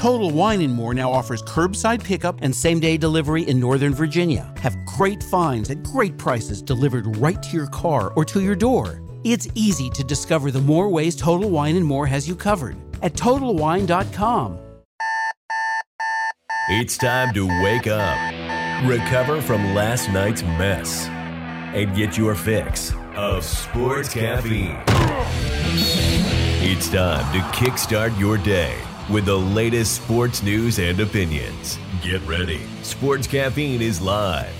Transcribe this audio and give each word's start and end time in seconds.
Total 0.00 0.30
Wine 0.30 0.62
and 0.62 0.72
More 0.72 0.94
now 0.94 1.12
offers 1.12 1.42
curbside 1.42 2.02
pickup 2.02 2.38
and 2.40 2.56
same 2.56 2.80
day 2.80 2.96
delivery 2.96 3.42
in 3.42 3.60
Northern 3.60 3.92
Virginia. 3.92 4.50
Have 4.56 4.74
great 4.86 5.22
finds 5.24 5.68
at 5.68 5.82
great 5.82 6.16
prices 6.16 6.62
delivered 6.62 7.18
right 7.18 7.42
to 7.42 7.50
your 7.54 7.66
car 7.66 8.10
or 8.16 8.24
to 8.24 8.40
your 8.40 8.54
door. 8.54 9.02
It's 9.24 9.46
easy 9.54 9.90
to 9.90 10.02
discover 10.02 10.50
the 10.50 10.62
more 10.62 10.88
ways 10.88 11.14
Total 11.14 11.50
Wine 11.50 11.76
and 11.76 11.84
More 11.84 12.06
has 12.06 12.26
you 12.26 12.34
covered 12.34 12.78
at 13.02 13.12
TotalWine.com. 13.12 14.58
It's 16.70 16.96
time 16.96 17.34
to 17.34 17.46
wake 17.62 17.86
up, 17.86 18.88
recover 18.88 19.42
from 19.42 19.74
last 19.74 20.08
night's 20.08 20.42
mess, 20.42 21.08
and 21.74 21.94
get 21.94 22.16
your 22.16 22.34
fix 22.34 22.94
of 23.16 23.44
sports 23.44 24.08
caffeine. 24.14 24.78
It's 26.62 26.88
time 26.88 27.30
to 27.34 27.40
kickstart 27.54 28.18
your 28.18 28.38
day 28.38 28.78
with 29.10 29.24
the 29.26 29.36
latest 29.36 30.02
sports 30.02 30.42
news 30.42 30.78
and 30.78 31.00
opinions. 31.00 31.78
Get 32.02 32.22
ready. 32.26 32.60
Sports 32.82 33.26
Caffeine 33.26 33.82
is 33.82 34.00
live 34.00 34.54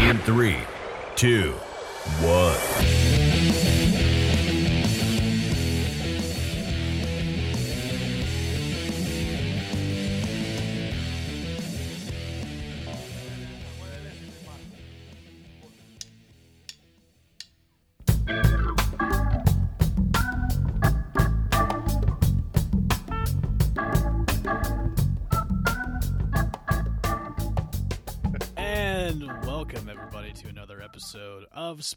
in 0.00 0.18
three, 0.18 0.58
two, 1.16 1.52
one. 2.22 3.17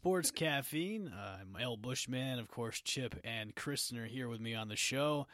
Sports 0.01 0.31
Caffeine. 0.31 1.13
Uh, 1.15 1.37
I'm 1.41 1.55
El 1.61 1.77
Bushman, 1.77 2.39
of 2.39 2.47
course. 2.47 2.81
Chip 2.81 3.19
and 3.23 3.53
Kristen 3.53 3.99
are 3.99 4.07
here 4.07 4.27
with 4.27 4.41
me 4.41 4.55
on 4.55 4.67
the 4.67 4.75
show. 4.75 5.27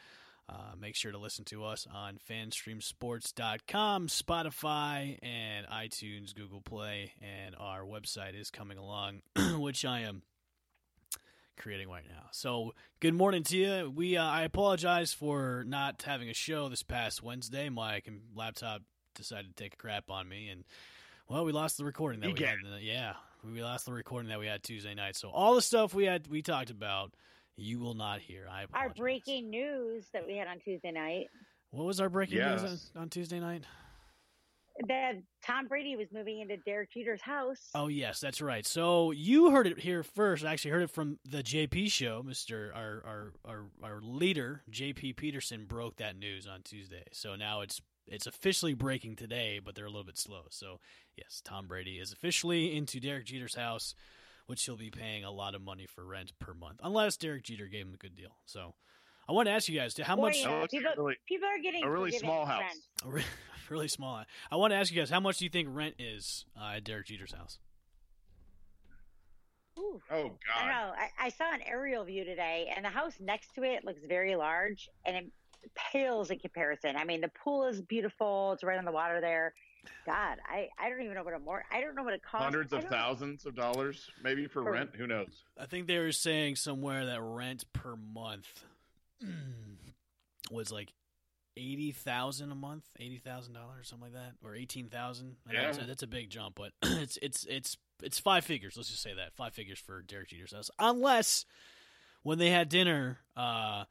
Uh, 0.46 0.74
make 0.78 0.94
sure 0.94 1.10
to 1.10 1.16
listen 1.16 1.46
to 1.46 1.64
us 1.64 1.86
on 1.90 2.18
FanstreamSports.com, 2.30 4.08
Spotify, 4.08 5.18
and 5.22 5.66
iTunes, 5.68 6.34
Google 6.34 6.60
Play, 6.60 7.14
and 7.22 7.54
our 7.58 7.80
website 7.80 8.38
is 8.38 8.50
coming 8.50 8.76
along, 8.76 9.22
which 9.56 9.86
I 9.86 10.00
am 10.00 10.20
creating 11.56 11.88
right 11.88 12.04
now. 12.06 12.26
So, 12.32 12.74
good 13.00 13.14
morning 13.14 13.44
to 13.44 13.56
you. 13.56 13.90
We 13.96 14.18
uh, 14.18 14.22
I 14.22 14.42
apologize 14.42 15.14
for 15.14 15.64
not 15.66 16.02
having 16.02 16.28
a 16.28 16.34
show 16.34 16.68
this 16.68 16.82
past 16.82 17.22
Wednesday. 17.22 17.70
My 17.70 18.02
laptop 18.36 18.82
decided 19.14 19.56
to 19.56 19.62
take 19.64 19.72
a 19.72 19.78
crap 19.78 20.10
on 20.10 20.28
me, 20.28 20.50
and 20.50 20.64
well, 21.26 21.46
we 21.46 21.52
lost 21.52 21.78
the 21.78 21.86
recording 21.86 22.20
that 22.20 22.34
we 22.34 22.44
had. 22.44 22.58
Egad. 22.58 22.82
Yeah, 22.82 23.14
we 23.52 23.62
lost 23.62 23.86
the 23.86 23.92
recording 23.92 24.28
that 24.30 24.38
we 24.38 24.46
had 24.46 24.62
Tuesday 24.62 24.94
night. 24.94 25.16
So 25.16 25.30
all 25.30 25.54
the 25.54 25.62
stuff 25.62 25.94
we 25.94 26.04
had 26.04 26.26
we 26.28 26.42
talked 26.42 26.70
about, 26.70 27.14
you 27.56 27.78
will 27.78 27.94
not 27.94 28.20
hear. 28.20 28.46
I 28.50 28.66
Our 28.74 28.90
breaking 28.90 29.50
news 29.50 30.06
that 30.12 30.26
we 30.26 30.36
had 30.36 30.48
on 30.48 30.58
Tuesday 30.60 30.90
night 30.92 31.26
What 31.70 31.86
was 31.86 32.00
our 32.00 32.08
breaking 32.08 32.38
news 32.38 32.90
on, 32.94 33.02
on 33.02 33.08
Tuesday 33.08 33.40
night? 33.40 33.64
that 34.86 35.14
Tom 35.44 35.66
Brady 35.66 35.96
was 35.96 36.06
moving 36.12 36.40
into 36.40 36.56
Derek 36.58 36.92
Jeter's 36.92 37.20
house. 37.20 37.58
Oh 37.74 37.88
yes, 37.88 38.20
that's 38.20 38.40
right. 38.40 38.64
So 38.64 39.10
you 39.10 39.50
heard 39.50 39.66
it 39.66 39.78
here 39.80 40.02
first. 40.02 40.44
I 40.44 40.52
actually 40.52 40.70
heard 40.70 40.82
it 40.82 40.90
from 40.90 41.18
the 41.28 41.42
JP 41.42 41.90
show. 41.90 42.22
Mister 42.24 42.72
our 42.74 43.02
our 43.04 43.32
our, 43.44 43.64
our 43.82 44.00
leader 44.00 44.62
JP 44.70 45.16
Peterson 45.16 45.64
broke 45.66 45.96
that 45.96 46.16
news 46.16 46.46
on 46.46 46.62
Tuesday. 46.62 47.02
So 47.12 47.34
now 47.34 47.62
it's 47.62 47.80
it's 48.10 48.26
officially 48.26 48.74
breaking 48.74 49.16
today, 49.16 49.60
but 49.64 49.74
they're 49.74 49.84
a 49.86 49.90
little 49.90 50.04
bit 50.04 50.18
slow. 50.18 50.42
So 50.50 50.80
yes, 51.16 51.40
Tom 51.44 51.66
Brady 51.66 51.98
is 51.98 52.12
officially 52.12 52.76
into 52.76 53.00
Derek 53.00 53.26
Jeter's 53.26 53.54
house, 53.54 53.94
which 54.46 54.64
he'll 54.64 54.76
be 54.76 54.90
paying 54.90 55.24
a 55.24 55.30
lot 55.30 55.54
of 55.54 55.62
money 55.62 55.86
for 55.86 56.04
rent 56.04 56.32
per 56.38 56.54
month, 56.54 56.80
unless 56.82 57.16
Derek 57.16 57.44
Jeter 57.44 57.66
gave 57.66 57.86
him 57.86 57.94
a 57.94 57.98
good 57.98 58.16
deal. 58.16 58.36
So 58.46 58.74
I 59.28 59.32
want 59.32 59.46
to 59.46 59.52
ask 59.52 59.68
you 59.68 59.78
guys, 59.78 59.96
how 60.02 60.16
Boy, 60.16 60.22
much? 60.22 60.38
yeah, 60.40 60.62
Oh, 60.62 60.66
people, 60.70 60.92
really- 60.96 61.16
people 61.26 61.48
are 61.48 61.58
getting 61.62 61.84
a 61.84 61.90
really 61.90 62.10
forgiving 62.10 62.26
small 62.28 62.46
house. 62.46 62.62
A 63.06 63.08
re- 63.10 63.24
really 63.68 63.88
small. 63.88 64.22
I 64.50 64.56
want 64.56 64.72
to 64.72 64.76
ask 64.76 64.90
you 64.90 64.98
guys, 64.98 65.10
how 65.10 65.20
much 65.20 65.36
do 65.38 65.44
you 65.44 65.50
think 65.50 65.68
rent 65.70 65.96
is 65.98 66.46
uh, 66.58 66.72
at 66.76 66.84
Derek 66.84 67.06
Jeter's 67.06 67.32
house? 67.34 67.58
Ooh. 69.78 70.00
Oh 70.10 70.14
I 70.14 70.20
don't 70.22 70.32
God! 70.46 70.66
know. 70.66 70.92
I, 70.96 71.26
I 71.26 71.28
saw 71.28 71.52
an 71.52 71.60
aerial 71.64 72.04
view 72.04 72.24
today, 72.24 72.72
and 72.74 72.84
the 72.84 72.88
house 72.88 73.14
next 73.20 73.54
to 73.54 73.62
it 73.62 73.84
looks 73.84 74.00
very 74.08 74.34
large, 74.34 74.88
and 75.04 75.14
it 75.16 75.26
pales 75.74 76.30
in 76.30 76.38
comparison. 76.38 76.96
I 76.96 77.04
mean, 77.04 77.20
the 77.20 77.30
pool 77.44 77.66
is 77.66 77.80
beautiful; 77.80 78.52
it's 78.52 78.62
right 78.64 78.78
on 78.78 78.84
the 78.84 78.92
water 78.92 79.20
there. 79.20 79.54
God, 80.04 80.38
I, 80.46 80.68
I 80.78 80.90
don't 80.90 81.00
even 81.00 81.14
know 81.14 81.22
what 81.22 81.34
a 81.34 81.38
more 81.38 81.64
I 81.70 81.80
don't 81.80 81.94
know 81.94 82.02
what 82.02 82.12
it 82.12 82.22
costs. 82.22 82.44
Hundreds 82.44 82.72
of 82.72 82.82
don't- 82.82 82.90
thousands 82.90 83.46
of 83.46 83.54
dollars, 83.54 84.10
maybe 84.22 84.46
for 84.46 84.62
For- 84.62 84.72
rent. 84.72 84.90
Who 84.96 85.06
knows? 85.06 85.44
I 85.58 85.66
think 85.66 85.86
they 85.86 85.98
were 85.98 86.12
saying 86.12 86.56
somewhere 86.56 87.06
that 87.06 87.20
rent 87.22 87.64
per 87.72 87.96
month 87.96 88.64
was 90.50 90.72
like 90.72 90.92
eighty 91.56 91.90
thousand 91.92 92.52
a 92.52 92.54
month, 92.54 92.84
eighty 92.98 93.18
thousand 93.18 93.54
dollars, 93.54 93.88
something 93.88 94.12
like 94.12 94.14
that, 94.14 94.32
or 94.44 94.54
eighteen 94.54 94.88
thousand. 94.88 95.36
Yeah. 95.50 95.66
that's, 95.72 95.78
that's 95.78 96.02
a 96.02 96.06
big 96.06 96.30
jump, 96.30 96.54
but 96.56 96.72
it's 96.82 97.18
it's 97.22 97.44
it's 97.48 97.76
it's 98.02 98.18
five 98.18 98.44
figures. 98.44 98.74
Let's 98.76 98.90
just 98.90 99.02
say 99.02 99.14
that 99.14 99.34
five 99.34 99.54
figures 99.54 99.78
for 99.78 100.02
Derek 100.02 100.28
Jeter's 100.28 100.52
house, 100.52 100.70
unless 100.78 101.44
when 102.22 102.38
they 102.38 102.50
had 102.50 102.68
dinner 102.68 103.18
uh, 103.36 103.84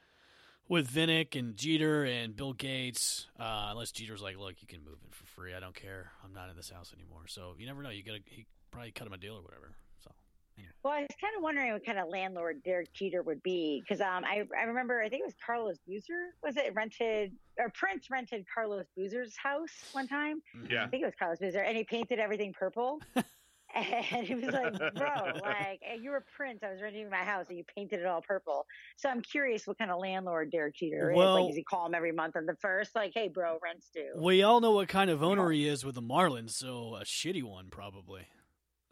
with 0.69 0.91
Vinik 0.91 1.37
and 1.37 1.55
Jeter 1.55 2.03
and 2.05 2.35
Bill 2.35 2.53
Gates, 2.53 3.27
uh, 3.39 3.67
unless 3.71 3.91
Jeter's 3.91 4.21
like, 4.21 4.37
look, 4.37 4.55
you 4.61 4.67
can 4.67 4.83
move 4.83 4.97
it 5.07 5.15
for 5.15 5.25
free. 5.25 5.53
I 5.53 5.59
don't 5.59 5.75
care. 5.75 6.11
I'm 6.23 6.33
not 6.33 6.49
in 6.49 6.55
this 6.55 6.69
house 6.69 6.93
anymore. 6.93 7.23
So 7.27 7.55
you 7.57 7.65
never 7.65 7.81
know. 7.81 7.89
You 7.89 8.03
gotta 8.03 8.19
he 8.25 8.45
probably 8.71 8.91
cut 8.91 9.07
him 9.07 9.13
a 9.13 9.17
deal 9.17 9.35
or 9.35 9.41
whatever. 9.41 9.75
So. 10.03 10.11
Anyway. 10.57 10.71
Well, 10.83 10.93
I 10.93 11.01
was 11.01 11.15
kind 11.21 11.35
of 11.37 11.43
wondering 11.43 11.71
what 11.71 11.85
kind 11.85 11.99
of 11.99 12.09
landlord 12.09 12.63
Derek 12.63 12.91
Jeter 12.93 13.21
would 13.21 13.43
be 13.43 13.81
because 13.81 14.01
um, 14.01 14.25
I 14.25 14.43
I 14.59 14.63
remember 14.63 15.01
I 15.01 15.09
think 15.09 15.21
it 15.21 15.25
was 15.25 15.35
Carlos 15.45 15.77
Boozer 15.87 16.33
was 16.43 16.57
it 16.57 16.73
rented 16.75 17.33
or 17.57 17.69
Prince 17.69 18.09
rented 18.09 18.45
Carlos 18.53 18.85
Boozer's 18.95 19.35
house 19.37 19.71
one 19.93 20.07
time. 20.07 20.41
Yeah. 20.69 20.83
I 20.83 20.87
think 20.87 21.03
it 21.03 21.05
was 21.05 21.15
Carlos 21.17 21.39
Boozer, 21.39 21.61
and 21.61 21.77
he 21.77 21.83
painted 21.83 22.19
everything 22.19 22.53
purple. 22.53 23.01
and 23.75 24.25
he 24.25 24.35
was 24.35 24.45
like, 24.45 24.77
"Bro, 24.95 25.31
like 25.43 25.81
you 26.01 26.11
were 26.11 26.17
a 26.17 26.23
Prince. 26.35 26.63
I 26.63 26.71
was 26.71 26.81
renting 26.81 27.09
my 27.09 27.17
house, 27.17 27.45
and 27.49 27.57
you 27.57 27.63
painted 27.63 27.99
it 27.99 28.05
all 28.05 28.21
purple." 28.21 28.65
So 28.95 29.09
I'm 29.09 29.21
curious 29.21 29.67
what 29.67 29.77
kind 29.77 29.91
of 29.91 29.99
landlord 29.99 30.51
Derek 30.51 30.75
Jeter 30.75 31.11
is. 31.11 31.17
Like, 31.17 31.47
does 31.47 31.55
he 31.55 31.63
call 31.63 31.85
him 31.85 31.93
every 31.93 32.11
month 32.11 32.35
on 32.35 32.45
the 32.45 32.55
first? 32.55 32.95
Like, 32.95 33.11
"Hey, 33.13 33.27
bro, 33.27 33.59
rent's 33.61 33.89
due." 33.93 34.13
We 34.15 34.43
all 34.43 34.61
know 34.61 34.71
what 34.71 34.87
kind 34.87 35.09
of 35.09 35.21
owner 35.21 35.51
he 35.51 35.67
is 35.67 35.83
with 35.83 35.95
the 35.95 36.01
Marlins, 36.01 36.51
so 36.51 36.95
a 36.95 37.03
shitty 37.03 37.43
one 37.43 37.67
probably. 37.69 38.27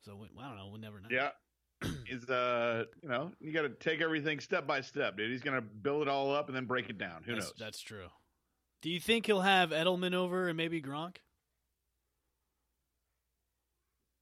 So 0.04 0.16
we, 0.16 0.28
I 0.40 0.48
don't 0.48 0.58
know. 0.58 0.68
We'll 0.68 0.82
never 0.82 1.00
know. 1.00 1.08
Yeah. 1.10 1.30
Is 2.10 2.30
uh, 2.30 2.86
you 3.02 3.10
know, 3.10 3.32
you 3.40 3.52
got 3.52 3.64
to 3.64 3.70
take 3.70 4.02
everything 4.02 4.40
step 4.40 4.66
by 4.66 4.82
step, 4.82 5.18
dude. 5.18 5.30
He's 5.30 5.42
gonna 5.42 5.62
build 5.62 6.04
it 6.04 6.08
all 6.08 6.34
up 6.34 6.48
and 6.48 6.56
then 6.56 6.66
break 6.66 6.90
it 6.90 6.98
down. 6.98 7.24
Who 7.26 7.34
that's, 7.34 7.48
knows? 7.48 7.54
That's 7.60 7.82
true. 7.82 8.08
Do 8.82 8.90
you 8.90 9.00
think 9.00 9.26
he'll 9.26 9.42
have 9.42 9.72
Edelman 9.72 10.14
over 10.14 10.48
and 10.48 10.58
maybe 10.58 10.82
Gronk? 10.82 11.18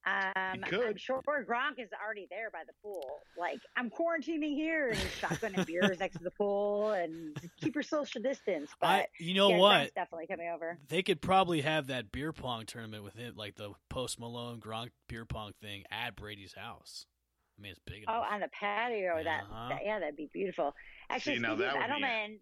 Um, 0.06 0.62
could. 0.64 0.86
I'm 0.86 0.98
sure 0.98 1.22
Gronk 1.26 1.80
is 1.80 1.90
already 2.04 2.28
there 2.30 2.50
by 2.52 2.64
the 2.68 2.74
pool. 2.84 3.20
Like, 3.38 3.60
I'm 3.78 3.90
quarantining 3.90 4.54
here, 4.54 4.90
and 4.90 4.98
he's 4.98 5.12
shotgunning 5.22 5.66
beers 5.68 6.00
next 6.00 6.18
to 6.18 6.24
the 6.24 6.32
pool, 6.32 6.92
and 6.92 7.38
keep 7.62 7.76
your 7.76 7.84
social 7.84 8.22
distance. 8.22 8.70
But 8.82 8.88
I, 8.88 9.08
you 9.20 9.34
know 9.34 9.50
yeah, 9.50 9.58
what? 9.58 9.76
Gronk's 9.76 9.94
definitely 9.94 10.28
coming 10.28 10.50
over. 10.50 10.78
They 10.90 11.04
could 11.04 11.22
probably 11.22 11.62
have 11.62 11.88
that 11.88 12.12
beer 12.12 12.34
pong 12.34 12.66
tournament 12.66 13.04
with 13.04 13.18
it, 13.18 13.38
like 13.38 13.56
the 13.56 13.72
Post 13.90 14.20
Malone 14.20 14.60
Gronk 14.60 14.90
beer 15.08 15.26
pong 15.26 15.54
thing 15.62 15.84
at 15.90 16.16
Brady's 16.16 16.54
house. 16.54 17.06
I 17.58 17.62
mean, 17.62 17.72
it's 17.72 17.80
big 17.86 18.04
Enough. 18.04 18.26
Oh, 18.30 18.34
on 18.34 18.42
the 18.42 18.50
patio. 18.50 19.24
That, 19.24 19.44
Uh-huh. 19.44 19.70
that 19.70 19.82
yeah, 19.86 20.00
that'd 20.00 20.18
be 20.18 20.30
beautiful. 20.34 20.74
Actually, 21.10 21.36
See, 21.36 21.42
now 21.42 21.56
speaking 21.56 21.68
of 21.70 21.74
that 21.80 21.90
would 21.90 21.96
be. 21.98 22.04
Edelman, 22.04 22.38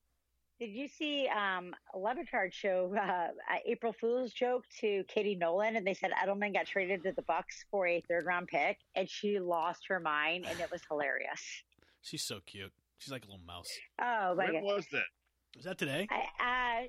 did 0.61 0.69
you 0.69 0.87
see 0.87 1.27
um 1.35 1.73
Le 1.95 2.13
Batard 2.13 2.53
show 2.53 2.93
uh, 3.01 3.29
April 3.65 3.93
Fool's 3.99 4.31
joke 4.31 4.63
to 4.79 5.03
Katie 5.07 5.35
Nolan, 5.35 5.75
and 5.75 5.85
they 5.85 5.95
said 5.95 6.11
Edelman 6.11 6.53
got 6.53 6.67
traded 6.67 7.01
to 7.03 7.13
the 7.13 7.23
Bucks 7.23 7.65
for 7.71 7.87
a 7.87 7.99
third 8.07 8.25
round 8.27 8.47
pick, 8.47 8.77
and 8.95 9.09
she 9.09 9.39
lost 9.39 9.87
her 9.87 9.99
mind, 9.99 10.45
and 10.47 10.59
it 10.59 10.69
was 10.71 10.81
hilarious. 10.87 11.41
She's 12.03 12.23
so 12.23 12.39
cute. 12.45 12.71
She's 12.99 13.11
like 13.11 13.23
a 13.23 13.27
little 13.27 13.43
mouse. 13.45 13.71
Oh 13.99 14.35
my 14.35 14.45
when 14.45 14.53
god! 14.53 14.63
was 14.63 14.85
that? 14.91 15.03
Was 15.55 15.65
that 15.65 15.79
today? 15.79 16.07
I, 16.11 16.83
uh, 16.83 16.87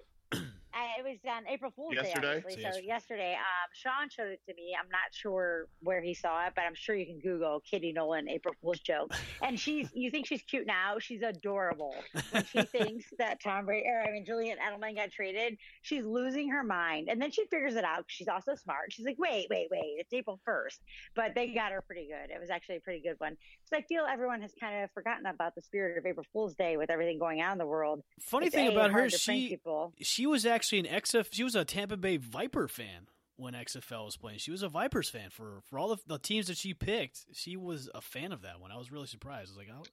I, 0.75 1.01
it 1.01 1.05
was 1.05 1.19
on 1.29 1.47
April 1.49 1.71
Fool's 1.75 1.95
Yesterday? 1.95 2.21
Day, 2.21 2.37
actually. 2.39 2.63
So 2.63 2.71
So 2.73 2.79
yesterday, 2.79 3.35
um, 3.35 3.69
Sean 3.73 4.09
showed 4.11 4.29
it 4.33 4.41
to 4.49 4.55
me. 4.55 4.75
I'm 4.79 4.89
not 4.91 5.13
sure 5.13 5.67
where 5.83 6.01
he 6.03 6.15
saw 6.15 6.47
it, 6.47 6.53
but 6.55 6.65
I'm 6.65 6.75
sure 6.75 6.95
you 6.95 7.07
can 7.07 7.19
Google 7.21 7.61
Katie 7.69 7.93
Nolan 7.93 8.29
April 8.29 8.55
Fool's 8.63 8.81
joke. 8.81 9.13
And 9.43 9.59
she's, 9.59 9.89
you 9.93 10.11
think 10.11 10.27
she's 10.27 10.43
cute 10.43 10.67
now? 10.67 10.99
She's 10.99 11.23
adorable. 11.23 11.95
When 12.31 12.45
she 12.45 12.63
thinks 12.63 13.05
that 13.19 13.43
Tom 13.43 13.67
Brady, 13.67 13.87
or 13.89 14.03
I 14.09 14.13
mean 14.13 14.25
Julian 14.25 14.59
Edelman 14.59 14.97
got 14.97 15.11
traded, 15.11 15.59
she's 15.83 16.05
losing 16.05 16.51
her 16.51 16.63
mind. 16.63 17.09
And 17.11 17.21
then 17.21 17.31
she 17.31 17.45
figures 17.47 17.75
it 17.77 17.85
out. 17.85 18.05
She's 18.07 18.29
also 18.29 18.55
smart. 18.55 18.93
She's 18.93 19.05
like, 19.05 19.19
wait, 19.19 19.47
wait, 19.51 19.69
wait, 19.71 19.97
it's 19.99 20.13
April 20.13 20.41
1st. 20.49 20.79
But 21.15 21.35
they 21.35 21.49
got 21.49 21.73
her 21.73 21.83
pretty 21.83 22.07
good. 22.09 22.33
It 22.35 22.41
was 22.41 22.51
actually 22.51 22.77
a 22.77 22.81
pretty 22.81 23.01
good 23.01 23.17
one. 23.19 23.37
Because 23.65 23.85
I 23.85 23.87
feel 23.87 24.05
everyone 24.11 24.41
has 24.43 24.53
kind 24.59 24.83
of 24.85 24.91
forgotten 24.93 25.27
about 25.27 25.55
the 25.55 25.63
spirit 25.63 25.99
of 25.99 26.07
April 26.07 26.25
Fool's 26.33 26.55
Day 26.55 26.77
with 26.77 26.91
everything 26.91 27.19
going 27.19 27.43
on 27.43 27.53
in 27.53 27.59
the 27.59 27.67
world. 27.67 28.03
Funny 28.21 28.47
It's, 28.47 28.55
thing 28.55 28.69
A, 28.69 28.73
about 28.73 28.91
her, 28.93 29.01
hard 29.01 29.11
to 29.11 29.19
prank 29.25 29.41
she 29.43 29.49
people. 29.49 29.93
she 30.01 30.27
was 30.27 30.47
actually 30.47 30.62
an 30.71 30.85
XF. 30.87 31.29
She 31.31 31.45
was 31.45 31.55
a 31.55 31.65
Tampa 31.65 31.97
Bay 31.97 32.17
Viper 32.17 32.69
fan 32.69 33.07
when 33.37 33.55
XFL 33.55 34.05
was 34.05 34.17
playing. 34.17 34.39
She 34.39 34.51
was 34.51 34.63
a 34.63 34.69
Vipers 34.69 35.09
fan 35.09 35.31
for 35.31 35.61
for 35.69 35.79
all 35.79 35.89
the, 35.89 35.99
the 36.07 36.19
teams 36.19 36.47
that 36.47 36.57
she 36.57 36.75
picked. 36.75 37.25
She 37.33 37.57
was 37.57 37.89
a 37.95 38.01
fan 38.01 38.33
of 38.33 38.43
that 38.43 38.61
one. 38.61 38.71
I 38.71 38.77
was 38.77 38.93
really 38.93 39.07
surprised. 39.07 39.51
I 39.51 39.53
was 39.53 39.57
like, 39.59 39.69
oh, 39.75 39.85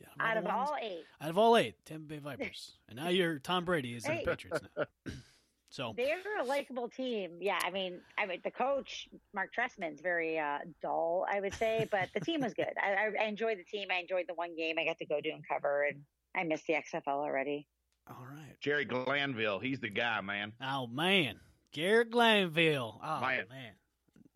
yeah, 0.00 0.06
Out 0.20 0.36
of 0.36 0.44
ones- 0.44 0.68
all 0.70 0.76
eight, 0.80 1.04
out 1.20 1.30
of 1.30 1.38
all 1.38 1.56
eight, 1.56 1.74
Tampa 1.84 2.06
Bay 2.06 2.18
Vipers, 2.18 2.72
and 2.88 2.96
now 2.96 3.08
you're 3.08 3.38
Tom 3.38 3.64
Brady 3.64 3.94
is 3.94 4.04
in 4.06 4.16
the 4.18 4.22
Patriots 4.24 4.60
now. 4.76 4.84
so 5.70 5.94
they're 5.96 6.18
a 6.40 6.44
likable 6.44 6.88
team. 6.88 7.38
Yeah, 7.40 7.58
I 7.64 7.70
mean, 7.70 8.00
I 8.18 8.26
mean, 8.26 8.40
the 8.44 8.50
coach 8.50 9.08
Marc 9.34 9.50
Trestman's 9.54 10.00
very 10.00 10.38
uh, 10.38 10.58
dull, 10.82 11.26
I 11.30 11.40
would 11.40 11.54
say, 11.54 11.88
but 11.90 12.08
the 12.14 12.20
team 12.20 12.40
was 12.40 12.54
good. 12.54 12.72
I, 12.82 12.92
I, 12.92 13.24
I 13.24 13.26
enjoyed 13.26 13.58
the 13.58 13.64
team. 13.64 13.88
I 13.90 14.00
enjoyed 14.00 14.26
the 14.28 14.34
one 14.34 14.54
game 14.56 14.76
I 14.78 14.84
got 14.84 14.98
to 14.98 15.06
go 15.06 15.20
do 15.20 15.30
and 15.30 15.46
cover, 15.46 15.84
and 15.84 16.02
I 16.36 16.44
missed 16.44 16.66
the 16.66 16.74
XFL 16.74 17.06
already. 17.08 17.66
All 18.08 18.26
right. 18.30 18.56
Jerry 18.60 18.84
Glanville, 18.84 19.58
he's 19.60 19.80
the 19.80 19.88
guy, 19.90 20.20
man. 20.20 20.52
Oh 20.62 20.86
man, 20.86 21.40
Jerry 21.72 22.04
Glanville. 22.04 23.00
Oh 23.02 23.20
Man. 23.20 23.44
man, 23.50 23.72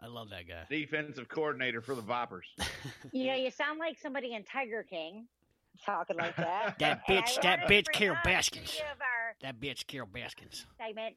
I 0.01 0.07
love 0.07 0.31
that 0.31 0.47
guy. 0.49 0.65
Defensive 0.71 1.29
coordinator 1.29 1.81
for 1.81 1.95
the 1.95 2.03
Vipers. 2.03 2.47
You 3.13 3.29
know, 3.29 3.35
you 3.35 3.51
sound 3.51 3.79
like 3.79 3.99
somebody 3.99 4.35
in 4.35 4.43
Tiger 4.45 4.85
King 4.89 5.27
talking 5.85 6.17
like 6.17 6.37
that. 6.37 6.77
That 6.81 7.07
bitch- 7.09 7.41
that 7.43 7.61
bitch 7.69 7.87
Carol 7.93 8.17
Baskins. 8.25 8.71
speaking 8.71 8.87
Of 8.93 9.01
our 9.01 9.35
That 9.43 9.61
bitch 9.61 9.87
Carol 9.87 10.09
Baskins. 10.13 10.67
segment. 10.79 11.17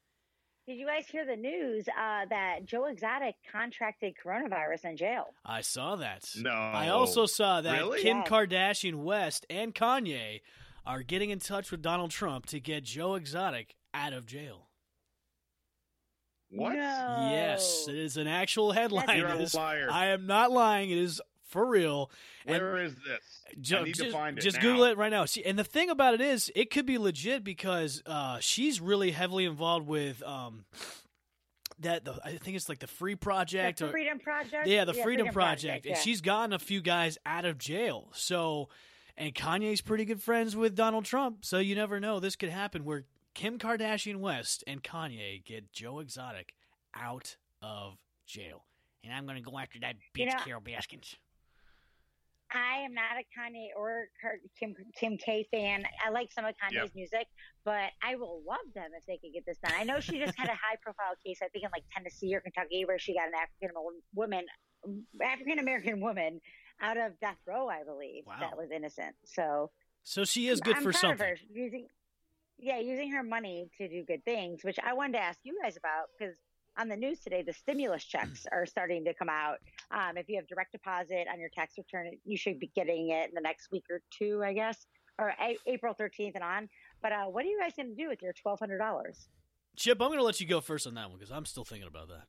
Did 0.68 0.78
you 0.78 0.86
guys 0.86 1.08
hear 1.08 1.26
the 1.26 1.36
news 1.36 1.88
uh, 1.88 2.26
that 2.30 2.60
Joe 2.66 2.86
Exotic 2.86 3.34
contracted 3.52 4.14
coronavirus 4.24 4.86
in 4.86 4.98
jail? 4.98 5.26
I 5.44 5.62
saw 5.62 5.96
that. 5.96 6.30
No. 6.38 6.52
I 6.52 6.90
also 6.90 7.26
saw 7.26 7.62
that 7.62 7.80
Really? 7.80 8.02
Kim 8.04 8.18
Yes. 8.18 8.28
Kardashian 8.28 8.96
West 8.96 9.48
and 9.50 9.74
Kanye 9.74 10.42
are 10.86 11.04
getting 11.04 11.30
in 11.30 11.40
touch 11.40 11.72
with 11.72 11.82
Donald 11.82 12.12
Trump 12.12 12.46
to 12.48 12.60
get 12.60 12.84
Joe 12.84 13.16
Exotic 13.16 13.76
out 13.94 14.14
of 14.14 14.26
jail. 14.26 14.68
What? 16.52 16.74
No. 16.74 17.30
Yes, 17.32 17.86
it 17.88 17.96
is 17.96 18.18
an 18.18 18.28
actual 18.28 18.72
headline. 18.72 19.18
You're 19.18 19.28
It 19.28 19.54
a 19.54 19.58
liar. 19.58 19.88
I 19.92 20.08
am 20.08 20.26
not 20.26 20.52
lying. 20.52 20.90
It 20.90 20.98
is 20.98 21.22
for 21.44 21.66
real. 21.66 22.10
And 22.46 22.62
Where 22.62 22.78
is 22.84 22.96
this? 22.96 23.44
ju- 23.62 23.78
I 23.78 23.84
need 23.84 23.96
just, 23.96 24.10
to 24.10 24.12
find 24.12 24.38
it. 24.38 24.42
just 24.42 24.58
now. 24.58 24.64
Google 24.64 24.86
it 24.86 24.98
right 24.98 25.12
now. 25.12 25.26
See, 25.26 25.44
and 25.44 25.58
the 25.60 25.64
thing 25.64 25.90
about 25.90 26.14
it 26.14 26.22
is, 26.22 26.52
it 26.56 26.72
could 26.72 26.86
be 26.86 26.98
legit 26.98 27.44
because 27.44 28.02
uh, 28.06 28.40
she's 28.40 28.80
really 28.82 29.12
heavily 29.12 29.46
involved 29.46 29.88
with 29.88 30.24
um, 30.24 30.66
that. 31.80 32.06
The, 32.06 32.20
I 32.24 32.38
think 32.38 32.56
it's 32.56 32.70
like 32.70 32.80
the 32.80 32.88
Free 32.88 33.16
Project 33.16 33.80
The 33.80 33.88
or 33.88 33.92
Freedom 33.92 34.20
Project? 34.20 34.68
yeah, 34.68 34.86
the 34.86 34.94
Freedom, 34.94 35.28
Project, 35.28 35.86
and 35.86 35.96
yeah. 35.96 36.02
she's 36.02 36.22
gotten 36.22 36.54
a 36.54 36.60
few 36.60 36.82
guys 36.82 37.18
out 37.26 37.46
of 37.46 37.58
jail. 37.58 38.10
So, 38.14 38.70
and 39.20 39.36
Kanye's 39.36 39.82
pretty 39.82 40.06
good 40.06 40.22
friends 40.24 40.56
with 40.56 40.76
Donald 40.76 41.06
Trump, 41.06 41.46
so 41.46 41.60
you 41.60 41.76
never 41.76 42.00
know. 42.00 42.20
This 42.20 42.36
could 42.36 42.50
happen 42.50 42.84
where 42.86 43.06
Kim 43.36 43.60
Kardashian 43.60 44.18
West 44.18 44.64
and 44.66 44.82
Kanye 44.84 45.44
get 45.46 45.72
Joe 45.72 46.00
Exotic 46.00 46.56
out 46.96 47.36
of 47.62 47.98
jail, 48.26 48.64
and 49.04 49.14
I'm 49.14 49.26
going 49.26 49.38
to 49.38 49.48
go 49.48 49.60
after 49.60 49.80
that 49.82 49.96
bitch 50.16 50.22
You 50.22 50.26
know- 50.28 50.44
Carol 50.44 50.62
Baskins. 50.62 51.16
I 52.52 52.80
am 52.80 52.96
not 52.96 53.12
a 53.14 53.22
Kanye 53.40 53.68
or 53.78 54.08
Kim 54.60 54.74
Kim 55.00 55.18
K 55.20 55.46
fan. 55.52 55.84
I 56.04 56.10
like 56.10 56.32
some 56.32 56.46
of 56.46 56.56
Kanye's 56.56 56.74
Yep. 56.86 56.96
music, 56.96 57.28
but 57.64 57.92
I 58.02 58.16
will 58.16 58.42
love 58.44 58.66
them 58.74 58.90
if 58.98 59.06
they 59.06 59.18
could 59.18 59.34
get 59.34 59.46
this 59.46 59.60
done. 59.60 59.74
I 59.78 59.84
know 59.84 60.00
she 60.00 60.18
just 60.18 60.36
had 60.36 60.50
a 60.50 60.54
high 60.56 60.78
profile 60.82 61.14
case, 61.24 61.42
I 61.44 61.48
think 61.50 61.66
in 61.66 61.70
like 61.72 61.84
Tennessee 61.96 62.34
or 62.34 62.42
Kentucky, 62.42 62.86
where 62.86 62.98
she 62.98 63.14
got 63.14 63.28
an 63.28 63.36
African 63.36 63.70
woman, 64.16 64.46
African 65.24 65.60
American 65.60 66.02
woman, 66.02 66.42
out 66.82 66.98
of 66.98 67.20
death 67.20 67.38
row, 67.46 67.68
I 67.70 67.84
believe, 67.84 68.26
Wow. 68.26 68.38
that 68.40 68.58
was 68.58 68.72
innocent. 68.72 69.16
So 69.26 69.72
So 70.04 70.24
she 70.26 70.48
is 70.48 70.60
good 70.62 70.78
I'm 70.78 70.84
for 70.84 70.94
something. 70.94 71.28
her 71.28 71.38
using, 71.52 71.88
yeah, 72.58 72.80
using 72.80 73.12
her 73.12 73.24
money 73.24 73.70
to 73.78 73.88
do 73.88 74.04
good 74.04 74.24
things, 74.26 74.64
which 74.64 74.80
I 74.84 74.94
wanted 74.94 75.14
to 75.14 75.20
ask 75.24 75.40
you 75.44 75.58
guys 75.62 75.78
about 75.78 76.08
because 76.18 76.36
on 76.78 76.88
the 76.88 76.96
news 76.96 77.20
today, 77.20 77.42
the 77.42 77.52
stimulus 77.54 78.06
checks 78.06 78.46
are 78.52 78.66
starting 78.66 79.04
to 79.06 79.14
come 79.14 79.28
out. 79.30 79.58
Um, 79.92 80.16
if 80.18 80.30
you 80.30 80.38
have 80.38 80.48
direct 80.48 80.72
deposit 80.72 81.28
on 81.32 81.40
your 81.40 81.50
tax 81.50 81.78
return, 81.78 82.12
you 82.26 82.38
should 82.38 82.60
be 82.60 82.72
getting 82.76 83.10
it 83.10 83.28
in 83.30 83.36
the 83.36 83.42
next 83.42 83.70
week 83.72 83.84
or 83.90 84.02
two, 84.18 84.42
I 84.44 84.54
guess, 84.54 84.86
or 85.18 85.34
a- 85.42 85.58
April 85.66 85.94
13th 85.94 86.36
and 86.36 86.44
on. 86.44 86.70
But 87.02 87.12
uh, 87.12 87.26
what 87.26 87.44
are 87.44 87.50
you 87.50 87.60
guys 87.60 87.74
going 87.76 87.90
to 87.90 88.02
do 88.02 88.08
with 88.08 88.22
your 88.22 88.34
$1,200? 88.34 89.28
Chip, 89.76 90.02
I'm 90.02 90.08
going 90.08 90.20
to 90.20 90.24
let 90.24 90.40
you 90.40 90.48
go 90.48 90.62
first 90.62 90.88
on 90.88 90.94
that 90.94 91.10
one 91.10 91.18
because 91.18 91.32
I'm 91.32 91.46
still 91.46 91.66
thinking 91.66 91.88
about 91.88 92.08
that. 92.10 92.24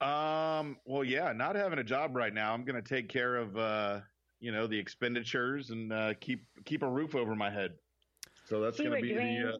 Um. 0.00 0.76
Well, 0.84 1.04
yeah. 1.04 1.32
Not 1.32 1.56
having 1.56 1.78
a 1.78 1.84
job 1.84 2.14
right 2.14 2.32
now, 2.32 2.54
I'm 2.54 2.64
going 2.64 2.80
to 2.80 2.88
take 2.88 3.08
care 3.08 3.36
of, 3.36 3.56
uh, 3.56 4.00
you 4.40 4.52
know, 4.52 4.66
the 4.66 4.78
expenditures 4.78 5.70
and 5.70 5.92
uh, 5.92 6.14
keep 6.20 6.44
keep 6.64 6.82
a 6.82 6.88
roof 6.88 7.14
over 7.14 7.34
my 7.34 7.50
head. 7.50 7.72
So 8.44 8.60
that's 8.60 8.78
going 8.78 8.92
to 8.92 9.00
be 9.00 9.08
doing 9.08 9.42
the 9.42 9.54
uh, 9.54 9.58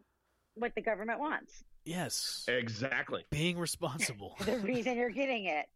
what 0.54 0.74
the 0.74 0.82
government 0.82 1.20
wants. 1.20 1.64
Yes, 1.84 2.44
exactly. 2.48 3.24
being 3.30 3.58
responsible. 3.58 4.36
The 4.44 4.58
reason 4.58 4.96
you're 4.96 5.10
getting 5.10 5.46
it. 5.46 5.66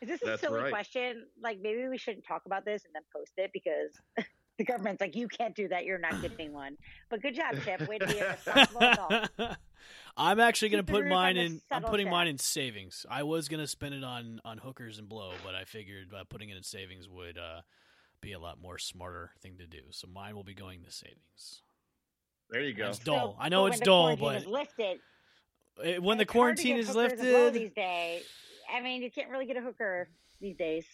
Is 0.00 0.08
this 0.08 0.22
a 0.22 0.26
That's 0.26 0.40
silly 0.40 0.60
right. 0.60 0.70
question? 0.72 1.26
Like 1.42 1.58
maybe 1.60 1.88
we 1.88 1.98
shouldn't 1.98 2.24
talk 2.24 2.42
about 2.46 2.64
this 2.64 2.84
and 2.84 2.94
then 2.94 3.02
post 3.14 3.32
it 3.36 3.50
because 3.52 3.92
the 4.58 4.64
government's 4.64 5.00
like, 5.00 5.16
you 5.16 5.28
can't 5.28 5.54
do 5.54 5.68
that. 5.68 5.84
You're 5.84 5.98
not 5.98 6.20
getting 6.22 6.52
one. 6.52 6.76
But 7.08 7.22
good 7.22 7.34
job, 7.34 7.54
Chip. 7.64 7.88
Way 7.88 7.98
to 7.98 8.06
be 8.06 8.18
a 8.18 8.30
responsible 8.46 8.82
adult. 8.82 9.56
I'm 10.16 10.40
actually 10.40 10.70
going 10.70 10.84
to 10.84 10.92
put 10.92 11.06
mine 11.06 11.36
in. 11.36 11.60
I'm 11.70 11.82
putting 11.84 12.06
check. 12.06 12.10
mine 12.12 12.26
in 12.26 12.38
savings. 12.38 13.06
I 13.08 13.22
was 13.22 13.48
going 13.48 13.60
to 13.60 13.66
spend 13.68 13.94
it 13.94 14.04
on 14.04 14.40
on 14.44 14.58
hookers 14.58 14.98
and 14.98 15.08
blow, 15.08 15.32
but 15.44 15.54
I 15.54 15.64
figured 15.64 16.12
uh, 16.14 16.24
putting 16.28 16.50
it 16.50 16.56
in 16.56 16.62
savings 16.64 17.08
would 17.08 17.38
uh, 17.38 17.60
be 18.20 18.32
a 18.32 18.38
lot 18.38 18.60
more 18.60 18.78
smarter 18.78 19.30
thing 19.40 19.56
to 19.58 19.66
do. 19.66 19.78
So 19.90 20.08
mine 20.08 20.34
will 20.34 20.44
be 20.44 20.54
going 20.54 20.82
to 20.82 20.90
savings. 20.90 21.62
There 22.50 22.62
you 22.62 22.74
go. 22.74 22.88
It's 22.88 22.98
dull. 22.98 23.34
So- 23.34 23.36
I 23.40 23.48
know 23.48 23.62
but 23.64 23.66
it's 23.66 23.72
when 23.74 23.78
the 23.80 23.84
dull, 23.84 24.16
quarantine 24.16 24.26
but 24.26 24.36
is 24.42 24.46
lifted, 24.46 24.98
it- 25.84 26.02
when 26.02 26.18
the 26.18 26.22
it's 26.22 26.32
hard 26.32 26.56
to 26.56 26.62
quarantine 26.62 26.76
get 26.76 26.80
is 26.80 26.88
hookers 26.88 27.12
and 27.12 27.20
blow 27.20 27.44
lifted, 27.44 27.62
these 27.62 27.72
days. 27.72 28.22
I 28.74 28.80
mean, 28.80 29.02
you 29.02 29.10
can't 29.10 29.30
really 29.30 29.46
get 29.46 29.56
a 29.56 29.60
hooker 29.60 30.08
these 30.40 30.56
days. 30.56 30.84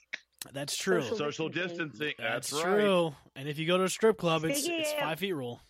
That's 0.52 0.76
true. 0.76 1.00
Social 1.02 1.16
Social 1.16 1.48
distancing. 1.48 1.88
distancing. 1.88 2.14
That's, 2.18 2.50
That's, 2.50 2.64
right. 2.64 2.80
true. 2.80 3.14
And 3.36 3.48
if 3.48 3.58
you 3.58 3.66
go 3.66 3.78
to 3.78 3.84
a 3.84 3.88
strip 3.88 4.18
club, 4.18 4.44
it's 4.44 4.60
Speaking 4.60 4.80
it's 4.80 4.92
of- 4.92 4.98
five 4.98 5.18
feet 5.18 5.32
rule. 5.32 5.60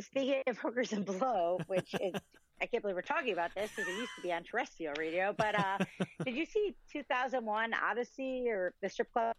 Speaking 0.00 0.42
of 0.46 0.56
hookers 0.58 0.92
and 0.92 1.04
blow, 1.04 1.58
which 1.66 1.94
is 2.00 2.14
I 2.62 2.66
can't 2.66 2.82
believe 2.82 2.94
we're 2.96 3.02
talking 3.02 3.32
about 3.32 3.54
this 3.54 3.70
because 3.74 3.88
it 3.90 3.96
used 3.98 4.10
to 4.16 4.22
be 4.22 4.32
on 4.32 4.42
terrestrial 4.44 4.94
radio. 4.98 5.34
But 5.36 5.58
uh, 5.58 5.78
did 6.24 6.34
you 6.36 6.46
see 6.46 6.74
2001 6.92 7.72
Odyssey 7.74 8.48
or 8.48 8.72
the 8.82 8.88
strip 8.88 9.12
club? 9.12 9.34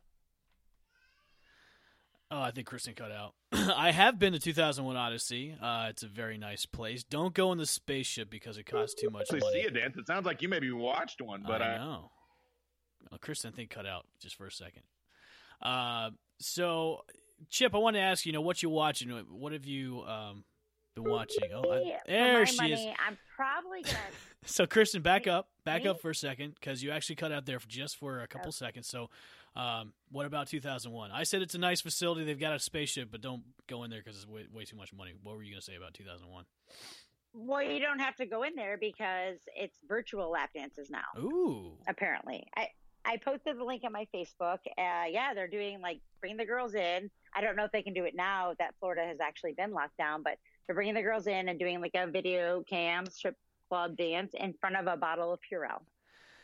Oh, 2.33 2.39
I 2.41 2.51
think 2.51 2.65
Kristen 2.67 2.93
cut 2.93 3.11
out. 3.11 3.33
I 3.53 3.91
have 3.91 4.17
been 4.17 4.31
to 4.33 4.39
2001 4.39 4.95
Odyssey. 4.95 5.55
Uh, 5.61 5.87
it's 5.89 6.03
a 6.03 6.07
very 6.07 6.37
nice 6.37 6.65
place. 6.65 7.03
Don't 7.03 7.33
go 7.33 7.51
in 7.51 7.57
the 7.57 7.65
spaceship 7.65 8.29
because 8.29 8.57
it 8.57 8.65
costs 8.65 8.95
too 8.99 9.09
much 9.09 9.23
Actually, 9.23 9.39
money. 9.41 9.61
see 9.63 9.67
a 9.67 9.71
dance. 9.71 9.97
It 9.97 10.07
sounds 10.07 10.25
like 10.25 10.41
you 10.41 10.47
maybe 10.47 10.71
watched 10.71 11.21
one, 11.21 11.43
but 11.45 11.61
I 11.61 11.73
I, 11.73 11.77
know. 11.77 12.11
Well, 13.09 13.19
Kristen, 13.19 13.51
I 13.51 13.55
think 13.55 13.69
cut 13.69 13.85
out 13.85 14.05
just 14.19 14.35
for 14.35 14.45
a 14.45 14.51
second. 14.51 14.83
Uh, 15.61 16.11
so, 16.39 17.01
Chip, 17.49 17.73
I 17.75 17.77
want 17.77 17.95
to 17.95 18.01
ask 18.01 18.25
you 18.25 18.31
know 18.31 18.41
what 18.41 18.61
you 18.63 18.69
watching. 18.69 19.09
What 19.09 19.53
have 19.53 19.65
you 19.65 20.01
um, 20.03 20.43
been 20.95 21.03
watching? 21.09 21.49
Oh, 21.53 21.71
I, 21.71 21.97
there 22.07 22.45
she 22.45 22.57
money, 22.57 22.73
is. 22.73 22.95
I'm 23.07 23.17
probably 23.35 23.81
gonna. 23.83 23.97
So, 24.43 24.65
Kristen, 24.65 25.03
back 25.03 25.27
up, 25.27 25.49
back 25.65 25.83
Me? 25.83 25.89
up 25.89 26.01
for 26.01 26.09
a 26.09 26.15
second 26.15 26.55
because 26.55 26.81
you 26.81 26.89
actually 26.89 27.15
cut 27.17 27.31
out 27.31 27.45
there 27.45 27.59
for 27.59 27.67
just 27.67 27.95
for 27.97 28.21
a 28.21 28.27
couple 28.27 28.47
Oh. 28.47 28.51
seconds. 28.51 28.87
So, 28.87 29.11
um, 29.55 29.93
what 30.09 30.25
about 30.25 30.47
2001? 30.47 31.11
I 31.11 31.21
said 31.21 31.43
it's 31.43 31.53
a 31.53 31.59
nice 31.59 31.79
facility. 31.79 32.23
They've 32.25 32.39
got 32.39 32.53
a 32.53 32.57
spaceship, 32.57 33.09
but 33.11 33.21
don't 33.21 33.43
go 33.67 33.83
in 33.83 33.91
there 33.91 33.99
because 34.03 34.17
it's 34.17 34.25
way, 34.27 34.47
way 34.51 34.63
too 34.65 34.77
much 34.77 34.93
money. 34.93 35.13
What 35.21 35.35
were 35.35 35.43
you 35.43 35.51
going 35.51 35.59
to 35.59 35.63
say 35.65 35.75
about 35.75 35.93
2001? 35.93 36.45
Well, 37.35 37.61
you 37.61 37.79
don't 37.79 37.99
have 37.99 38.15
to 38.15 38.25
go 38.25 38.41
in 38.41 38.55
there 38.55 38.79
because 38.79 39.37
it's 39.55 39.77
virtual 39.87 40.31
lap 40.31 40.49
dances 40.55 40.89
now. 40.89 41.21
Ooh, 41.21 41.77
apparently. 41.87 42.43
I 42.57 42.69
I 43.05 43.17
posted 43.17 43.57
the 43.57 43.63
link 43.63 43.83
on 43.83 43.91
my 43.91 44.07
Facebook. 44.13 44.59
Uh, 44.77 45.05
yeah, 45.09 45.33
they're 45.33 45.47
doing 45.47 45.81
like 45.81 45.99
bring 46.19 46.37
the 46.37 46.45
girls 46.45 46.75
in. 46.75 47.09
I 47.33 47.41
don't 47.41 47.55
know 47.55 47.65
if 47.65 47.71
they 47.71 47.81
can 47.81 47.93
do 47.93 48.05
it 48.05 48.15
now 48.15 48.53
that 48.59 48.75
Florida 48.79 49.03
has 49.03 49.19
actually 49.19 49.53
been 49.53 49.71
locked 49.71 49.97
down, 49.97 50.23
but 50.23 50.37
they're 50.65 50.75
bringing 50.75 50.93
the 50.93 51.01
girls 51.01 51.27
in 51.27 51.49
and 51.49 51.57
doing 51.57 51.81
like 51.81 51.95
a 51.95 52.07
video 52.07 52.63
cam 52.69 53.05
strip 53.07 53.35
club 53.69 53.97
dance 53.97 54.33
in 54.33 54.53
front 54.53 54.75
of 54.75 54.87
a 54.87 54.97
bottle 54.97 55.33
of 55.33 55.39
Purell. 55.39 55.81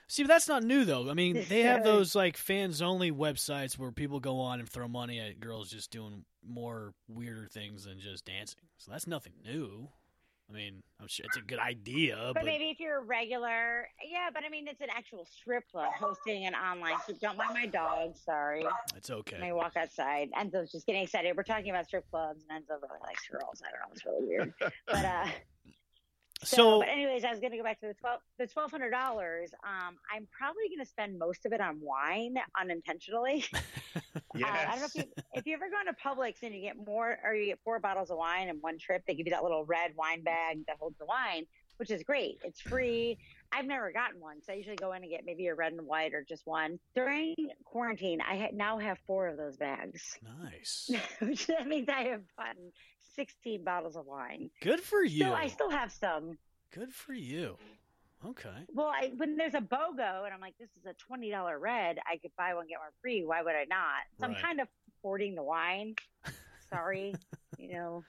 See, 0.07 0.23
but 0.23 0.29
that's 0.29 0.47
not 0.47 0.63
new 0.63 0.85
though. 0.85 1.09
I 1.09 1.13
mean, 1.13 1.45
they 1.49 1.61
have 1.61 1.83
those 1.85 2.15
like 2.15 2.37
fans 2.37 2.81
only 2.81 3.11
websites 3.11 3.77
where 3.77 3.91
people 3.91 4.19
go 4.19 4.39
on 4.39 4.59
and 4.59 4.69
throw 4.69 4.87
money 4.87 5.19
at 5.19 5.39
girls 5.39 5.69
just 5.69 5.91
doing 5.91 6.23
more 6.47 6.93
weirder 7.09 7.47
things 7.47 7.83
than 7.83 7.99
just 7.99 8.25
dancing. 8.25 8.61
So 8.77 8.91
that's 8.91 9.07
nothing 9.07 9.33
new. 9.43 9.89
I 10.49 10.53
mean, 10.53 10.81
I'm 11.01 11.07
sure 11.07 11.25
it's 11.25 11.37
a 11.37 11.41
good 11.41 11.59
idea, 11.59 12.15
But, 12.27 12.35
but, 12.35 12.45
maybe 12.45 12.69
if 12.69 12.79
you're 12.79 12.99
a 12.99 13.03
regular, 13.03 13.89
yeah. 14.09 14.29
But 14.33 14.43
I 14.45 14.49
mean, 14.49 14.67
it's 14.67 14.79
an 14.81 14.87
actual 14.95 15.25
strip 15.25 15.69
club 15.69 15.91
hosting 15.99 16.45
an 16.45 16.55
online. 16.55 16.95
So 17.05 17.13
don't 17.21 17.37
mind 17.37 17.53
my 17.53 17.65
dog. 17.65 18.15
Sorry. 18.15 18.65
it's 18.95 19.09
okay. 19.09 19.37
I 19.43 19.51
walk 19.51 19.73
outside, 19.75 20.29
Enzo's 20.39 20.71
just 20.71 20.85
getting 20.85 21.03
excited. 21.03 21.35
We're 21.35 21.43
talking 21.43 21.69
about 21.69 21.87
strip 21.87 22.09
clubs, 22.09 22.45
and 22.49 22.63
Enzo 22.63 22.81
really 22.81 22.99
likes 23.03 23.27
girls. 23.27 23.61
I 23.61 23.71
don't 23.71 23.79
know. 23.81 23.93
It's 23.93 24.05
really 24.05 24.25
weird. 24.25 24.53
but 24.59 25.05
uh, 25.05 25.27
so, 26.43 26.55
So, 26.57 26.79
but 26.79 26.89
anyways, 26.89 27.23
I 27.23 27.31
was 27.31 27.39
going 27.39 27.51
to 27.51 27.57
go 27.57 27.63
back 27.63 27.79
to 27.81 27.87
the 27.87 27.93
twelve, 27.93 28.19
the 28.37 28.47
twelve 28.47 28.71
hundred 28.71 28.91
dollars. 28.91 29.51
Um, 29.63 29.97
I'm 30.13 30.27
probably 30.31 30.69
going 30.69 30.83
to 30.83 30.89
spend 30.89 31.17
most 31.17 31.45
of 31.45 31.53
it 31.53 31.61
on 31.61 31.79
wine 31.81 32.35
unintentionally. 32.59 33.45
Yes. 33.51 33.63
Uh, 34.37 34.45
I 34.45 34.71
don't 34.71 34.79
know 34.81 34.85
if 34.85 34.95
you 34.95 35.03
if 35.33 35.47
you 35.47 35.53
ever 35.55 35.65
go 35.69 35.79
into 35.79 35.93
Publix 35.99 36.43
and 36.43 36.53
you 36.53 36.61
get 36.61 36.75
more 36.85 37.17
or 37.25 37.33
you 37.33 37.47
get 37.47 37.59
four 37.63 37.79
bottles 37.79 38.11
of 38.11 38.17
wine 38.17 38.49
in 38.49 38.57
one 38.57 38.77
trip, 38.77 39.03
they 39.07 39.15
give 39.15 39.25
you 39.25 39.31
that 39.31 39.41
little 39.41 39.65
red 39.65 39.91
wine 39.95 40.21
bag 40.21 40.59
that 40.67 40.77
holds 40.79 40.97
the 40.99 41.05
wine, 41.05 41.45
which 41.77 41.89
is 41.89 42.03
great. 42.03 42.37
It's 42.43 42.61
free. 42.61 43.17
I've 43.51 43.65
never 43.65 43.91
gotten 43.91 44.19
one, 44.19 44.41
so 44.43 44.53
I 44.53 44.57
usually 44.57 44.75
go 44.75 44.91
in 44.93 45.01
and 45.01 45.09
get 45.11 45.21
maybe 45.25 45.47
a 45.47 45.55
red 45.55 45.71
and 45.73 45.81
white 45.87 46.13
or 46.13 46.23
just 46.23 46.45
one. 46.45 46.77
During 46.93 47.33
quarantine, 47.65 48.21
I 48.21 48.37
ha- 48.37 48.49
now 48.53 48.77
have 48.77 48.99
four 49.07 49.27
of 49.27 49.37
those 49.37 49.57
bags, 49.57 50.19
nice. 50.43 50.91
which 51.19 51.47
that 51.47 51.65
means 51.67 51.89
I 51.89 52.03
have 52.09 52.21
gotten 52.37 52.71
16 53.17 53.63
bottles 53.63 53.95
of 53.97 54.05
wine. 54.05 54.49
Good 54.61 54.79
for 54.79 55.03
you. 55.03 55.19
So 55.25 55.33
I 55.33 55.47
still 55.47 55.69
have 55.69 55.91
some. 55.91 56.37
Good 56.73 56.93
for 56.93 57.13
you. 57.13 57.57
Okay. 58.25 58.49
Well, 58.73 58.87
I, 58.87 59.11
when 59.17 59.35
there's 59.37 59.53
a 59.53 59.59
BOGO 59.61 60.25
and 60.25 60.33
I'm 60.33 60.39
like, 60.41 60.55
this 60.59 60.69
is 60.79 60.85
a 60.85 60.93
twenty 60.93 61.29
dollar 61.29 61.59
red, 61.59 61.97
I 62.11 62.17
could 62.17 62.31
buy 62.37 62.53
one 62.55 62.67
get 62.67 62.79
one 62.79 62.89
free. 63.01 63.23
Why 63.25 63.41
would 63.43 63.53
I 63.55 63.65
not? 63.69 64.01
So 64.19 64.27
Right. 64.27 64.35
I'm 64.37 64.41
kind 64.41 64.59
of 64.61 64.67
hoarding 65.03 65.35
the 65.35 65.43
wine. 65.43 65.95
Sorry, 66.71 67.13
you 67.59 67.73
know. 67.73 68.03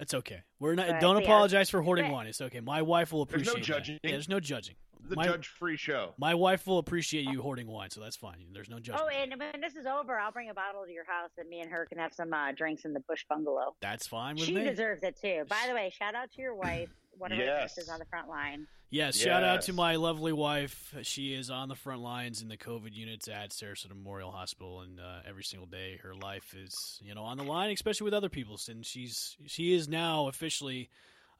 It's 0.00 0.14
okay. 0.14 0.42
We're 0.58 0.74
not. 0.74 0.88
But- 0.88 1.00
don't 1.00 1.14
but 1.14 1.22
yeah, 1.22 1.28
apologize 1.28 1.70
for 1.70 1.80
hoarding 1.86 2.06
but- 2.06 2.12
wine. 2.12 2.26
It's 2.26 2.40
okay. 2.40 2.60
My 2.60 2.82
wife 2.82 3.12
will 3.12 3.24
There's 3.24 3.46
no 3.46 3.52
appreciate. 3.52 3.84
that. 3.86 3.88
Yeah, 4.02 4.10
there's 4.12 4.28
no 4.28 4.40
judging. 4.40 4.74
The 5.08 5.16
my, 5.16 5.26
judge-free 5.26 5.76
show. 5.76 6.14
my 6.18 6.34
wife 6.34 6.66
will 6.66 6.78
appreciate 6.78 7.26
you 7.28 7.42
hoarding 7.42 7.66
wine, 7.66 7.90
so 7.90 8.00
that's 8.00 8.16
fine. 8.16 8.36
There's 8.52 8.70
no 8.70 8.78
judgment. 8.78 9.02
Oh, 9.04 9.08
and 9.08 9.34
when 9.38 9.60
this 9.60 9.76
is 9.76 9.86
over, 9.86 10.18
I'll 10.18 10.32
bring 10.32 10.50
a 10.50 10.54
bottle 10.54 10.84
to 10.86 10.90
your 10.92 11.04
house, 11.04 11.30
and 11.38 11.48
me 11.48 11.60
and 11.60 11.70
her 11.70 11.86
can 11.86 11.98
have 11.98 12.14
some 12.14 12.32
uh, 12.32 12.52
drinks 12.52 12.84
in 12.84 12.92
the 12.94 13.00
Bush 13.00 13.24
Bungalow. 13.28 13.74
that's 13.80 14.06
fine 14.06 14.36
with 14.36 14.44
She 14.46 14.54
me. 14.54 14.64
deserves 14.64 15.02
it 15.02 15.18
too. 15.20 15.44
By 15.48 15.64
the 15.68 15.74
way, 15.74 15.92
shout 15.96 16.14
out 16.14 16.30
to 16.32 16.40
your 16.42 16.54
wife. 16.54 16.88
One 17.18 17.30
of 17.32 17.38
her 17.38 17.44
Yes. 17.44 17.76
nurses 17.76 17.88
on 17.90 17.98
the 18.00 18.04
front 18.06 18.28
line. 18.28 18.66
Yes, 18.90 19.16
shout 19.16 19.42
out 19.44 19.62
to 19.62 19.72
my 19.72 19.96
lovely 19.96 20.32
wife. 20.32 20.94
She 21.02 21.34
is 21.34 21.50
on 21.50 21.68
the 21.68 21.74
front 21.74 22.00
lines 22.00 22.42
in 22.42 22.48
the 22.48 22.56
COVID 22.56 22.92
units 22.94 23.26
at 23.28 23.50
Sarasota 23.50 23.88
Memorial 23.90 24.30
Hospital, 24.30 24.80
and 24.82 25.00
uh, 25.00 25.20
every 25.28 25.42
single 25.44 25.66
day 25.66 25.98
her 26.02 26.14
life 26.14 26.54
is, 26.56 27.00
you 27.02 27.12
know, 27.14 27.22
on 27.24 27.36
the 27.36 27.42
line, 27.44 27.72
especially 27.72 28.04
with 28.04 28.14
other 28.14 28.28
people's. 28.28 28.68
And 28.68 28.84
she's 28.86 29.36
she 29.46 29.74
is 29.74 29.88
now 29.88 30.28
officially 30.28 30.90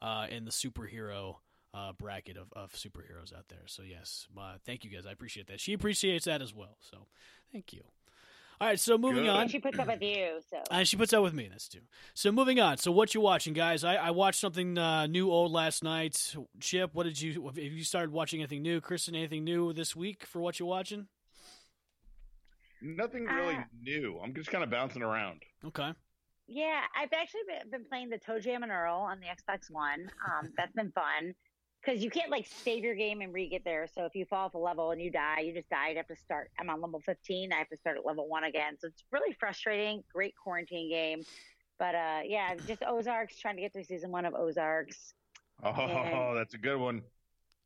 uh, 0.01 0.27
in 0.29 0.43
the 0.45 0.51
superhero 0.51 1.35
uh, 1.75 1.91
bracket 1.93 2.37
of, 2.37 2.47
of 2.53 2.71
superheroes 2.73 3.35
out 3.35 3.47
there. 3.49 3.63
So 3.65 3.81
yes, 3.83 4.27
uh, 4.37 4.53
thank 4.65 4.83
you 4.85 4.89
guys. 4.91 5.05
I 5.05 5.11
appreciate 5.11 5.47
that. 5.47 5.59
She 5.59 5.73
appreciates 5.73 6.25
that 6.25 6.41
as 6.41 6.53
well. 6.53 6.77
So 6.79 7.07
thank 7.51 7.73
you. 7.73 7.81
All 8.61 8.69
right, 8.69 8.79
so 8.79 8.97
moving 8.97 9.23
Good. 9.25 9.29
on. 9.31 9.41
And 9.41 9.51
she 9.51 9.59
puts 9.59 9.77
up 9.77 9.87
with 9.87 10.01
you, 10.01 10.39
so 10.49 10.57
Uh, 10.71 10.85
she 10.85 10.95
puts 10.95 11.11
up 11.11 11.21
with 11.21 11.33
me. 11.33 11.49
That's 11.49 11.67
true. 11.67 11.81
So 12.13 12.31
moving 12.31 12.57
on. 12.61 12.77
So 12.77 12.89
what 12.89 13.13
you 13.13 13.19
watching, 13.19 13.53
guys? 13.53 13.83
I, 13.83 13.95
I 13.95 14.11
watched 14.11 14.39
something 14.39 14.77
uh, 14.77 15.07
new, 15.07 15.29
old 15.29 15.51
last 15.51 15.83
night. 15.83 16.33
Chip, 16.61 16.91
what 16.93 17.03
did 17.03 17.19
you? 17.21 17.43
Have 17.47 17.57
you 17.57 17.83
started 17.83 18.11
watching 18.13 18.39
anything 18.39 18.61
new? 18.61 18.79
Kristen, 18.79 19.13
anything 19.13 19.43
new 19.43 19.73
this 19.73 19.93
week 19.93 20.25
for 20.25 20.39
what 20.39 20.57
you're 20.57 20.69
watching? 20.69 21.07
Nothing 22.81 23.25
really 23.25 23.55
Ah. 23.57 23.65
new. 23.81 24.19
I'm 24.23 24.33
just 24.33 24.49
kind 24.49 24.63
of 24.63 24.69
bouncing 24.69 25.01
around. 25.01 25.43
Okay. 25.65 25.91
Yeah, 26.47 26.81
I've 26.95 27.11
actually 27.11 27.41
been, 27.47 27.71
been 27.71 27.85
playing 27.89 28.09
the 28.09 28.19
ToeJam 28.19 28.61
and 28.61 28.71
Earl 28.71 28.97
on 28.99 29.19
the 29.19 29.25
Xbox 29.25 29.71
One. 29.71 30.09
Um, 30.29 30.53
that's 30.55 30.71
been 30.73 30.91
fun 30.91 31.33
because 31.85 32.03
you 32.03 32.09
can't 32.09 32.31
like 32.31 32.47
save 32.47 32.83
your 32.83 32.95
game 32.95 33.21
and 33.21 33.33
re 33.33 33.47
get 33.47 33.63
there. 33.63 33.87
So 33.93 34.05
if 34.05 34.15
you 34.15 34.25
fall 34.25 34.45
off 34.45 34.53
a 34.55 34.57
level 34.57 34.91
and 34.91 35.01
you 35.01 35.11
die, 35.11 35.41
you 35.41 35.53
just 35.53 35.69
die. 35.69 35.89
You 35.89 35.97
have 35.97 36.07
to 36.07 36.15
start. 36.15 36.49
I'm 36.59 36.69
on 36.69 36.81
level 36.81 36.99
15. 37.01 37.53
I 37.53 37.57
have 37.57 37.69
to 37.69 37.77
start 37.77 37.97
at 37.97 38.05
level 38.05 38.27
one 38.27 38.43
again. 38.45 38.73
So 38.79 38.87
it's 38.87 39.03
really 39.11 39.33
frustrating. 39.39 40.03
Great 40.13 40.33
quarantine 40.41 40.89
game, 40.89 41.23
but 41.79 41.95
uh, 41.95 42.19
yeah, 42.25 42.55
just 42.67 42.83
Ozarks. 42.87 43.37
Trying 43.39 43.55
to 43.57 43.61
get 43.61 43.73
through 43.73 43.83
season 43.83 44.11
one 44.11 44.25
of 44.25 44.33
Ozarks. 44.33 45.13
Oh, 45.63 45.69
And- 45.71 46.37
that's 46.37 46.53
a 46.53 46.57
good 46.59 46.77
one. 46.79 47.01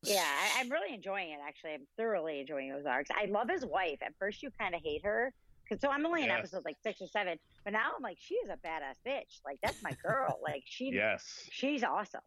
Yeah, 0.04 0.24
I, 0.24 0.62
I'm 0.62 0.70
really 0.70 0.94
enjoying 0.94 1.32
it. 1.32 1.40
Actually, 1.46 1.74
I'm 1.74 1.86
thoroughly 1.98 2.40
enjoying 2.40 2.72
Ozarks. 2.72 3.10
I 3.12 3.26
love 3.26 3.50
his 3.50 3.66
wife. 3.66 3.98
At 4.02 4.14
first, 4.18 4.42
you 4.42 4.50
kind 4.58 4.74
of 4.74 4.82
hate 4.82 5.04
her. 5.04 5.34
Cause, 5.68 5.82
so 5.82 5.90
I'm 5.90 6.06
only 6.06 6.22
in 6.24 6.30
Yes. 6.30 6.40
episode 6.40 6.64
like 6.66 6.78
six 6.82 7.02
or 7.02 7.08
seven, 7.08 7.38
but 7.66 7.74
now 7.74 7.92
I'm 7.96 8.02
like, 8.02 8.18
she 8.20 8.36
is 8.36 8.50
a 8.50 8.54
badass 8.66 8.96
bitch. 9.06 9.42
Like 9.46 9.60
that's 9.62 9.84
my 9.84 9.92
girl. 10.04 10.40
like 10.42 10.64
she, 10.66 10.92
Yes. 10.94 11.48
she's 11.52 11.84
awesome. 11.84 12.22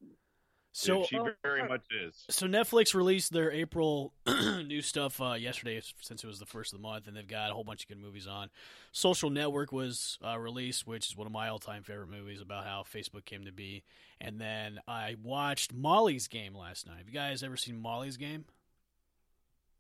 So 0.74 1.00
Dude, 1.00 1.06
she 1.06 1.18
Oh, 1.18 1.28
very 1.42 1.60
oh. 1.60 1.68
much 1.68 1.82
is. 1.90 2.24
so 2.30 2.46
Netflix 2.46 2.94
released 2.94 3.30
their 3.32 3.52
April 3.52 4.14
new 4.26 4.80
stuff 4.80 5.20
uh, 5.20 5.34
yesterday, 5.34 5.82
since 6.00 6.24
it 6.24 6.26
was 6.26 6.38
the 6.38 6.46
first 6.46 6.72
of 6.72 6.78
the 6.78 6.82
month, 6.82 7.06
and 7.06 7.14
they've 7.16 7.28
got 7.28 7.50
a 7.50 7.54
whole 7.54 7.62
bunch 7.64 7.82
of 7.82 7.88
good 7.88 7.98
movies 8.00 8.26
on. 8.26 8.48
Social 8.90 9.28
Network 9.28 9.70
was 9.70 10.18
uh, 10.26 10.38
released, 10.38 10.86
which 10.86 11.08
is 11.10 11.16
one 11.16 11.26
of 11.26 11.32
my 11.32 11.48
all-time 11.48 11.82
favorite 11.82 12.08
movies 12.08 12.40
about 12.40 12.64
how 12.64 12.84
Facebook 12.90 13.26
came 13.26 13.44
to 13.44 13.52
be. 13.52 13.82
And 14.18 14.40
then 14.40 14.80
I 14.88 15.16
watched 15.22 15.74
Molly's 15.74 16.26
Game 16.26 16.54
last 16.54 16.86
night. 16.86 16.98
Have 16.98 17.06
you 17.06 17.12
guys 17.14 17.42
ever 17.42 17.56
seen 17.58 17.76
Molly's 17.78 18.16
Game? 18.16 18.46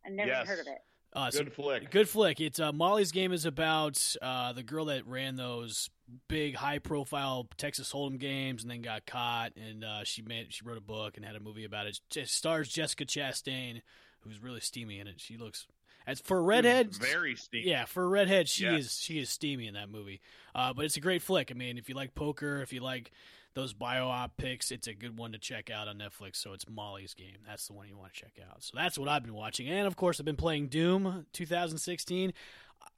I've 0.04 0.12
never 0.12 0.28
Yes. 0.30 0.46
heard 0.46 0.58
of 0.60 0.66
it. 0.66 0.82
Uh, 1.14 1.30
so- 1.30 1.44
Good 1.44 1.52
flick. 1.52 1.90
Good 1.90 2.08
flick. 2.08 2.40
It's 2.40 2.58
uh, 2.58 2.72
Molly's 2.72 3.12
Game 3.12 3.32
is 3.32 3.44
about 3.44 4.16
uh, 4.22 4.52
the 4.52 4.62
girl 4.62 4.86
that 4.86 5.06
ran 5.06 5.36
those 5.36 5.90
big, 6.28 6.54
high-profile 6.56 7.48
Texas 7.58 7.92
Hold'em 7.92 8.18
games 8.18 8.62
and 8.62 8.70
then 8.70 8.82
got 8.82 9.04
caught. 9.06 9.52
And 9.56 9.84
uh, 9.84 10.04
she 10.04 10.22
made 10.22 10.52
she 10.52 10.64
wrote 10.64 10.78
a 10.78 10.82
book 10.82 11.16
and 11.16 11.24
had 11.26 11.36
a 11.36 11.40
movie 11.40 11.64
about 11.64 11.86
it. 11.86 12.00
It 12.16 12.28
stars 12.28 12.68
Jessica 12.68 13.04
Chastain, 13.04 13.82
who's 14.20 14.42
really 14.42 14.60
steamy 14.60 15.00
in 15.00 15.06
it. 15.06 15.14
She 15.20 15.36
looks 15.36 15.66
as 16.06 16.20
for 16.20 16.38
a 16.38 16.42
redhead. 16.42 16.94
Very 16.96 17.36
steamy. 17.36 17.68
Yeah, 17.68 17.84
for 17.84 18.04
a 18.04 18.08
redhead, 18.08 18.48
she 18.48 18.64
is 18.66 18.98
she 18.98 19.18
is 19.18 19.28
steamy 19.28 19.66
in 19.66 19.74
that 19.74 19.90
movie. 19.90 20.20
Uh, 20.54 20.72
but 20.72 20.84
it's 20.86 20.96
a 20.96 21.00
great 21.00 21.22
flick. 21.22 21.50
I 21.50 21.54
mean, 21.54 21.76
if 21.78 21.88
you 21.88 21.94
like 21.94 22.14
poker, 22.14 22.62
if 22.62 22.72
you 22.72 22.80
like 22.80 23.12
those 23.54 23.72
bio-op 23.72 24.36
picks, 24.36 24.70
it's 24.70 24.86
a 24.86 24.94
good 24.94 25.18
one 25.18 25.32
to 25.32 25.38
check 25.38 25.70
out 25.70 25.88
on 25.88 25.98
Netflix. 25.98 26.36
So 26.36 26.52
it's 26.52 26.68
Molly's 26.68 27.14
Game. 27.14 27.38
That's 27.46 27.66
the 27.66 27.72
one 27.72 27.88
you 27.88 27.96
want 27.96 28.12
to 28.14 28.20
check 28.20 28.34
out. 28.48 28.62
So 28.62 28.72
that's 28.76 28.98
what 28.98 29.08
I've 29.08 29.22
been 29.22 29.34
watching, 29.34 29.68
and 29.68 29.86
of 29.86 29.96
course, 29.96 30.20
I've 30.20 30.26
been 30.26 30.36
playing 30.36 30.68
Doom 30.68 31.26
2016. 31.32 32.32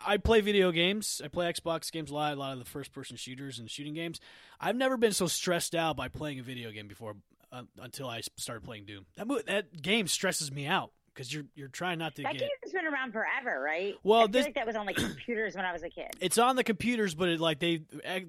I 0.04 0.16
play 0.16 0.40
video 0.40 0.73
games. 0.73 1.20
I 1.25 1.28
play 1.28 1.52
Xbox 1.52 1.92
games 1.92 2.11
a 2.11 2.14
lot, 2.14 2.32
a 2.32 2.37
lot 2.37 2.52
of 2.52 2.58
the 2.58 2.64
first-person 2.64 3.16
shooters 3.16 3.58
and 3.58 3.70
shooting 3.70 3.94
games. 3.94 4.20
I've 4.61 4.76
never 4.76 4.96
been 4.96 5.12
so 5.12 5.26
stressed 5.26 5.75
out 5.75 5.96
by 5.96 6.08
playing 6.08 6.40
a 6.40 6.42
video 6.42 6.70
game 6.70 6.88
before 6.88 7.16
uh, 7.52 7.62
until 7.80 8.08
I 8.08 8.23
started 8.37 8.64
playing 8.64 8.87
Doom. 8.87 9.06
That 9.16 9.26
mo- 9.26 9.40
that 9.46 9.80
game 9.82 10.08
stresses 10.08 10.50
me 10.50 10.66
out 10.66 10.90
because 11.14 11.33
you're 11.33 11.44
you're 11.54 11.68
trying 11.68 11.99
not 11.99 12.14
to 12.16 12.23
That 12.23 12.33
get. 12.33 12.40
game's 12.62 12.73
been 12.73 12.87
around 12.87 13.12
forever, 13.12 13.61
right? 13.61 13.94
Well, 14.02 14.21
I 14.21 14.23
feel 14.25 14.28
this- 14.33 14.44
like 14.47 14.54
that 14.56 14.66
was 14.66 14.76
on 14.76 14.85
like 14.87 14.97
computers 14.97 15.54
when 15.54 15.64
I 15.64 15.73
was 15.73 15.83
a 15.83 15.88
kid. 15.90 16.09
It's 16.21 16.38
on 16.38 16.56
the 16.56 16.64
computers, 16.64 17.14
but 17.14 17.28
it, 17.28 17.40
like 17.40 17.61
they 17.61 17.83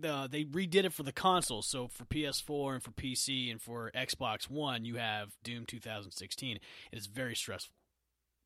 uh, 0.04 0.28
they 0.28 0.44
redid 0.46 0.84
it 0.86 0.94
for 0.94 1.04
the 1.04 1.12
consoles. 1.12 1.68
So 1.68 1.88
for 1.88 2.06
PS4 2.06 2.74
and 2.76 2.84
for 2.84 2.92
PC 2.92 3.50
and 3.52 3.62
for 3.62 3.92
Xbox 3.96 4.50
One, 4.50 4.86
you 4.86 4.96
have 4.98 5.36
Doom 5.44 5.66
2016. 5.66 6.58
It 6.92 6.98
is 6.98 7.08
very 7.08 7.36
stressful. 7.36 7.74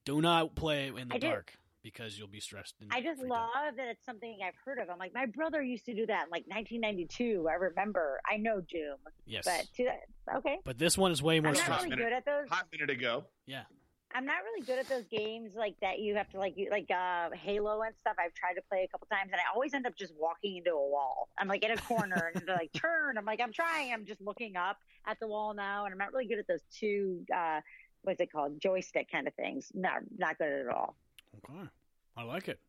Do 0.05 0.21
not 0.21 0.55
play 0.55 0.87
in 0.87 1.09
the 1.09 1.15
I 1.15 1.17
do- 1.17 1.27
dark 1.27 1.53
because 1.81 2.17
you'll 2.17 2.27
be 2.27 2.39
stressed. 2.41 2.75
in 2.81 2.87
I 2.91 3.01
just 3.01 3.21
love 3.21 3.49
time. 3.53 3.75
that 3.77 3.87
it's 3.87 4.05
something 4.05 4.39
I've 4.45 4.55
heard 4.65 4.79
of. 4.79 4.89
I'm 4.89 4.97
like, 4.97 5.13
my 5.13 5.25
brother 5.27 5.61
used 5.61 5.85
to 5.85 5.93
do 5.93 6.05
that 6.07 6.25
in 6.25 6.29
like 6.29 6.43
1992. 6.47 7.47
I 7.49 7.53
remember. 7.53 8.19
I 8.29 8.35
know 8.37 8.59
Doom, 8.61 8.97
Yes, 9.25 9.45
but 9.45 9.65
to, 9.77 10.37
okay. 10.37 10.57
but 10.65 10.77
this 10.77 10.97
one 10.97 11.11
is 11.11 11.21
way 11.23 11.39
more 11.39 11.49
I'm 11.49 11.53
not 11.55 11.63
stressful. 11.63 11.89
really 11.91 12.03
good 12.03 12.13
at 12.13 12.25
those. 12.25 12.49
Hot 12.49 12.65
minute 12.71 12.89
ago. 12.89 13.23
Yeah, 13.45 13.63
I'm 14.13 14.25
not 14.25 14.37
really 14.43 14.65
good 14.65 14.79
at 14.79 14.89
those 14.89 15.05
games 15.05 15.51
like 15.55 15.75
that. 15.81 15.99
You 15.99 16.15
have 16.15 16.29
to 16.31 16.39
like 16.39 16.57
you 16.57 16.69
like 16.71 16.89
uh, 16.89 17.29
Halo 17.31 17.81
and 17.81 17.95
stuff. 17.99 18.15
I've 18.17 18.33
tried 18.33 18.53
to 18.53 18.61
play 18.67 18.83
a 18.83 18.87
couple 18.87 19.07
times, 19.07 19.29
and 19.31 19.35
I 19.35 19.53
always 19.53 19.73
end 19.73 19.85
up 19.85 19.95
just 19.95 20.13
walking 20.17 20.57
into 20.57 20.71
a 20.71 20.89
wall. 20.89 21.29
I'm 21.37 21.47
like 21.47 21.63
in 21.63 21.71
a 21.71 21.77
corner, 21.77 22.31
and 22.33 22.43
they're 22.45 22.55
like 22.55 22.73
turn. 22.73 23.17
I'm 23.17 23.25
like 23.25 23.39
I'm 23.39 23.53
trying. 23.53 23.93
I'm 23.93 24.05
just 24.05 24.21
looking 24.21 24.55
up 24.55 24.77
at 25.05 25.19
the 25.19 25.27
wall 25.27 25.53
now, 25.53 25.85
and 25.85 25.91
I'm 25.91 25.97
not 25.99 26.11
really 26.11 26.25
good 26.25 26.39
at 26.39 26.47
those 26.47 26.63
two. 26.73 27.23
Uh, 27.33 27.61
what's 28.01 28.19
it 28.19 28.31
called? 28.31 28.59
Joystick 28.59 29.11
kind 29.11 29.27
of 29.27 29.33
things. 29.35 29.71
Not 29.75 30.01
not 30.17 30.37
good 30.39 30.51
at 30.51 30.67
all. 30.67 30.95
okay, 31.37 31.69
I 32.17 32.23
like 32.23 32.47
it. 32.47 32.59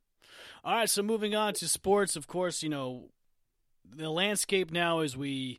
All 0.62 0.74
right, 0.74 0.90
so 0.90 1.02
moving 1.02 1.34
on 1.34 1.54
to 1.54 1.68
sports. 1.68 2.16
Of 2.16 2.26
course, 2.26 2.62
you 2.62 2.68
know 2.68 3.08
the 3.96 4.10
landscape 4.10 4.70
now 4.70 5.00
is 5.00 5.16
we 5.16 5.58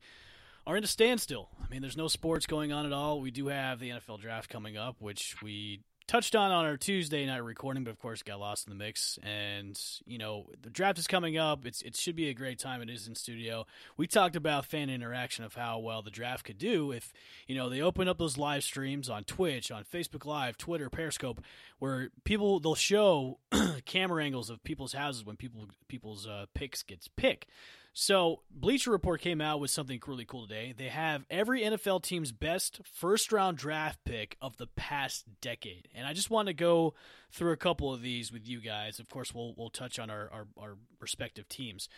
are 0.66 0.78
in 0.78 0.84
a 0.84 0.88
standstill. 0.88 1.50
I 1.64 1.70
mean, 1.70 1.82
there's 1.82 1.98
no 1.98 2.08
sports 2.08 2.46
going 2.46 2.72
on 2.72 2.86
at 2.86 2.94
all. 2.94 3.22
We 3.22 3.32
do 3.32 3.48
have 3.48 3.80
the 3.80 3.90
NFL 3.90 4.20
draft 4.22 4.50
coming 4.50 4.78
up, 4.78 4.98
which 5.00 5.42
we 5.42 5.82
touched 6.12 6.36
on 6.36 6.52
on 6.52 6.66
our 6.66 6.76
Tuesday 6.76 7.26
night 7.26 7.44
recording, 7.44 7.86
but 7.86 7.92
of 7.92 7.98
course 7.98 8.22
got 8.22 8.38
lost 8.38 8.68
in 8.68 8.72
the 8.72 8.84
mix. 8.84 9.18
And 9.24 9.80
you 10.06 10.18
know, 10.18 10.48
the 10.62 10.70
draft 10.70 11.00
is 11.00 11.08
coming 11.08 11.38
up. 11.38 11.66
It's 11.66 11.82
it 11.82 11.96
should 11.96 12.16
be 12.16 12.28
a 12.28 12.34
great 12.34 12.60
time. 12.60 12.82
It 12.82 12.90
is 12.90 13.08
in 13.08 13.16
studio. 13.16 13.66
We 13.96 14.08
talked 14.08 14.36
about 14.36 14.66
fan 14.66 14.90
interaction 14.90 15.46
of 15.46 15.56
how 15.56 15.80
well 15.80 16.02
the 16.02 16.12
draft 16.12 16.44
could 16.44 16.58
do 16.58 16.92
if 16.92 17.14
you 17.48 17.56
know 17.56 17.70
they 17.70 17.82
open 17.82 18.08
up 18.10 18.18
those 18.18 18.38
live 18.38 18.64
streams 18.64 19.10
on 19.10 19.24
Twitch, 19.24 19.72
on 19.72 19.86
Facebook 19.86 20.26
Live, 20.26 20.58
Twitter, 20.58 20.90
Periscope, 20.90 21.42
where 21.80 22.10
people 22.26 22.60
they'll 22.60 22.76
show 22.76 23.40
camera 23.86 24.24
angles 24.24 24.50
of 24.50 24.64
people's 24.64 24.94
houses 24.94 25.26
when 25.26 25.38
people 25.38 25.70
people's 25.88 26.28
uh, 26.28 26.46
picks 26.54 26.84
gets 26.84 27.08
picked. 27.08 27.46
So, 27.94 28.42
Bleacher 28.50 28.90
Report 28.92 29.20
came 29.20 29.42
out 29.42 29.60
with 29.60 29.70
something 29.70 30.00
really 30.08 30.24
cool 30.24 30.48
today. 30.48 30.74
They 30.76 30.88
have 30.88 31.26
every 31.30 31.62
NFL 31.62 32.04
team's 32.04 32.32
best 32.32 32.80
first 32.86 33.34
round 33.34 33.58
draft 33.58 34.00
pick 34.06 34.38
of 34.42 34.56
the 34.56 34.68
past 34.68 35.26
decade. 35.42 35.90
And 35.94 36.08
I 36.08 36.14
just 36.14 36.30
want 36.30 36.48
to 36.48 36.54
go 36.54 36.94
through 37.32 37.52
a 37.52 37.58
couple 37.58 37.94
of 37.94 38.02
these 38.02 38.32
with 38.32 38.48
you 38.48 38.62
guys. 38.62 39.00
Of 39.00 39.10
course, 39.10 39.36
we'll, 39.36 39.54
we'll 39.58 39.70
touch 39.70 40.00
on 40.00 40.10
our, 40.10 40.30
our, 40.32 40.48
our 40.58 40.78
respective 41.02 41.50
teams. 41.50 41.90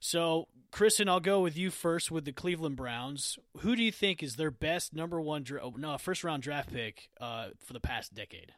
So, 0.00 0.48
Kristen, 0.70 1.10
I'll 1.10 1.20
go 1.20 1.40
with 1.40 1.58
you 1.58 1.70
first 1.70 2.10
with 2.10 2.24
the 2.24 2.32
Cleveland 2.32 2.76
Browns. 2.76 3.38
Who 3.58 3.76
do 3.76 3.82
you 3.82 3.92
think 3.92 4.22
is 4.22 4.36
their 4.36 4.50
best 4.50 4.94
number 4.94 5.20
one, 5.20 5.42
dra- 5.42 5.62
oh, 5.62 5.74
no, 5.76 5.96
first 5.98 6.24
round 6.24 6.42
draft 6.42 6.72
pick 6.72 7.10
uh, 7.20 7.48
for 7.58 7.74
the 7.74 7.80
past 7.80 8.14
decade? 8.14 8.52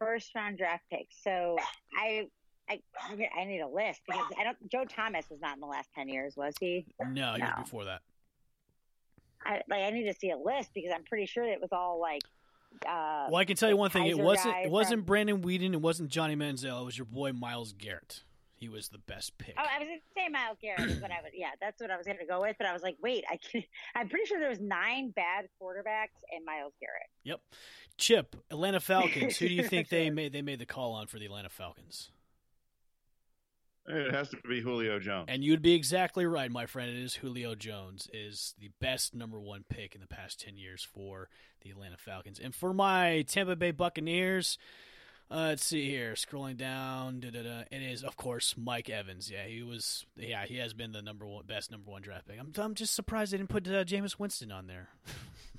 First 0.00 0.34
round 0.34 0.58
draft 0.58 0.82
pick. 0.90 1.06
So 1.22 1.56
I 1.96 2.26
I 2.68 2.80
I 3.08 3.44
need 3.44 3.60
a 3.60 3.68
list 3.68 4.00
because 4.06 4.24
I 4.38 4.44
don't. 4.44 4.70
Joe 4.70 4.84
Thomas 4.84 5.26
was 5.30 5.40
not 5.40 5.54
in 5.54 5.60
the 5.60 5.66
last 5.66 5.88
ten 5.94 6.08
years, 6.08 6.36
was 6.36 6.54
he? 6.60 6.86
No, 7.10 7.34
he 7.34 7.42
was 7.42 7.50
before 7.64 7.84
that. 7.84 8.00
I 9.44 9.60
like. 9.68 9.82
I 9.82 9.90
need 9.90 10.04
to 10.04 10.14
see 10.14 10.30
a 10.30 10.36
list 10.38 10.70
because 10.74 10.90
I'm 10.94 11.04
pretty 11.04 11.26
sure 11.26 11.44
it 11.44 11.60
was 11.60 11.70
all 11.72 12.00
like. 12.00 12.22
Uh, 12.86 13.26
Well, 13.30 13.36
I 13.36 13.44
can 13.44 13.56
tell 13.56 13.68
you 13.68 13.76
one 13.76 13.90
thing: 13.90 14.06
it 14.06 14.18
wasn't 14.18 14.54
it 14.64 14.70
wasn't 14.70 15.00
from- 15.00 15.04
Brandon 15.06 15.42
Weeden, 15.42 15.74
it 15.74 15.80
wasn't 15.80 16.08
Johnny 16.10 16.36
Manziel, 16.36 16.80
it 16.80 16.84
was 16.84 16.96
your 16.98 17.04
boy 17.04 17.32
Myles 17.32 17.72
Garrett. 17.72 18.22
He 18.56 18.68
was 18.70 18.88
the 18.88 18.98
best 18.98 19.36
pick. 19.36 19.54
Oh, 19.58 19.62
I 19.62 19.78
was 19.78 19.88
going 19.88 19.98
to 19.98 20.04
say 20.16 20.28
Myles 20.30 20.56
Garrett 20.62 20.88
is 20.90 21.02
what 21.02 21.10
I 21.10 21.16
would. 21.22 21.32
Yeah, 21.34 21.50
that's 21.60 21.82
what 21.82 21.90
I 21.90 21.98
was 21.98 22.06
going 22.06 22.18
to 22.18 22.24
go 22.24 22.40
with. 22.40 22.56
But 22.56 22.66
I 22.66 22.72
was 22.72 22.82
like, 22.82 22.96
wait, 23.02 23.24
I 23.28 23.36
can. 23.36 23.62
I'm 23.94 24.08
pretty 24.08 24.24
sure 24.24 24.40
there 24.40 24.48
was 24.48 24.60
nine 24.60 25.10
bad 25.10 25.48
quarterbacks 25.60 26.22
and 26.34 26.44
Myles 26.46 26.72
Garrett. 26.80 27.08
Yep. 27.24 27.40
Chip, 27.98 28.36
Atlanta 28.50 28.80
Falcons. 28.80 29.36
Who 29.36 29.48
do 29.48 29.54
you 29.54 29.64
think 29.68 29.90
they 29.90 30.08
made 30.08 30.32
they 30.32 30.40
made 30.40 30.60
the 30.60 30.66
call 30.66 30.92
on 30.94 31.08
for 31.08 31.18
the 31.18 31.26
Atlanta 31.26 31.50
Falcons? 31.50 32.10
It 33.86 34.14
has 34.14 34.30
to 34.30 34.38
be 34.48 34.60
Julio 34.62 34.98
Jones. 34.98 35.26
And 35.28 35.44
you'd 35.44 35.60
be 35.60 35.74
exactly 35.74 36.24
right, 36.24 36.50
my 36.50 36.66
friend. 36.66 36.90
It 36.90 37.02
is 37.02 37.14
Julio 37.14 37.54
Jones 37.54 38.08
is 38.12 38.54
the 38.58 38.70
best 38.80 39.14
number 39.14 39.38
one 39.38 39.64
pick 39.68 39.94
in 39.94 40.00
the 40.00 40.06
past 40.06 40.40
ten 40.40 40.56
years 40.56 40.82
for 40.82 41.28
the 41.62 41.70
Atlanta 41.70 41.98
Falcons. 41.98 42.40
And 42.42 42.54
for 42.54 42.72
my 42.72 43.24
Tampa 43.28 43.56
Bay 43.56 43.72
Buccaneers, 43.72 44.56
uh, 45.30 45.48
let's 45.48 45.66
see 45.66 45.88
here. 45.88 46.14
Scrolling 46.14 46.56
down, 46.56 47.20
da-da-da, 47.20 47.64
it 47.70 47.82
is 47.82 48.02
of 48.02 48.16
course 48.16 48.54
Mike 48.56 48.88
Evans. 48.88 49.30
Yeah, 49.30 49.44
he 49.44 49.62
was. 49.62 50.06
Yeah, 50.16 50.46
he 50.46 50.56
has 50.56 50.72
been 50.72 50.92
the 50.92 51.02
number 51.02 51.26
one 51.26 51.44
best 51.44 51.70
number 51.70 51.90
one 51.90 52.02
draft 52.02 52.26
pick. 52.26 52.38
I'm 52.40 52.52
I'm 52.56 52.74
just 52.74 52.94
surprised 52.94 53.32
they 53.32 53.36
didn't 53.36 53.50
put 53.50 53.66
uh, 53.68 53.84
Jameis 53.84 54.18
Winston 54.18 54.50
on 54.50 54.66
there. 54.66 54.88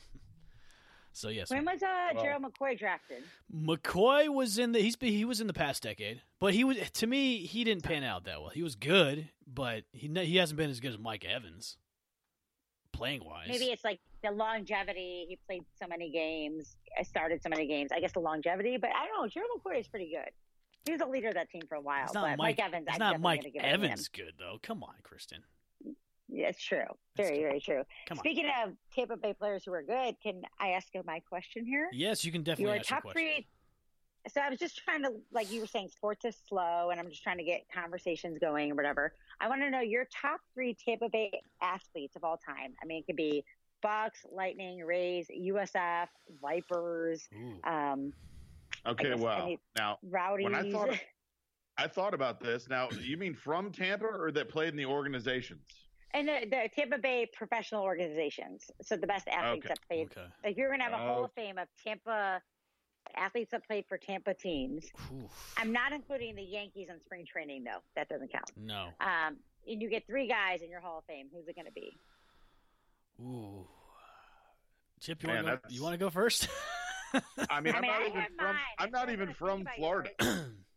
so 1.16 1.30
yes, 1.30 1.50
When 1.50 1.64
was 1.66 1.82
uh, 1.82 2.10
Well- 2.14 2.24
Gerald 2.24 2.44
McCoy 2.44 2.78
drafted? 2.78 3.24
McCoy 3.54 4.28
was 4.28 4.58
in 4.58 4.74
the 4.74 4.80
he's 4.80 4.98
he 5.00 5.24
was 5.26 5.40
in 5.42 5.48
the 5.48 5.54
past 5.54 5.84
decade, 5.84 6.22
but 6.40 6.54
he 6.54 6.64
was 6.64 6.78
to 6.92 7.08
me 7.08 7.38
he 7.40 7.64
didn't 7.64 7.84
pan 7.84 8.04
out 8.04 8.26
that 8.26 8.42
well. 8.42 8.50
He 8.50 8.64
was 8.64 8.76
good, 8.76 9.30
but 9.48 9.84
he 9.92 10.08
he 10.08 10.36
hasn't 10.38 10.58
been 10.58 10.70
as 10.70 10.80
good 10.80 10.92
as 10.92 11.00
Mike 11.00 11.24
Evans, 11.24 11.78
playing 12.92 13.24
wise. 13.24 13.48
Maybe 13.48 13.66
it's 13.66 13.84
like 13.84 14.00
the 14.24 14.32
longevity. 14.32 15.26
He 15.30 15.38
played 15.48 15.64
so 15.80 15.88
many 15.88 16.10
games, 16.12 16.76
uh, 17.00 17.04
started 17.04 17.42
so 17.42 17.50
many 17.50 17.66
games. 17.68 17.92
I 17.94 18.00
guess 18.00 18.12
the 18.12 18.20
longevity, 18.20 18.78
but 18.78 18.90
I 18.90 19.08
don't 19.08 19.22
know. 19.24 19.28
Gerald 19.30 19.52
McCoy 19.64 19.80
is 19.80 19.88
pretty 19.88 20.12
good. 20.12 20.32
He 20.86 20.92
was 20.92 21.02
a 21.02 21.06
leader 21.08 21.30
of 21.30 21.34
that 21.34 21.50
team 21.50 21.64
for 21.68 21.76
a 21.76 21.82
while. 21.82 22.04
it's 22.04 22.14
not 22.14 22.26
but 22.30 22.38
Mike, 22.38 22.60
Evans, 22.60 22.86
It's 22.88 22.96
I'm 22.96 23.00
not 23.00 23.20
Mike 23.20 23.42
give 23.42 23.56
it 23.56 23.60
to 23.60 23.66
him. 23.66 23.74
Evans 23.86 24.08
good 24.08 24.34
though. 24.38 24.58
Come 24.62 24.84
on, 24.84 24.94
Kristen. 25.02 25.40
Yeah, 26.36 26.50
it's 26.50 26.62
true. 26.62 26.80
That's 27.16 27.30
Very, 27.30 27.38
good. 27.38 27.44
very 27.48 27.60
true. 27.62 27.84
Come 28.08 28.18
on. 28.18 28.24
Speaking 28.24 28.46
of 28.62 28.74
Tampa 28.94 29.16
Bay 29.16 29.34
players 29.34 29.64
who 29.66 29.74
are 29.74 29.82
good, 29.84 30.16
can 30.22 30.42
I 30.60 30.70
ask 30.72 30.88
you 30.94 31.02
my 31.06 31.22
question 31.22 31.66
here? 31.66 31.88
Yes, 31.94 32.26
you 32.26 32.32
can 32.32 32.44
definitely 32.44 32.74
Your 32.74 32.80
ask 32.82 32.90
your 32.90 32.96
top 32.98 33.04
question. 33.04 33.22
three. 33.22 33.48
So 34.34 34.42
I 34.42 34.50
was 34.50 34.60
just 34.60 34.84
trying 34.84 35.04
to, 35.04 35.12
like 35.32 35.50
you 35.50 35.62
were 35.62 35.68
saying, 35.68 35.90
sports 35.90 36.26
is 36.26 36.36
slow, 36.50 36.90
and 36.90 37.00
I'm 37.00 37.10
just 37.10 37.24
trying 37.24 37.38
to 37.38 37.44
get 37.44 37.62
conversations 37.74 38.38
going 38.40 38.72
or 38.72 38.76
whatever. 38.76 39.14
I 39.40 39.48
want 39.48 39.62
to 39.62 39.70
know 39.70 39.80
your 39.80 40.06
top 40.06 40.42
three 40.54 40.76
Tampa 40.84 41.08
Bay 41.10 41.32
athletes 41.62 42.16
of 42.18 42.24
all 42.26 42.36
time. 42.38 42.74
I 42.82 42.86
mean, 42.86 43.00
it 43.00 43.06
could 43.06 43.16
be 43.16 43.46
Bucks, 43.82 44.26
Lightning, 44.30 44.80
Rays, 44.84 45.28
USF, 45.30 46.08
Vipers, 46.42 47.30
um, 47.64 48.12
okay, 48.86 49.12
guess 49.12 49.20
well, 49.20 49.44
any- 49.44 49.60
now 49.78 50.00
Rowdies. 50.10 50.44
when 50.46 50.56
I 50.56 50.70
thought 50.72 50.90
I 51.78 51.88
thought 51.88 52.14
about 52.14 52.40
this. 52.42 52.68
Now, 52.68 52.90
you 53.00 53.16
mean 53.18 53.36
from 53.36 53.72
Tampa 53.72 54.06
or 54.06 54.32
that 54.32 54.50
played 54.50 54.70
in 54.70 54.76
the 54.78 54.86
organizations? 54.86 55.62
And 56.16 56.28
the, 56.28 56.48
the 56.50 56.70
Tampa 56.76 56.98
Bay 56.98 57.28
professional 57.34 57.84
organizations. 57.84 58.72
So 58.82 58.96
the 58.96 59.08
best 59.08 59.28
athletes 59.28 59.66
Okay. 59.66 59.74
that 59.74 59.88
played. 59.88 60.08
Okay. 60.12 60.28
Like 60.44 60.58
you're 60.58 60.70
gonna 60.72 60.84
have 60.84 60.94
a 60.94 60.98
Hall 60.98 61.20
Oh. 61.22 61.24
of 61.26 61.34
Fame 61.34 61.58
of 61.58 61.68
Tampa 61.86 62.42
athletes 63.16 63.52
that 63.52 63.66
played 63.68 63.86
for 63.88 63.98
Tampa 63.98 64.34
teams. 64.34 64.86
Oof. 65.14 65.54
I'm 65.58 65.72
not 65.72 65.92
including 65.94 66.36
the 66.36 66.42
Yankees 66.44 66.88
in 66.90 67.00
spring 67.02 67.26
training 67.32 67.64
though. 67.64 67.80
That 67.96 68.10
doesn't 68.10 68.32
count. 68.32 68.52
No. 68.58 68.88
Um, 69.00 69.38
and 69.68 69.82
you 69.82 69.90
get 69.90 70.08
three 70.08 70.28
guys 70.28 70.62
in 70.62 70.70
your 70.70 70.80
Hall 70.82 71.00
of 71.00 71.06
Fame. 71.06 71.28
Who's 71.34 71.48
it 71.48 71.56
going 71.56 71.66
to 71.66 71.72
be? 71.72 71.98
Ooh. 73.22 73.68
Chip, 75.00 75.22
you 75.24 75.30
want 75.30 75.40
to 75.40 75.44
go? 75.44 75.50
that's- 75.50 75.72
You 75.74 75.84
want 75.84 75.94
to 75.94 75.98
go 75.98 76.10
first? 76.10 76.48
I 77.50 77.62
mean, 77.62 77.74
I 77.74 77.78
I'm 77.78 77.82
mean, 77.82 77.92
not 77.92 78.02
I 78.02 78.08
even 78.08 78.26
from. 78.38 78.56
I'm 78.80 78.92
not 78.92 79.10
even 79.10 79.34
from 79.34 79.68
Florida, 79.78 80.10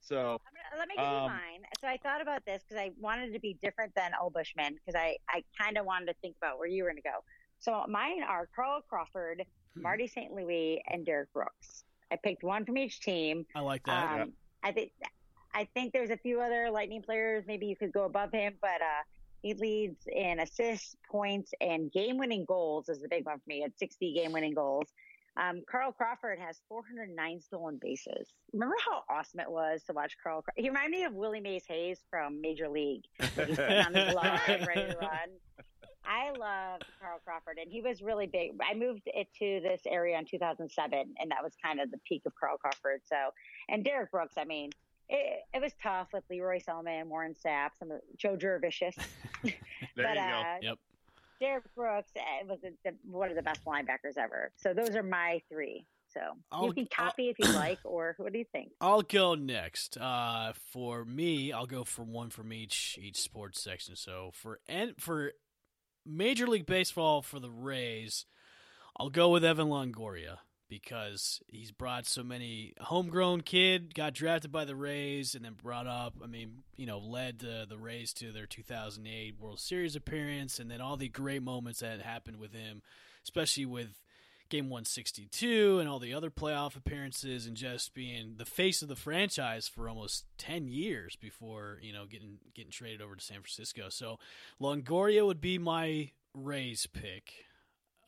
so 0.01 0.17
I'm 0.47 0.55
gonna, 0.55 0.58
let 0.77 0.89
me 0.89 0.95
give 0.97 1.05
you 1.05 1.11
Um, 1.11 1.31
mine. 1.31 1.63
So 1.81 1.87
I 1.89 1.97
thought 2.03 2.21
about 2.21 2.45
this 2.45 2.63
because 2.63 2.81
I 2.81 2.91
wanted 3.01 3.33
to 3.33 3.41
be 3.41 3.57
different 3.63 3.95
than 3.95 4.11
Old 4.21 4.33
Bushman 4.33 4.75
because 4.75 4.95
I, 4.95 5.17
I 5.29 5.45
kind 5.61 5.79
of 5.79 5.87
wanted 5.87 6.07
to 6.07 6.15
think 6.21 6.37
about 6.41 6.59
where 6.59 6.69
you 6.69 6.83
were 6.83 6.91
going 6.91 7.03
to 7.03 7.09
go. 7.09 7.25
So 7.61 7.85
mine 7.89 8.23
are 8.23 8.49
Carl 8.55 8.83
Crawford, 8.89 9.45
Hmm. 9.75 9.83
Marty 9.83 10.07
St. 10.07 10.33
Louis, 10.33 10.83
and 10.89 11.05
Derrick 11.05 11.33
Brooks. 11.33 11.85
I 12.11 12.17
picked 12.17 12.43
one 12.43 12.65
from 12.65 12.79
each 12.79 13.01
team. 13.01 13.45
I 13.55 13.61
like 13.61 13.85
that. 13.85 14.23
Um, 14.23 14.33
I 14.63 14.73
think 14.73 14.93
I 15.55 15.69
think 15.75 15.93
there's 15.93 16.11
a 16.11 16.17
few 16.17 16.41
other 16.41 16.71
Lightning 16.71 17.03
players. 17.03 17.45
Maybe 17.47 17.67
you 17.67 17.77
could 17.77 17.93
go 17.93 18.05
above 18.05 18.33
him, 18.33 18.55
but 18.63 18.81
uh, 18.81 19.03
he 19.43 19.55
leads 19.55 20.07
in 20.07 20.41
assists, 20.41 20.97
points, 21.11 21.53
and 21.61 21.91
game-winning 21.93 22.45
goals 22.47 22.89
is 22.89 23.01
the 23.01 23.09
big 23.09 23.25
one 23.27 23.37
for 23.39 23.45
me. 23.47 23.63
At 23.63 23.79
60 23.79 24.13
game-winning 24.15 24.55
goals. 24.55 24.89
Um, 25.39 25.63
Carl 25.71 25.93
Crawford 25.93 26.39
has 26.41 26.61
409 26.69 27.41
stolen 27.41 27.79
bases. 27.81 28.33
Remember 28.53 28.75
how 28.85 29.03
awesome 29.09 29.41
it 29.41 29.51
was 29.51 29.83
to 29.85 29.93
watch 29.93 30.17
Carl? 30.23 30.43
Craw- 30.43 30.55
He 30.57 30.69
reminded 30.69 30.91
me 30.91 31.05
of 31.05 31.15
Willie 31.15 31.41
Mays 31.41 31.65
Hayes 31.69 32.01
from 32.11 32.41
Major 32.41 32.69
League. 32.69 33.05
He's 33.21 33.59
on 33.59 33.95
his 33.95 34.15
line, 34.15 34.67
ready 34.67 34.91
to 34.93 34.97
run. 35.01 35.29
I 36.05 36.31
love 36.31 36.81
Carl 37.01 37.21
Crawford, 37.25 37.59
and 37.61 37.71
he 37.71 37.83
was 37.83 38.03
really 38.03 38.27
big. 38.27 38.53
I 38.69 38.75
moved 38.75 39.03
it 39.07 39.29
to 39.39 39.61
this 39.63 39.83
area 39.87 40.19
in 40.19 40.25
2007, 40.25 41.15
and 41.21 41.31
that 41.31 41.43
was 41.43 41.53
kind 41.63 41.81
of 41.81 41.91
the 41.91 41.99
peak 42.09 42.23
of 42.27 42.33
Carl 42.41 42.57
Crawford. 42.57 43.03
So, 43.05 43.17
and 43.69 43.85
Derrick 43.85 44.11
Brooks, 44.11 44.35
I 44.39 44.45
mean, 44.45 44.71
it, 45.09 45.41
it 45.55 45.61
was 45.61 45.73
tough 45.83 46.09
with 46.13 46.25
Lee 46.31 46.41
Roy 46.41 46.61
Selmon, 46.61 47.07
Warren 47.07 47.35
Sapp, 47.35 47.71
some 47.79 47.91
of 47.91 48.01
Joe 48.17 48.37
Jurevicius. 48.37 48.97
there 49.45 49.55
but, 49.97 50.09
you 50.09 50.15
go. 50.15 50.21
uh, 50.21 50.57
Yep. 50.63 50.79
Derrick 51.41 51.65
Brooks 51.75 52.11
uh, 52.17 52.47
was 52.49 52.59
the, 52.63 52.73
the, 52.85 52.97
one 53.11 53.31
of 53.31 53.37
the 53.37 53.43
best 53.43 53.65
linebackers 53.65 54.17
ever. 54.19 54.51
So 54.57 54.75
those 54.75 54.91
are 54.97 55.03
my 55.03 55.41
three. 55.51 55.87
So 56.13 56.21
I'll- 56.51 56.67
you 56.67 56.73
can 56.73 56.87
copy 56.87 57.29
if 57.29 57.37
you 57.39 57.53
like, 57.53 57.79
or 57.85 58.15
what 58.19 58.33
do 58.33 58.39
you 58.39 58.45
think? 58.53 58.71
I'll 58.81 59.03
go 59.03 59.35
next. 59.35 59.97
Uh, 59.99 60.53
for 60.73 61.05
me, 61.05 61.53
I'll 61.53 61.67
go 61.67 61.85
for 61.85 62.03
one 62.03 62.31
from 62.31 62.53
each 62.53 62.99
each 63.01 63.21
sports 63.21 63.63
section. 63.63 63.95
So 63.97 64.31
for 64.33 64.61
and 64.69 64.95
for 64.99 65.33
Major 66.07 66.47
League 66.47 66.67
Baseball 66.67 67.21
for 67.23 67.39
the 67.41 67.51
Rays, 67.51 68.25
I'll 68.97 69.11
go 69.11 69.29
with 69.29 69.45
Evan 69.45 69.69
Longoria 69.69 70.39
because 70.69 71.41
he's 71.49 71.71
brought 71.71 72.07
so 72.07 72.23
many 72.23 72.75
homegrown 72.81 73.43
kid 73.43 73.95
got 73.95 74.15
drafted 74.15 74.53
by 74.53 74.65
the 74.65 74.77
Rays 74.77 75.35
and 75.35 75.45
then 75.45 75.55
brought 75.55 75.87
up. 75.87 76.15
I 76.23 76.27
mean, 76.27 76.63
you 76.77 76.87
know, 76.87 76.99
led 76.99 77.39
the, 77.39 77.67
the 77.69 77.79
Rays 77.79 78.13
to 78.15 78.33
their 78.33 78.47
2008 78.47 79.37
World 79.41 79.61
Series 79.61 79.97
appearance, 79.97 80.59
and 80.59 80.71
then 80.71 80.81
all 80.81 80.97
the 80.97 81.09
great 81.09 81.43
moments 81.43 81.81
that 81.81 82.01
happened 82.03 82.39
with 82.39 82.53
him, 82.53 82.83
especially 83.25 83.67
with 83.67 84.01
Game 84.49 84.71
162 84.71 85.79
and 85.79 85.89
all 85.89 85.99
the 85.99 86.15
other 86.15 86.31
playoff 86.31 86.77
appearances, 86.77 87.47
and 87.47 87.57
just 87.57 87.95
being 87.95 88.35
the 88.37 88.47
face 88.47 88.81
of 88.81 88.89
the 88.89 88.97
franchise 88.97 89.69
for 89.69 89.89
almost 89.89 90.25
10 90.39 90.69
years 90.69 91.17
before 91.17 91.79
you 91.83 91.93
know 91.93 92.07
getting 92.07 92.39
getting 92.55 92.71
traded 92.71 93.03
over 93.03 93.15
to 93.15 93.25
San 93.25 93.41
Francisco. 93.41 93.89
So 93.91 94.19
Longoria 94.61 95.27
would 95.27 95.41
be 95.41 95.59
my 95.59 96.11
Rays 96.35 96.87
pick. 96.87 97.48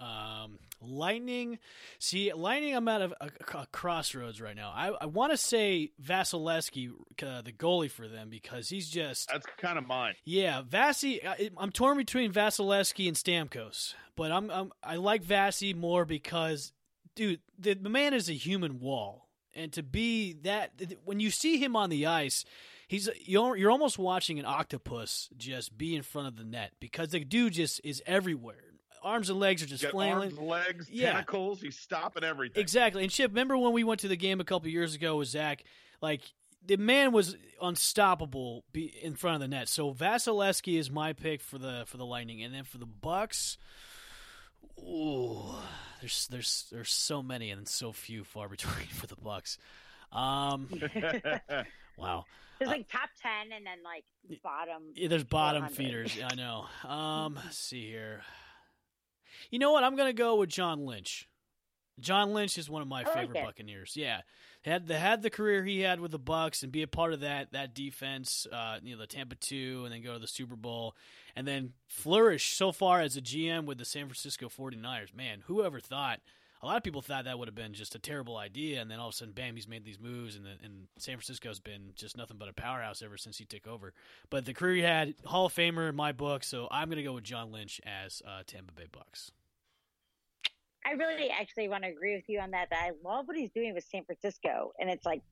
Um, 0.01 0.59
Lightning, 0.83 1.59
see, 1.99 2.33
Lightning. 2.33 2.75
I'm 2.75 2.89
at 2.89 3.03
a, 3.03 3.11
a, 3.21 3.29
a 3.59 3.67
crossroads 3.71 4.41
right 4.41 4.57
now. 4.57 4.73
I, 4.75 4.89
I 5.03 5.07
want 5.07 5.31
to 5.33 5.37
say 5.37 5.91
Vasilevskiy, 6.03 6.91
uh, 7.23 7.43
the 7.43 7.53
goalie 7.53 7.91
for 7.91 8.09
them, 8.09 8.31
because 8.31 8.71
he's 8.71 8.89
just 8.89 9.29
That's 9.31 9.45
kind 9.59 9.77
of 9.79 9.87
mine. 9.87 10.15
yeah, 10.25 10.63
Vasi. 10.63 11.25
I- 11.27 11.51
I'm 11.59 11.71
torn 11.71 11.99
between 11.99 12.33
Vasilevskiy 12.33 13.09
and 13.09 13.17
Stamkos, 13.17 13.93
but 14.17 14.33
I'm, 14.33 14.51
I'm 14.51 14.73
I 14.83 14.97
like 14.97 15.23
Vasi 15.23 15.75
more 15.77 16.07
because, 16.07 16.73
dude, 17.15 17.41
the, 17.59 17.75
the 17.75 17.91
man 17.91 18.15
is 18.15 18.31
a 18.31 18.35
human 18.35 18.81
wall, 18.81 19.29
and 19.55 19.71
to 19.75 19.83
be 19.83 20.33
that 20.45 20.73
when 21.05 21.21
you 21.21 21.31
see 21.31 21.59
him 21.59 21.77
on 21.77 21.91
the 21.91 22.07
ice, 22.07 22.47
he's 22.89 23.09
you're 23.27 23.55
you're 23.55 23.71
almost 23.71 23.99
watching 23.99 24.39
an 24.39 24.47
octopus 24.47 25.29
just 25.37 25.77
be 25.77 25.95
in 25.95 26.03
front 26.03 26.27
of 26.29 26.37
the 26.37 26.45
net 26.45 26.73
because 26.81 27.11
the 27.11 27.21
dude 27.21 27.53
just 27.53 27.83
is 27.85 28.03
everywhere. 28.07 28.65
Arms 29.03 29.31
and 29.31 29.39
legs 29.41 29.63
are 29.63 29.67
just 29.67 29.83
Got 29.83 29.93
flailing. 29.93 30.37
arms, 30.37 30.39
legs, 30.39 30.91
Yeah. 30.91 31.13
tentacles. 31.13 31.61
He's 31.61 31.79
stopping 31.79 32.25
everything. 32.25 32.61
Exactly. 32.61 33.03
And 33.03 33.11
Chip, 33.13 33.31
remember 33.31 33.57
when 33.59 33.73
we 33.73 33.85
went 33.85 34.01
to 34.01 34.09
the 34.09 34.17
game 34.17 34.41
a 34.41 34.45
couple 34.45 34.69
years 34.69 34.95
ago 34.95 35.17
with 35.17 35.29
Zach? 35.29 35.65
Like 36.03 36.21
the 36.65 36.77
man 36.77 37.13
was 37.13 37.37
unstoppable 37.63 38.65
in 38.75 39.15
front 39.15 39.37
of 39.37 39.41
the 39.41 39.49
net. 39.49 39.69
So 39.69 39.93
Vasilevskiy 39.95 40.79
is 40.79 40.91
my 40.91 41.13
pick 41.15 41.41
for 41.41 41.59
the 41.59 41.85
for 41.87 41.97
the 41.97 42.05
Lightning, 42.07 42.43
and 42.43 42.55
then 42.55 42.65
for 42.65 42.79
the 42.79 42.87
Bucks. 42.87 43.57
Ooh, 44.79 45.55
there's 46.01 46.27
there's 46.29 46.67
there's 46.71 46.91
so 46.91 47.23
many 47.23 47.51
and 47.51 47.69
so 47.69 47.93
few 47.93 48.25
far 48.25 48.49
between 48.51 48.87
for 48.89 49.07
the 49.07 49.17
Bucks. 49.17 49.59
Um, 50.13 50.69
wow. 51.97 52.25
There's 52.59 52.71
like 52.71 52.89
top 52.91 53.09
ten 53.23 53.53
and 53.57 53.65
then 53.65 53.79
like 53.85 54.05
bottom. 54.43 54.83
Yeah, 54.95 55.09
there's 55.09 55.25
bottom 55.25 55.63
400. 55.69 55.77
feeders. 55.77 56.17
Yeah, 56.17 56.29
I 56.31 56.35
know. 56.35 56.67
Um, 56.89 57.35
let's 57.37 57.57
see 57.59 57.87
here. 57.89 58.23
You 59.51 59.59
know 59.59 59.73
what? 59.73 59.85
I'm 59.85 59.97
gonna 59.97 60.13
go 60.13 60.37
with 60.37 60.51
John 60.51 60.85
Lynch. 60.85 61.29
John 61.99 62.33
Lynch 62.33 62.57
is 62.59 62.71
one 62.71 62.83
of 62.83 62.89
my 62.89 63.03
I 63.03 63.05
favorite 63.05 63.39
it. 63.39 63.45
Buccaneers. 63.45 63.97
Yeah, 63.97 64.23
had 64.63 64.87
the 64.87 64.99
had 64.99 65.23
the 65.23 65.31
career 65.31 65.65
he 65.65 65.81
had 65.81 66.01
with 66.01 66.11
the 66.11 66.19
Bucks 66.19 66.63
and 66.63 66.73
be 66.73 66.83
a 66.83 66.89
part 66.89 67.13
of 67.13 67.21
that 67.21 67.53
that 67.53 67.75
defense. 67.75 68.47
Uh, 68.51 68.79
you 68.83 68.95
know, 68.95 69.01
the 69.01 69.07
Tampa 69.07 69.35
two, 69.35 69.83
and 69.85 69.93
then 69.93 70.03
go 70.03 70.15
to 70.15 70.19
the 70.19 70.27
Super 70.27 70.57
Bowl, 70.57 70.95
and 71.37 71.47
then 71.47 71.73
flourish 71.87 72.55
so 72.55 72.73
far 72.73 73.01
as 73.01 73.17
a 73.17 73.21
GM 73.21 73.67
with 73.67 73.79
the 73.79 73.85
San 73.85 74.07
Francisco 74.07 74.49
49ers. 74.49 75.15
Man, 75.15 75.43
whoever 75.47 75.81
thought? 75.81 76.21
A 76.63 76.67
lot 76.67 76.77
of 76.77 76.83
people 76.83 77.01
thought 77.01 77.25
that 77.25 77.39
would 77.39 77.49
have 77.49 77.55
been 77.55 77.73
just 77.73 77.95
a 77.95 77.99
terrible 77.99 78.37
idea, 78.37 78.83
and 78.83 78.91
then 78.91 78.99
all 78.99 79.09
of 79.09 79.15
a 79.15 79.17
sudden, 79.17 79.33
bam, 79.33 79.55
he's 79.55 79.67
made 79.67 79.83
these 79.83 79.99
moves, 79.99 80.37
and, 80.37 80.45
the, 80.45 80.57
and 80.63 80.89
San 80.99 81.17
Francisco's 81.17 81.59
been 81.59 81.93
just 81.95 82.19
nothing 82.19 82.37
but 82.37 82.51
a 82.51 82.53
powerhouse 82.53 83.01
ever 83.01 83.17
since 83.17 83.39
he 83.39 83.47
took 83.47 83.67
over. 83.67 83.95
But 84.29 84.45
the 84.45 84.53
career 84.53 84.75
he 84.75 84.83
had, 84.83 85.15
Hall 85.25 85.47
of 85.47 85.55
Famer 85.55 85.89
in 85.89 85.97
my 85.97 86.13
book, 86.13 86.45
so 86.45 86.69
I'm 86.71 86.89
going 86.89 86.99
to 86.99 87.03
go 87.03 87.15
with 87.15 87.25
John 87.25 87.51
Lynch 87.51 87.81
as 87.87 88.21
uh, 88.27 88.43
Tampa 88.47 88.75
Bay 88.75 88.87
Bucks. 88.93 89.33
I 90.85 90.93
really 90.93 91.31
actually 91.31 91.69
want 91.69 91.85
to 91.85 91.91
agree 91.91 92.15
with 92.15 92.29
you 92.29 92.41
on 92.41 92.51
that. 92.51 92.69
That 92.71 92.85
I 92.85 93.09
love 93.09 93.27
what 93.29 93.37
he's 93.37 93.51
doing 93.53 93.75
with 93.75 93.85
San 93.85 94.05
Francisco, 94.05 94.73
and 94.79 94.91
it's 94.91 95.07
like, 95.07 95.23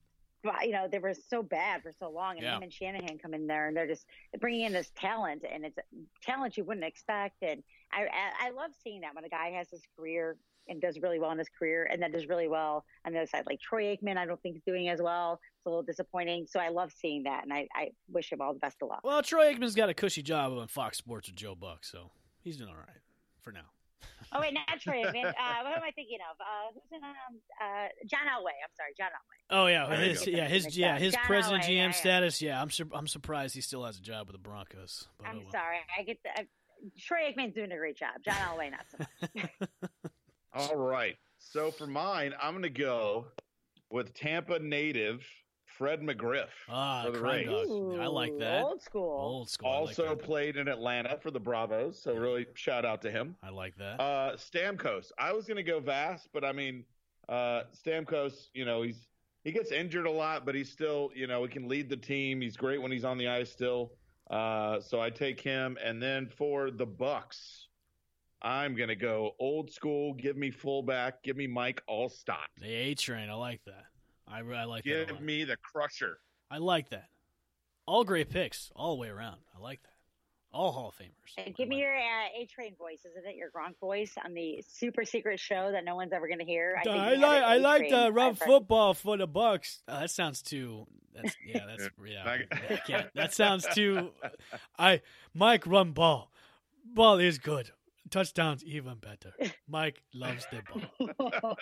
you 0.63 0.73
know, 0.73 0.89
they 0.91 0.99
were 0.99 1.15
so 1.15 1.43
bad 1.43 1.83
for 1.83 1.93
so 1.99 2.09
long, 2.11 2.37
and 2.37 2.45
Yeah. 2.45 2.57
him 2.57 2.63
and 2.63 2.73
Shanahan 2.73 3.19
come 3.19 3.35
in 3.35 3.47
there, 3.47 3.69
and 3.69 3.77
they're 3.77 3.87
just 3.87 4.07
bringing 4.41 4.63
in 4.63 4.73
this 4.73 4.91
talent, 4.97 5.45
and 5.51 5.67
it's 5.67 5.79
talent 6.23 6.57
you 6.57 6.65
wouldn't 6.65 6.87
expect. 6.87 7.43
And 7.43 7.63
I, 7.93 8.03
I, 8.05 8.47
I 8.47 8.51
love 8.51 8.71
seeing 8.83 9.03
that 9.03 9.15
when 9.15 9.25
a 9.25 9.29
guy 9.29 9.51
has 9.51 9.69
his 9.69 9.83
career 9.97 10.37
and 10.69 10.81
does 10.81 10.99
really 11.01 11.19
well 11.19 11.31
in 11.31 11.39
his 11.39 11.49
career, 11.49 11.89
and 11.91 12.03
then 12.03 12.13
does 12.13 12.27
really 12.27 12.49
well 12.49 12.85
on 13.07 13.13
the 13.13 13.19
other 13.19 13.27
side. 13.27 13.45
Like 13.47 13.61
Troy 13.61 13.97
Aikman, 13.97 14.17
I 14.17 14.27
don't 14.27 14.41
think 14.43 14.57
is 14.57 14.63
doing 14.67 14.89
as 14.89 15.01
well. 15.01 15.41
It's 15.59 15.67
a 15.67 15.69
little 15.69 15.83
disappointing. 15.83 16.47
So 16.49 16.61
I 16.61 16.69
love 16.69 16.93
seeing 16.93 17.25
that, 17.25 17.45
and 17.45 17.53
I, 17.53 17.67
I 17.75 17.91
wish 18.09 18.33
him 18.33 18.41
all 18.41 18.53
the 18.53 18.59
best 18.59 18.77
of 18.83 18.89
luck. 18.89 19.01
Well, 19.05 19.23
Troy 19.23 19.53
Aikman's 19.53 19.75
got 19.75 19.89
a 19.89 19.95
cushy 19.95 20.23
job 20.23 20.53
on 20.53 20.69
Fox 20.69 20.99
Sports 20.99 21.29
with 21.29 21.37
Joe 21.37 21.55
Buck, 21.55 21.85
so 21.85 22.11
he's 22.41 22.57
doing 22.57 22.71
all 22.71 22.77
right 22.77 23.03
for 23.41 23.53
now. 23.53 23.61
Oh 24.31 24.41
wait, 24.41 24.53
not 24.53 24.67
Troy 24.81 25.05
Aikman. 25.05 25.25
Uh, 25.25 25.63
what 25.63 25.75
am 25.75 25.83
I 25.83 25.91
thinking 25.95 26.19
of? 26.31 26.37
Uh, 26.39 26.71
who's 26.75 26.83
in 26.93 27.03
um, 27.03 27.41
uh, 27.63 27.89
John 28.07 28.27
Elway. 28.27 28.53
I'm 28.63 28.75
sorry, 28.77 28.93
John 28.95 29.09
Elway. 29.09 29.39
Oh 29.49 29.67
yeah, 29.69 29.97
his, 29.97 30.27
yeah, 30.27 30.47
his 30.47 30.77
yeah 30.77 30.99
his 30.99 31.15
John 31.15 31.23
president 31.25 31.63
Elway, 31.65 31.89
GM 31.89 31.95
status. 31.95 32.43
Yeah, 32.43 32.61
I'm 32.61 32.71
sur- 32.71 32.91
I'm 32.93 33.07
surprised 33.07 33.55
he 33.55 33.63
still 33.63 33.85
has 33.87 33.97
a 33.97 34.03
job 34.03 34.27
with 34.27 34.35
the 34.35 34.39
Broncos. 34.39 35.09
I'm 35.25 35.37
oh, 35.37 35.41
well. 35.45 35.53
sorry. 35.53 35.79
I 35.99 36.03
get 36.03 36.19
the, 36.23 36.43
uh, 36.43 36.45
Troy 36.99 37.33
Aikman's 37.33 37.55
doing 37.55 37.73
a 37.73 37.77
great 37.77 37.97
job. 37.97 38.11
John 38.23 38.35
Elway, 38.35 38.71
not 38.71 38.87
so 38.91 38.99
much. 38.99 39.51
All 40.53 40.77
right. 40.77 41.17
So 41.39 41.71
for 41.71 41.87
mine, 41.87 42.35
I'm 42.41 42.53
going 42.53 42.63
to 42.63 42.69
go 42.71 43.27
with 43.91 44.15
Tampa 44.15 44.59
native 44.59 45.25
Fred 45.67 46.01
McGriff 46.01 46.49
Ah, 46.69 47.05
for 47.05 47.13
the 47.13 47.19
crime 47.21 47.47
Rays. 47.47 47.69
dog. 47.69 48.01
I 48.01 48.07
like 48.07 48.37
that. 48.39 48.65
Old 48.65 48.83
school. 48.83 49.19
Old 49.21 49.49
school. 49.49 49.69
I 49.69 49.79
like 49.79 49.89
Also 49.89 50.17
played 50.17 50.57
in 50.57 50.67
Atlanta 50.67 51.17
for 51.23 51.31
the 51.31 51.39
Bravos, 51.39 52.03
so 52.03 52.15
really 52.15 52.47
shout 52.55 52.85
out 52.85 53.01
to 53.03 53.11
him. 53.11 53.37
I 53.43 53.51
like 53.51 53.77
that. 53.77 54.01
Uh, 54.01 54.37
Stamkos. 54.37 55.13
I 55.19 55.33
was 55.33 55.47
going 55.47 55.57
to 55.59 55.63
go 55.63 55.79
Vass, 55.79 56.27
but 56.33 56.45
I 56.45 56.51
mean, 56.53 56.85
uh, 57.29 57.63
Stamkos. 57.73 58.49
You 58.55 58.65
know, 58.65 58.83
he's 58.83 59.07
he 59.45 59.53
gets 59.53 59.71
injured 59.71 60.07
a 60.07 60.11
lot, 60.11 60.45
but 60.45 60.57
he's 60.57 60.71
still, 60.73 61.11
you 61.15 61.29
know, 61.29 61.45
he 61.45 61.49
can 61.49 61.69
lead 61.69 61.89
the 61.89 61.97
team. 61.97 62.41
He's 62.41 62.57
great 62.57 62.83
when 62.83 62.91
he's 62.91 63.05
on 63.05 63.17
the 63.17 63.29
ice 63.29 63.51
still. 63.51 63.93
Uh, 64.31 64.81
so 64.81 65.01
I 65.01 65.11
take 65.11 65.41
him, 65.41 65.79
and 65.83 66.03
then 66.03 66.27
for 66.37 66.71
the 66.73 66.85
Bucks, 66.87 67.68
I'm 68.43 68.77
going 68.77 68.89
to 68.89 68.97
go 68.97 69.33
old 69.41 69.71
school. 69.73 70.15
Give 70.15 70.37
me 70.37 70.51
fullback. 70.51 71.23
Give 71.23 71.37
me 71.37 71.47
Mike 71.47 71.83
Alstott. 71.89 72.47
the 72.61 72.73
A 72.73 72.95
train. 72.95 73.31
I 73.31 73.35
like 73.35 73.61
that. 73.67 73.85
I, 74.27 74.41
I 74.41 74.65
like 74.65 74.85
that. 74.85 74.91
Give 74.91 75.11
lot. 75.11 75.23
me 75.23 75.45
the 75.45 75.57
Crusher. 75.57 76.19
I 76.51 76.59
like 76.59 76.91
that. 76.91 77.09
All 77.87 78.05
great 78.05 78.29
picks, 78.31 78.71
all 78.77 78.95
the 78.95 79.01
way 79.01 79.09
around. 79.09 79.39
I 79.57 79.61
like 79.61 79.83
that. 79.83 79.89
All 80.53 80.73
Hall 80.73 80.89
of 80.89 80.95
Famers. 80.95 81.45
And 81.45 81.55
give 81.55 81.69
me 81.69 81.79
your 81.81 81.95
uh, 81.95 82.41
A 82.41 82.47
Train 82.47 82.75
voice, 82.79 83.01
isn't 83.11 83.27
it? 83.29 83.37
Your 83.37 83.51
Gronk 83.51 83.79
voice 83.81 84.15
on 84.25 84.33
the 84.33 84.65
super 84.67 85.05
secret 85.05 85.39
show 85.39 85.71
that 85.73 85.85
no 85.85 85.95
one's 85.95 86.13
ever 86.13 86.27
going 86.27 86.39
to 86.39 86.45
hear. 86.45 86.77
I, 86.79 86.85
think 86.85 86.97
I 86.97 87.15
like 87.15 87.43
I 87.43 87.57
like 87.59 87.83
A-Train 87.85 88.05
to 88.05 88.13
run 88.13 88.35
football 88.35 88.95
for 88.95 89.17
the 89.19 89.27
Bucks. 89.27 89.83
Uh, 89.87 90.01
that 90.01 90.11
sounds 90.11 90.41
too. 90.41 90.87
That's 91.15 91.37
yeah. 91.47 91.65
That's 91.67 91.91
yeah. 92.07 92.25
Like- 92.97 93.13
That 93.15 93.35
sounds 93.35 93.67
too. 93.75 94.11
I 94.79 95.03
Mike 95.35 95.67
run 95.67 95.93
ball. 95.93 96.31
Ball 96.95 97.19
is 97.19 97.39
good. 97.39 97.71
Touchdowns 98.09 98.65
even 98.65 98.97
better. 98.97 99.33
Mike 99.69 100.03
loves 100.15 100.47
the 100.51 100.63
ball. 100.63 101.57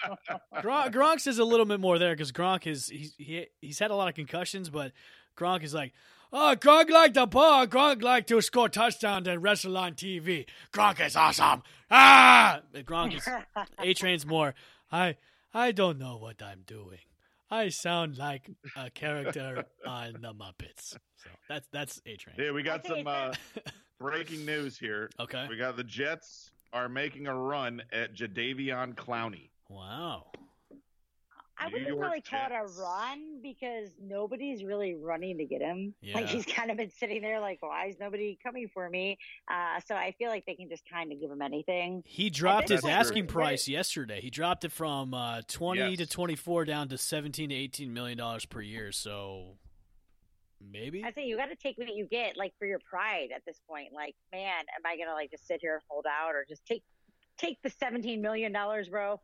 Gronk, 0.62 0.92
Gronk's 0.92 1.26
is 1.26 1.38
a 1.38 1.44
little 1.44 1.66
bit 1.66 1.80
more 1.80 1.98
there 1.98 2.14
because 2.14 2.32
Gronk 2.32 2.66
is 2.66 2.88
he's 2.88 3.14
he, 3.18 3.46
he's 3.60 3.78
had 3.78 3.90
a 3.90 3.94
lot 3.94 4.08
of 4.08 4.14
concussions, 4.14 4.70
but 4.70 4.92
Gronk 5.36 5.62
is 5.62 5.74
like, 5.74 5.92
oh, 6.32 6.54
Gronk 6.58 6.90
like 6.90 7.14
the 7.14 7.26
ball. 7.26 7.66
Gronk 7.66 8.02
like 8.02 8.26
to 8.28 8.40
score 8.40 8.68
touchdowns 8.68 9.28
and 9.28 9.42
wrestle 9.42 9.76
on 9.76 9.94
TV. 9.94 10.46
Gronk 10.72 11.04
is 11.04 11.16
awesome. 11.16 11.62
Ah, 11.90 12.60
Gronk 12.74 13.16
is 13.16 13.28
A 13.78 13.94
Train's 13.94 14.26
more. 14.26 14.54
I 14.90 15.16
I 15.52 15.72
don't 15.72 15.98
know 15.98 16.16
what 16.16 16.42
I'm 16.42 16.62
doing. 16.66 16.98
I 17.50 17.68
sound 17.68 18.18
like 18.18 18.50
a 18.76 18.90
character 18.90 19.64
on 19.86 20.14
the 20.20 20.34
Muppets. 20.34 20.96
So 21.16 21.30
that's 21.48 21.68
that's 21.72 22.02
A 22.06 22.16
Train. 22.16 22.36
Yeah, 22.38 22.50
we 22.52 22.62
got 22.62 22.84
some 22.86 23.06
uh, 23.06 23.32
breaking 23.98 24.44
news 24.44 24.78
here. 24.78 25.10
Okay. 25.18 25.46
We 25.48 25.56
got 25.56 25.76
the 25.76 25.84
Jets 25.84 26.50
are 26.72 26.88
making 26.88 27.26
a 27.26 27.34
run 27.34 27.82
at 27.92 28.14
Jadeveon 28.14 28.94
Clowney. 28.94 29.50
Wow. 29.68 30.26
I 31.58 31.68
New 31.68 31.72
wouldn't 31.72 31.88
York 31.88 32.02
really 32.02 32.20
call 32.20 32.46
it 32.46 32.52
a 32.52 32.66
run 32.78 33.40
because 33.42 33.88
nobody's 33.98 34.62
really 34.62 34.94
running 34.94 35.38
to 35.38 35.46
get 35.46 35.62
him. 35.62 35.94
Yeah. 36.02 36.16
Like 36.16 36.26
he's 36.26 36.44
kind 36.44 36.70
of 36.70 36.76
been 36.76 36.90
sitting 36.90 37.22
there, 37.22 37.40
like, 37.40 37.62
why 37.62 37.86
is 37.86 37.98
nobody 37.98 38.38
coming 38.42 38.68
for 38.68 38.90
me? 38.90 39.16
Uh, 39.50 39.80
so 39.86 39.94
I 39.94 40.14
feel 40.18 40.28
like 40.28 40.44
they 40.44 40.54
can 40.54 40.68
just 40.68 40.82
kind 40.86 41.10
of 41.12 41.18
give 41.18 41.30
him 41.30 41.40
anything. 41.40 42.02
He 42.04 42.28
dropped 42.28 42.68
his 42.68 42.82
that's 42.82 43.08
asking 43.08 43.26
true. 43.26 43.40
price 43.40 43.68
yesterday. 43.68 44.20
He 44.20 44.28
dropped 44.28 44.66
it 44.66 44.72
from 44.72 45.14
uh, 45.14 45.40
twenty 45.48 45.96
to 45.96 46.04
twenty 46.04 46.36
four 46.36 46.66
down 46.66 46.88
to 46.88 46.98
seventeen 46.98 47.48
to 47.48 47.54
eighteen 47.54 47.94
million 47.94 48.18
dollars 48.18 48.44
per 48.44 48.60
year. 48.60 48.92
So 48.92 49.56
maybe 50.70 51.02
I 51.04 51.10
think 51.10 51.28
you 51.28 51.36
got 51.36 51.46
to 51.46 51.56
take 51.56 51.78
what 51.78 51.88
you 51.94 52.06
get, 52.06 52.36
like 52.36 52.52
for 52.58 52.66
your 52.66 52.78
pride 52.88 53.28
at 53.34 53.42
this 53.46 53.60
point. 53.68 53.92
Like, 53.94 54.14
man, 54.32 54.64
am 54.74 54.82
I 54.84 54.96
gonna 54.96 55.14
like 55.14 55.30
just 55.30 55.46
sit 55.46 55.60
here 55.60 55.74
and 55.74 55.82
hold 55.88 56.06
out, 56.06 56.34
or 56.34 56.44
just 56.48 56.64
take 56.66 56.82
take 57.38 57.58
the 57.62 57.70
seventeen 57.70 58.20
million 58.22 58.52
dollars, 58.52 58.88
bro? 58.88 59.20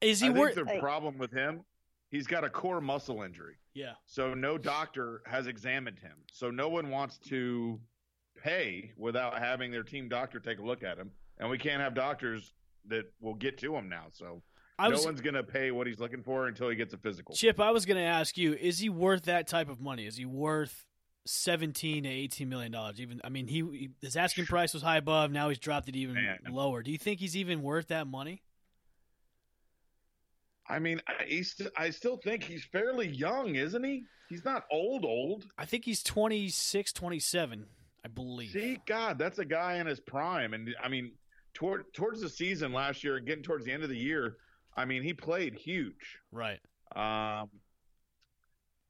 is 0.00 0.20
he 0.20 0.30
worth? 0.30 0.54
think 0.56 0.66
the 0.66 0.72
Like- 0.74 0.80
problem 0.82 1.16
with 1.18 1.30
him, 1.32 1.64
he's 2.10 2.26
got 2.26 2.42
a 2.44 2.50
core 2.50 2.80
muscle 2.80 3.22
injury. 3.22 3.56
Yeah, 3.74 3.94
So 4.04 4.34
no 4.34 4.58
doctor 4.58 5.22
has 5.26 5.46
examined 5.46 5.98
him. 5.98 6.18
So 6.32 6.50
no 6.50 6.68
one 6.68 6.90
wants 6.90 7.16
to 7.28 7.80
pay 8.36 8.92
without 8.96 9.38
having 9.38 9.70
their 9.70 9.82
team 9.84 10.08
doctor 10.08 10.40
take 10.40 10.58
a 10.58 10.62
look 10.62 10.82
at 10.82 10.98
him. 10.98 11.10
And 11.38 11.48
we 11.48 11.56
can't 11.56 11.80
have 11.80 11.94
doctors 11.94 12.52
that 12.88 13.04
will 13.20 13.32
get 13.34 13.56
to 13.58 13.74
him 13.74 13.88
now. 13.88 14.06
So 14.10 14.42
I 14.82 14.88
no 14.88 14.96
was 14.96 15.04
one's 15.04 15.20
going 15.20 15.34
to 15.34 15.44
pay 15.44 15.70
what 15.70 15.86
he's 15.86 16.00
looking 16.00 16.22
for 16.22 16.48
until 16.48 16.68
he 16.68 16.74
gets 16.74 16.92
a 16.92 16.98
physical. 16.98 17.34
Chip. 17.34 17.60
I 17.60 17.70
was 17.70 17.86
going 17.86 17.98
to 17.98 18.02
ask 18.02 18.36
you: 18.36 18.54
Is 18.54 18.80
he 18.80 18.88
worth 18.88 19.24
that 19.24 19.46
type 19.46 19.68
of 19.68 19.80
money? 19.80 20.06
Is 20.06 20.16
he 20.16 20.24
worth 20.24 20.84
seventeen 21.24 22.02
to 22.02 22.08
eighteen 22.08 22.48
million 22.48 22.72
dollars? 22.72 23.00
Even 23.00 23.20
I 23.22 23.28
mean, 23.28 23.46
he, 23.46 23.90
his 24.00 24.16
asking 24.16 24.46
price 24.46 24.74
was 24.74 24.82
high 24.82 24.96
above. 24.96 25.30
Now 25.30 25.50
he's 25.50 25.58
dropped 25.58 25.88
it 25.88 25.94
even 25.94 26.16
Man. 26.16 26.38
lower. 26.50 26.82
Do 26.82 26.90
you 26.90 26.98
think 26.98 27.20
he's 27.20 27.36
even 27.36 27.62
worth 27.62 27.88
that 27.88 28.08
money? 28.08 28.42
I 30.68 30.78
mean, 30.78 31.00
I, 31.06 31.24
he's, 31.26 31.60
I 31.76 31.90
still 31.90 32.16
think 32.16 32.44
he's 32.44 32.64
fairly 32.64 33.08
young, 33.08 33.56
isn't 33.56 33.84
he? 33.84 34.04
He's 34.28 34.44
not 34.44 34.64
old, 34.70 35.04
old. 35.04 35.44
I 35.58 35.66
think 35.66 35.84
he's 35.84 36.02
26, 36.02 36.92
27, 36.92 37.66
I 38.04 38.08
believe. 38.08 38.50
See, 38.50 38.78
God, 38.86 39.18
that's 39.18 39.38
a 39.38 39.44
guy 39.44 39.74
in 39.74 39.86
his 39.86 40.00
prime. 40.00 40.54
And 40.54 40.74
I 40.82 40.88
mean, 40.88 41.12
toward 41.54 41.92
towards 41.92 42.20
the 42.20 42.28
season 42.28 42.72
last 42.72 43.04
year, 43.04 43.20
getting 43.20 43.42
towards 43.44 43.64
the 43.64 43.72
end 43.72 43.82
of 43.82 43.90
the 43.90 43.98
year, 43.98 44.36
I 44.76 44.84
mean, 44.84 45.02
he 45.02 45.12
played 45.12 45.54
huge. 45.54 46.18
Right. 46.30 46.60
Um, 46.94 47.48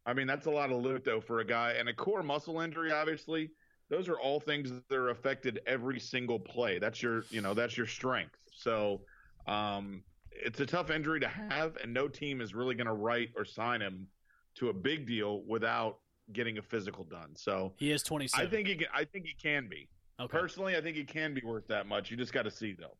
I 0.04 0.14
mean, 0.14 0.26
that's 0.26 0.46
a 0.46 0.50
lot 0.50 0.70
of 0.72 0.82
loot 0.82 1.04
though 1.04 1.20
for 1.20 1.40
a 1.40 1.44
guy 1.44 1.72
and 1.78 1.88
a 1.88 1.94
core 1.94 2.22
muscle 2.22 2.60
injury. 2.60 2.92
Obviously, 2.92 3.50
those 3.88 4.08
are 4.08 4.18
all 4.18 4.40
things 4.40 4.70
that 4.70 4.96
are 4.96 5.10
affected 5.10 5.60
every 5.66 6.00
single 6.00 6.38
play. 6.38 6.78
That's 6.78 7.02
your, 7.02 7.24
you 7.30 7.40
know, 7.40 7.54
that's 7.54 7.76
your 7.76 7.86
strength. 7.86 8.38
So, 8.54 9.02
um, 9.46 10.02
it's 10.30 10.60
a 10.60 10.66
tough 10.66 10.90
injury 10.90 11.20
to 11.20 11.28
have, 11.28 11.76
and 11.76 11.92
no 11.92 12.08
team 12.08 12.40
is 12.40 12.54
really 12.54 12.74
going 12.74 12.86
to 12.86 12.94
write 12.94 13.30
or 13.36 13.44
sign 13.44 13.80
him 13.82 14.06
to 14.54 14.70
a 14.70 14.72
big 14.72 15.06
deal 15.06 15.42
without 15.46 15.98
getting 16.32 16.58
a 16.58 16.62
physical 16.62 17.04
done. 17.04 17.34
So, 17.36 17.74
He 17.76 17.92
is 17.92 18.02
27. 18.02 18.46
I 18.46 18.50
think 18.50 18.66
he 18.66 18.76
can. 18.76 18.86
I 18.94 19.04
think 19.04 19.26
he 19.26 19.34
can 19.34 19.68
be. 19.68 19.88
okay. 20.18 20.38
Personally, 20.38 20.76
I 20.76 20.80
think 20.80 20.96
he 20.96 21.04
can 21.04 21.34
be 21.34 21.42
worth 21.44 21.66
that 21.68 21.86
much. 21.86 22.10
You 22.10 22.16
just 22.16 22.32
got 22.32 22.42
to 22.42 22.50
see 22.50 22.72
though. 22.72 22.96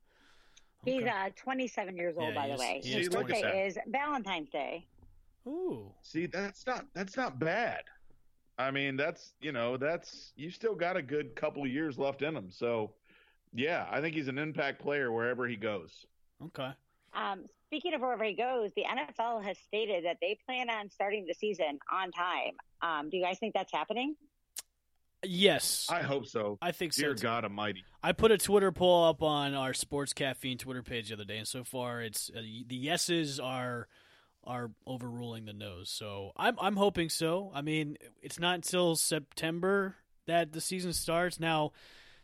He's 0.85 1.03
Okay. 1.03 1.11
uh 1.11 1.31
27 1.37 1.97
years 1.97 2.17
old, 2.17 2.29
Yeah, 2.31 2.35
by 2.35 2.43
he 2.43 2.49
the 2.49 2.55
is- 2.55 2.61
way. 2.61 2.81
he 2.83 2.93
His 2.93 3.09
birthday 3.09 3.67
is 3.67 3.79
Valentine's 3.87 4.51
Day. 4.51 4.87
Ooh. 5.47 5.93
See, 6.03 6.27
that's 6.27 6.67
not 6.67 6.87
that's 6.95 7.17
not 7.17 7.39
bad. 7.39 7.85
I 8.59 8.71
mean, 8.71 8.97
that's 8.97 9.35
you 9.41 9.53
know, 9.53 9.77
that's 9.77 10.33
you 10.37 10.51
still 10.51 10.75
got 10.75 10.97
a 10.97 11.03
good 11.03 11.35
couple 11.37 11.67
years 11.67 11.99
left 11.99 12.23
in 12.23 12.37
him. 12.37 12.51
So, 12.51 12.93
yeah, 13.53 13.87
I 13.91 14.01
think 14.01 14.15
he's 14.15 14.29
an 14.29 14.39
impact 14.39 14.81
player 14.81 15.13
wherever 15.13 15.47
he 15.47 15.57
goes. 15.57 16.07
Okay. 16.45 16.71
Um, 17.15 17.45
speaking 17.67 17.95
of 17.95 18.01
wherever 18.01 18.25
he 18.25 18.35
goes, 18.35 18.73
the 18.75 18.85
NFL 18.85 19.43
has 19.45 19.59
stated 19.59 20.05
that 20.05 20.17
they 20.21 20.37
plan 20.47 20.69
on 20.71 20.91
starting 20.91 21.27
the 21.27 21.35
season 21.35 21.79
on 21.91 22.11
time. 22.11 22.53
Um, 22.81 23.11
do 23.11 23.17
you 23.17 23.23
guys 23.23 23.39
think 23.39 23.55
that's 23.55 23.73
happening? 23.73 24.17
Yes. 25.25 25.87
I 25.91 26.03
hope 26.03 26.27
so. 26.27 26.59
I 26.61 26.73
think 26.73 26.93
so. 26.93 27.03
Dear. 27.03 27.15
God 27.15 27.45
Almighty. 27.45 27.85
I 28.03 28.13
put 28.13 28.33
a 28.33 28.39
Twitter 28.39 28.73
poll 28.73 29.05
up 29.05 29.23
on 29.23 29.55
our 29.55 29.73
Sports 29.73 30.13
Caffeine 30.13 30.59
Twitter 30.59 30.83
page 30.83 31.09
the 31.09 31.15
other 31.15 31.25
day, 31.25 31.39
and 31.39 31.47
so 31.47 31.65
far, 31.65 32.03
it's 32.03 32.31
uh, 32.31 32.41
the 32.41 32.77
yeses 32.77 33.39
are 33.39 33.89
are 34.45 34.71
overruling 34.87 35.45
the 35.45 35.53
no's. 35.53 35.91
So 35.91 36.33
I'm 36.37 36.57
I'm 36.61 36.77
hoping 36.77 37.09
so. 37.09 37.53
I 37.55 37.63
mean, 37.63 37.99
it's 38.21 38.41
not 38.41 38.57
until 38.57 38.97
September 38.97 39.97
that 40.27 40.53
the 40.53 40.61
season 40.61 40.93
starts. 40.93 41.39
Now 41.39 41.73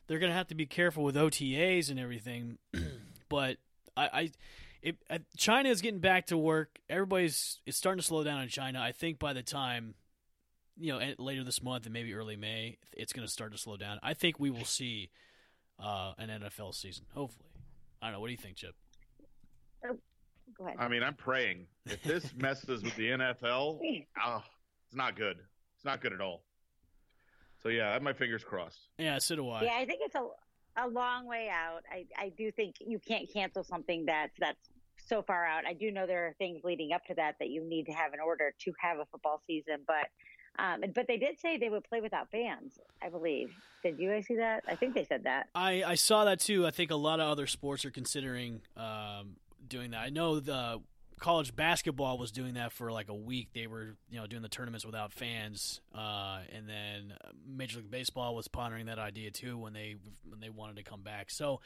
they're 0.07 0.19
gonna 0.19 0.33
have 0.33 0.49
to 0.49 0.55
be 0.57 0.67
careful 0.67 1.05
with 1.05 1.15
OTAs 1.15 1.91
and 1.91 2.01
everything, 2.01 2.59
but 3.29 3.59
I. 3.97 4.05
I 4.13 4.31
it, 4.81 4.97
uh, 5.11 5.19
China 5.37 5.71
is 5.71 5.81
getting 5.81 5.99
back 5.99 6.27
to 6.27 6.39
work. 6.39 6.79
Everybody's 6.89 7.61
it's 7.67 7.77
starting 7.77 7.99
to 7.99 8.07
slow 8.07 8.23
down 8.23 8.43
in 8.43 8.49
China. 8.49 8.81
I 8.81 8.93
think 8.93 9.19
by 9.19 9.33
the 9.33 9.43
time 9.43 9.95
you 10.79 10.93
know 10.93 11.15
later 11.19 11.45
this 11.45 11.63
month 11.63 11.85
and 11.85 11.93
maybe 11.93 12.15
early 12.15 12.37
May, 12.37 12.79
it's 12.93 13.13
going 13.13 13.27
to 13.27 13.33
start 13.33 13.53
to 13.53 13.59
slow 13.59 13.77
down. 13.77 13.99
I 14.03 14.15
think 14.15 14.39
we 14.39 14.51
will 14.51 14.65
see 14.65 15.11
uh, 15.83 16.13
an 16.19 16.29
NFL 16.29 16.75
season. 16.75 17.07
Hopefully, 17.15 17.49
I 18.01 18.07
don't 18.07 18.15
know. 18.15 18.21
What 18.21 18.29
do 18.29 18.33
you 18.33 18.39
think, 18.39 18.57
Chip? 18.57 18.75
Go 20.57 20.67
ahead. 20.67 20.77
I 20.79 20.89
mean, 20.89 21.03
I'm 21.03 21.15
praying 21.15 21.67
if 21.87 22.03
this 22.03 22.33
messes 22.37 22.83
with 22.83 22.97
the 22.97 23.11
NFL, 23.11 23.79
oh, 24.25 24.43
it's 24.87 24.97
not 24.97 25.17
good. 25.17 25.37
It's 25.77 25.85
not 25.85 26.01
good 26.01 26.13
at 26.13 26.21
all. 26.21 26.43
So 27.63 27.69
yeah, 27.69 27.91
I 27.91 27.93
have 27.93 28.03
my 28.03 28.13
fingers 28.13 28.45
crossed. 28.45 28.89
Yeah, 28.99 29.19
so 29.19 29.37
do 29.37 29.49
I. 29.51 29.65
Yeah, 29.65 29.75
I 29.79 29.85
think 29.85 30.01
it's 30.03 30.15
a 30.15 30.27
a 30.85 30.89
long 30.89 31.27
way 31.27 31.49
out. 31.53 31.83
I 31.91 32.07
I 32.17 32.33
do 32.37 32.51
think 32.53 32.77
you 32.81 32.99
can't 32.99 33.31
cancel 33.33 33.65
something 33.65 34.07
that's 34.07 34.33
that's 34.39 34.59
so 35.09 35.23
far 35.23 35.45
out. 35.45 35.67
I 35.67 35.75
do 35.75 35.91
know 35.91 36.07
there 36.07 36.27
are 36.29 36.35
things 36.39 36.63
leading 36.65 36.93
up 36.93 37.05
to 37.07 37.15
that 37.15 37.37
that 37.41 37.49
you 37.49 37.65
need 37.65 37.87
to 37.87 37.93
have 37.93 38.15
in 38.15 38.21
order 38.21 38.55
to 38.65 38.73
have 38.81 38.99
a 38.99 39.07
football 39.07 39.43
season, 39.47 39.79
but 39.87 40.09
um, 40.59 40.83
but 40.95 41.07
they 41.07 41.17
did 41.17 41.39
say 41.39 41.57
they 41.57 41.69
would 41.69 41.85
play 41.85 42.01
without 42.01 42.31
fans. 42.31 42.79
I 43.03 43.09
believe. 43.09 43.55
Did 43.83 43.99
you 43.99 44.11
guys 44.11 44.27
see 44.27 44.37
that? 44.37 44.65
I 44.69 44.75
think 44.75 44.95
they 44.95 45.05
said 45.05 45.25
that. 45.25 45.49
I, 45.55 45.85
I 45.85 45.95
saw 45.95 46.25
that 46.25 46.41
too. 46.41 46.67
I 46.67 46.71
think 46.71 46.91
a 46.91 46.97
lot 46.97 47.21
of 47.21 47.31
other 47.31 47.47
sports 47.47 47.85
are 47.85 47.91
considering 47.91 48.61
um, 48.77 49.37
doing 49.67 49.93
that. 49.93 50.01
I 50.01 50.09
know 50.09 50.41
the 50.41 50.81
college 51.19 51.55
basketball 51.55 52.19
was 52.19 52.31
doing 52.33 52.55
that 52.55 52.73
for 52.73 52.91
like 52.91 53.09
a 53.09 53.15
week. 53.15 53.49
They 53.55 53.67
were 53.67 53.97
you 54.11 54.19
know 54.19 54.27
doing 54.27 54.43
the 54.43 54.49
tournaments 54.49 54.85
without 54.85 55.13
fans, 55.13 55.81
uh, 55.95 56.41
and 56.53 56.69
then 56.69 57.15
Major 57.47 57.79
League 57.79 57.91
Baseball 57.91 58.35
was 58.35 58.49
pondering 58.49 58.87
that 58.87 58.99
idea 58.99 59.31
too 59.31 59.57
when 59.57 59.73
they 59.73 59.97
when 60.29 60.41
they 60.41 60.51
wanted 60.51 60.77
to 60.77 60.83
come 60.83 61.03
back. 61.03 61.31
So. 61.31 61.61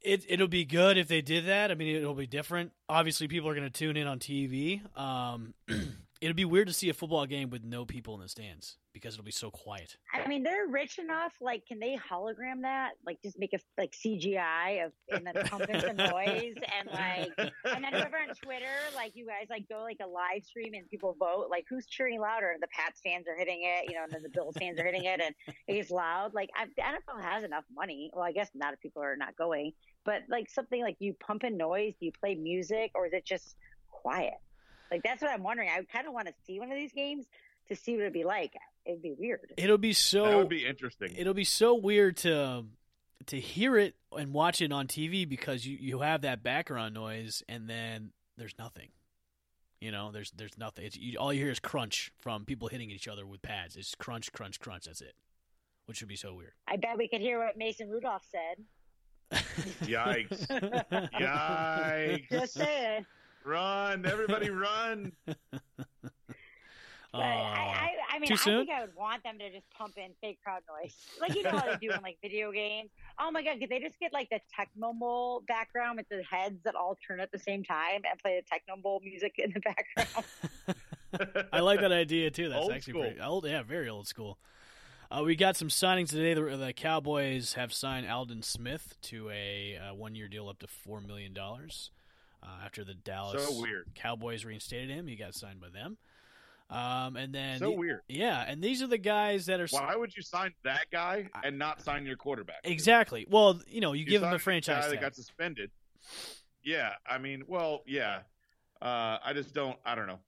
It 0.00 0.24
it'll 0.28 0.46
be 0.46 0.64
good 0.64 0.96
if 0.96 1.08
they 1.08 1.22
did 1.22 1.46
that. 1.46 1.72
I 1.72 1.74
mean, 1.74 1.96
it'll 1.96 2.14
be 2.14 2.28
different. 2.28 2.70
Obviously, 2.88 3.26
people 3.26 3.48
are 3.48 3.54
going 3.56 3.68
to 3.68 3.68
tune 3.68 3.96
in 3.96 4.06
on 4.06 4.20
TV. 4.20 4.80
Um, 4.96 5.54
it'll 6.20 6.34
be 6.34 6.44
weird 6.44 6.66
to 6.68 6.74
see 6.74 6.88
a 6.88 6.94
football 6.94 7.26
game 7.26 7.50
with 7.50 7.64
no 7.64 7.84
people 7.84 8.14
in 8.14 8.20
the 8.20 8.28
stands 8.28 8.76
because 8.92 9.14
it'll 9.14 9.24
be 9.24 9.30
so 9.30 9.50
quiet. 9.50 9.96
I 10.12 10.26
mean, 10.26 10.42
they're 10.42 10.66
rich 10.66 10.98
enough. 10.98 11.32
Like, 11.40 11.64
can 11.66 11.78
they 11.78 11.96
hologram 11.96 12.62
that? 12.62 12.92
Like, 13.06 13.22
just 13.22 13.38
make 13.38 13.52
a 13.52 13.58
like 13.76 13.92
CGI 13.92 14.86
of 14.86 14.92
and 15.10 15.24
then 15.26 15.34
pump 15.46 15.68
in 15.68 15.80
some 15.80 15.96
noise 15.96 16.54
and 16.78 16.88
like, 16.92 17.32
and 17.64 17.84
then 17.84 17.92
whoever 17.92 18.16
on 18.16 18.34
Twitter, 18.42 18.66
like 18.96 19.12
you 19.14 19.26
guys, 19.26 19.46
like 19.48 19.68
go 19.68 19.82
like 19.82 19.98
a 20.02 20.06
live 20.06 20.44
stream 20.44 20.74
and 20.74 20.88
people 20.88 21.16
vote. 21.18 21.46
Like, 21.50 21.64
who's 21.68 21.86
cheering 21.86 22.20
louder? 22.20 22.56
The 22.60 22.68
Pats 22.68 23.00
fans 23.04 23.26
are 23.28 23.38
hitting 23.38 23.60
it, 23.62 23.88
you 23.88 23.94
know, 23.94 24.04
and 24.04 24.12
then 24.12 24.22
the 24.22 24.30
Bills 24.30 24.56
fans 24.58 24.80
are 24.80 24.84
hitting 24.84 25.04
it, 25.04 25.20
and 25.20 25.34
it 25.68 25.74
gets 25.74 25.90
loud. 25.90 26.34
Like, 26.34 26.50
I, 26.56 26.66
the 26.76 26.82
NFL 26.82 27.22
has 27.22 27.44
enough 27.44 27.64
money. 27.74 28.10
Well, 28.12 28.24
I 28.24 28.32
guess 28.32 28.50
not 28.54 28.74
if 28.74 28.80
people 28.80 29.02
are 29.02 29.16
not 29.16 29.36
going, 29.36 29.72
but 30.04 30.22
like 30.28 30.50
something 30.50 30.82
like 30.82 30.96
you 30.98 31.14
pump 31.20 31.44
in 31.44 31.56
noise, 31.56 31.94
do 32.00 32.06
you 32.06 32.12
play 32.18 32.34
music, 32.34 32.90
or 32.94 33.06
is 33.06 33.12
it 33.12 33.24
just 33.24 33.54
quiet? 33.90 34.34
Like 34.90 35.02
that's 35.02 35.22
what 35.22 35.30
I'm 35.30 35.42
wondering. 35.42 35.68
I 35.68 35.82
kind 35.92 36.06
of 36.06 36.12
want 36.12 36.28
to 36.28 36.34
see 36.46 36.58
one 36.58 36.70
of 36.70 36.76
these 36.76 36.92
games 36.92 37.26
to 37.68 37.76
see 37.76 37.92
what 37.92 38.02
it'd 38.02 38.12
be 38.12 38.24
like. 38.24 38.54
It'd 38.84 39.02
be 39.02 39.14
weird. 39.18 39.52
It'll 39.56 39.78
be 39.78 39.92
so. 39.92 40.24
That 40.24 40.36
would 40.36 40.48
be 40.48 40.66
interesting. 40.66 41.14
It'll 41.16 41.34
be 41.34 41.44
so 41.44 41.74
weird 41.74 42.16
to 42.18 42.64
to 43.26 43.38
hear 43.38 43.76
it 43.76 43.94
and 44.16 44.32
watch 44.32 44.62
it 44.62 44.72
on 44.72 44.86
TV 44.86 45.28
because 45.28 45.66
you 45.66 45.76
you 45.80 46.00
have 46.00 46.22
that 46.22 46.42
background 46.42 46.94
noise 46.94 47.42
and 47.48 47.68
then 47.68 48.12
there's 48.36 48.54
nothing. 48.58 48.88
You 49.80 49.92
know, 49.92 50.10
there's 50.10 50.30
there's 50.32 50.58
nothing. 50.58 50.86
It's 50.86 50.96
you, 50.96 51.18
all 51.18 51.32
you 51.32 51.42
hear 51.42 51.52
is 51.52 51.60
crunch 51.60 52.10
from 52.18 52.44
people 52.44 52.68
hitting 52.68 52.90
each 52.90 53.06
other 53.06 53.26
with 53.26 53.42
pads. 53.42 53.76
It's 53.76 53.94
crunch, 53.94 54.32
crunch, 54.32 54.58
crunch. 54.58 54.86
That's 54.86 55.00
it. 55.00 55.14
Which 55.86 56.00
would 56.00 56.08
be 56.08 56.16
so 56.16 56.34
weird. 56.34 56.52
I 56.66 56.76
bet 56.76 56.98
we 56.98 57.08
could 57.08 57.20
hear 57.20 57.38
what 57.38 57.56
Mason 57.56 57.88
Rudolph 57.88 58.24
said. 58.30 58.64
Yikes! 59.82 60.46
Yikes! 61.12 62.30
Just 62.30 62.54
saying. 62.54 63.06
Run, 63.48 64.04
everybody, 64.04 64.50
run! 64.50 65.12
But 67.10 67.22
I, 67.22 67.24
I, 67.24 68.16
I 68.16 68.18
mean, 68.18 68.28
Too 68.28 68.34
I 68.34 68.36
soon? 68.36 68.66
think 68.66 68.70
I 68.70 68.82
would 68.82 68.94
want 68.94 69.22
them 69.22 69.38
to 69.38 69.50
just 69.50 69.64
pump 69.70 69.94
in 69.96 70.10
fake 70.20 70.38
crowd 70.44 70.60
noise, 70.68 70.94
like 71.18 71.34
you 71.34 71.42
know 71.42 71.52
how 71.52 71.64
they 71.64 71.78
do 71.80 71.90
in 71.90 72.02
like 72.02 72.18
video 72.20 72.52
games. 72.52 72.90
Oh 73.18 73.30
my 73.30 73.42
god, 73.42 73.58
could 73.58 73.70
they 73.70 73.80
just 73.80 73.98
get 73.98 74.12
like 74.12 74.28
the 74.28 74.40
Tecmo 74.54 74.96
Bowl 74.96 75.42
background 75.48 75.96
with 75.96 76.06
the 76.10 76.22
heads 76.22 76.62
that 76.64 76.74
all 76.74 76.98
turn 77.08 77.18
at 77.18 77.32
the 77.32 77.38
same 77.38 77.64
time 77.64 78.02
and 78.08 78.20
play 78.20 78.38
the 78.38 78.54
Tecmo 78.54 78.82
Bowl 78.82 79.00
music 79.02 79.36
in 79.38 79.54
the 79.54 79.60
background? 79.60 80.26
I 81.52 81.60
like 81.60 81.80
that 81.80 81.92
idea 81.92 82.30
too. 82.30 82.50
That's 82.50 82.60
Old 82.60 82.72
actually 82.72 82.92
school. 82.92 83.02
pretty 83.04 83.20
old. 83.20 83.46
Yeah, 83.46 83.62
very 83.62 83.88
old 83.88 84.06
school. 84.06 84.38
Uh, 85.10 85.22
we 85.24 85.34
got 85.34 85.56
some 85.56 85.68
signings 85.68 86.10
today. 86.10 86.34
The, 86.34 86.58
the 86.58 86.74
Cowboys 86.74 87.54
have 87.54 87.72
signed 87.72 88.06
Aldon 88.06 88.42
Smith 88.42 88.96
to 89.04 89.30
a 89.30 89.78
uh, 89.78 89.94
one-year 89.94 90.28
deal 90.28 90.50
up 90.50 90.58
to 90.58 90.66
four 90.66 91.00
million 91.00 91.32
dollars. 91.32 91.90
Uh, 92.42 92.46
after 92.64 92.84
the 92.84 92.94
Dallas 92.94 93.44
So. 93.46 93.64
Cowboys 93.94 94.44
reinstated 94.44 94.90
him, 94.90 95.06
he 95.06 95.16
got 95.16 95.34
signed 95.34 95.60
by 95.60 95.68
them. 95.70 95.98
Um, 96.70 97.16
and 97.16 97.34
then 97.34 97.58
So 97.58 97.70
weird. 97.70 98.02
yeah, 98.08 98.44
and 98.46 98.62
these 98.62 98.82
are 98.82 98.86
the 98.86 98.98
guys 98.98 99.46
that 99.46 99.58
are 99.58 99.66
Why 99.68 99.96
would 99.96 100.14
you 100.14 100.22
sign 100.22 100.52
that 100.64 100.86
guy 100.92 101.28
and 101.42 101.58
not 101.58 101.80
sign 101.80 102.04
your 102.04 102.16
quarterback? 102.16 102.60
exactly. 102.64 103.26
Well, 103.28 103.60
you 103.66 103.80
know, 103.80 103.92
you, 103.94 104.04
give 104.04 104.20
them 104.20 104.30
the 104.30 104.38
franchise 104.38 104.84
guy 104.84 104.90
that 104.90 105.00
got 105.00 105.14
suspended. 105.14 105.70
Yeah, 106.62 106.92
I 107.06 107.18
mean, 107.18 107.44
well, 107.48 107.82
yeah. 107.86 108.20
Uh, 108.82 109.18
I 109.24 109.32
just 109.32 109.54
don't. 109.54 109.78
I 109.84 109.94
don't 109.94 110.06
know. 110.06 110.18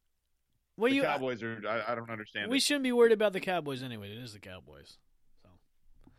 well, 0.77 0.91
the 0.91 0.97
you, 0.97 1.03
Cowboys 1.03 1.43
are. 1.43 1.63
I, 1.69 1.93
I 1.93 1.95
don't 1.95 2.11
understand. 2.11 2.51
we 2.51 2.57
it. 2.57 2.61
shouldn't 2.63 2.85
be 2.85 2.93
worried 2.93 3.13
about 3.13 3.33
the 3.35 3.41
Cowboys 3.41 3.83
anyway. 3.83 4.11
It 4.11 4.19
is 4.19 4.33
the 4.33 4.41
Cowboys. 4.41 4.97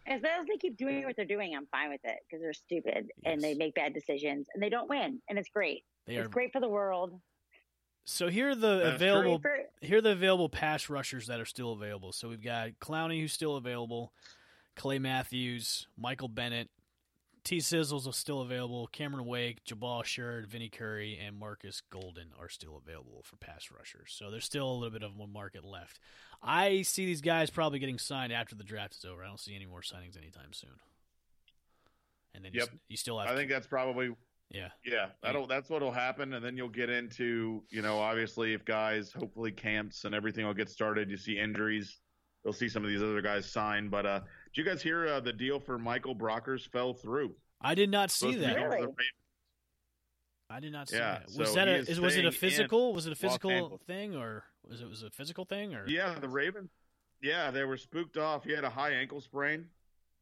So 0.07 0.13
As 0.13 0.21
long 0.21 0.41
as 0.41 0.47
they 0.47 0.57
keep 0.57 0.77
doing 0.77 1.03
what 1.05 1.15
they're 1.15 1.25
doing, 1.25 1.55
I'm 1.55 1.67
fine 1.67 1.89
with 1.89 2.01
it 2.03 2.17
because 2.27 2.41
they're 2.41 2.53
stupid 2.53 3.09
and 3.25 3.41
they 3.41 3.53
make 3.53 3.75
bad 3.75 3.93
decisions 3.93 4.47
and 4.53 4.61
they 4.61 4.69
don't 4.69 4.89
win, 4.89 5.21
and 5.29 5.37
it's 5.37 5.49
great. 5.49 5.83
they 6.07 6.17
are. 6.17 6.21
It's 6.21 6.29
great 6.29 6.51
for 6.51 6.59
the 6.59 6.69
world. 6.69 7.19
So 8.03 8.29
here 8.29 8.49
are 8.49 8.55
the 8.55 8.79
That's 8.79 8.95
available. 8.95 9.39
For- 9.39 9.65
here 9.81 9.99
are 9.99 10.01
the 10.01 10.11
available 10.11 10.49
pass 10.49 10.89
rushers 10.89 11.27
that 11.27 11.39
are 11.39 11.45
still 11.45 11.73
available. 11.73 12.11
So 12.11 12.29
we've 12.29 12.41
got 12.43 12.69
Clowney, 12.81 13.21
who's 13.21 13.31
still 13.33 13.57
available, 13.57 14.11
Clay 14.75 14.97
Matthews, 14.97 15.87
Michael 15.97 16.27
Bennett, 16.27 16.69
T. 17.43 17.57
Sizzles 17.57 18.07
are 18.07 18.13
still 18.13 18.41
available, 18.41 18.87
Cameron 18.87 19.25
Wake, 19.25 19.63
Jabaal 19.65 20.03
Sheard, 20.05 20.47
Vinny 20.47 20.69
Curry, 20.69 21.19
and 21.25 21.35
Marcus 21.35 21.81
Golden 21.91 22.27
are 22.39 22.49
still 22.49 22.77
available 22.77 23.23
for 23.23 23.35
pass 23.37 23.69
rushers. 23.75 24.13
So 24.15 24.29
there's 24.29 24.45
still 24.45 24.69
a 24.69 24.73
little 24.73 24.91
bit 24.91 25.01
of 25.03 25.15
one 25.17 25.33
market 25.33 25.65
left. 25.65 25.99
I 26.43 26.83
see 26.83 27.05
these 27.05 27.21
guys 27.21 27.49
probably 27.49 27.79
getting 27.79 27.97
signed 27.97 28.31
after 28.31 28.55
the 28.55 28.63
draft 28.63 28.95
is 28.95 29.05
over. 29.05 29.23
I 29.23 29.27
don't 29.27 29.39
see 29.39 29.55
any 29.55 29.65
more 29.65 29.81
signings 29.81 30.17
anytime 30.17 30.53
soon. 30.53 30.69
And 32.33 32.45
then 32.45 32.53
you, 32.53 32.59
Yep. 32.61 32.69
s- 32.69 32.75
you 32.89 32.97
still 32.97 33.19
have. 33.19 33.29
I 33.29 33.35
think 33.35 33.49
that's 33.49 33.67
probably. 33.67 34.15
yeah. 34.49 34.69
Yeah, 34.85 35.09
that'll. 35.21 35.47
That's 35.47 35.69
what'll 35.69 35.91
happen, 35.91 36.33
and 36.33 36.43
then 36.45 36.55
you'll 36.57 36.69
get 36.69 36.89
into. 36.89 37.63
You 37.69 37.81
know, 37.81 37.99
obviously, 37.99 38.53
if 38.53 38.63
guys 38.65 39.11
hopefully 39.11 39.51
camps 39.51 40.05
and 40.05 40.13
everything 40.15 40.45
will 40.45 40.53
get 40.53 40.69
started, 40.69 41.09
you 41.09 41.17
see 41.17 41.37
injuries. 41.39 41.99
You'll 42.43 42.53
see 42.53 42.69
some 42.69 42.83
of 42.83 42.89
these 42.89 43.01
other 43.03 43.21
guys 43.21 43.51
sign. 43.51 43.89
But 43.89 44.05
uh, 44.05 44.21
did 44.53 44.61
you 44.63 44.69
guys 44.69 44.81
hear 44.81 45.07
uh, 45.07 45.19
the 45.19 45.33
deal 45.33 45.59
for 45.59 45.77
Michael 45.77 46.15
Brockers 46.15 46.67
fell 46.69 46.93
through? 46.93 47.35
I 47.61 47.75
did 47.75 47.89
not 47.89 48.11
see 48.11 48.31
Supposed 48.33 48.39
to 48.39 48.39
be 48.39 48.45
that. 48.47 48.55
going 48.55 48.71
to 48.71 48.77
the 48.77 48.81
Really? 48.87 48.95
I 50.49 50.59
did 50.59 50.73
not 50.73 50.89
see 50.89 50.97
Yeah, 50.97 51.19
that. 51.19 51.39
Was 51.39 51.49
so 51.49 51.55
that 51.55 51.67
a 51.67 51.75
is 51.75 51.89
is, 51.89 51.99
was 52.01 52.17
it 52.17 52.25
a 52.25 52.31
physical? 52.31 52.93
Was 52.93 53.07
it 53.07 53.13
a 53.13 53.15
physical 53.15 53.79
thing 53.87 54.15
or 54.15 54.43
was 54.67 54.81
it 54.81 54.89
was 54.89 55.01
it 55.03 55.07
a 55.07 55.11
physical 55.11 55.45
thing 55.45 55.73
or 55.73 55.87
Yeah, 55.87 56.15
the 56.19 56.27
Raven. 56.27 56.69
Yeah, 57.21 57.51
they 57.51 57.63
were 57.63 57.77
spooked 57.77 58.17
off. 58.17 58.43
He 58.43 58.51
had 58.51 58.63
a 58.63 58.69
high 58.69 58.91
ankle 58.93 59.21
sprain, 59.21 59.67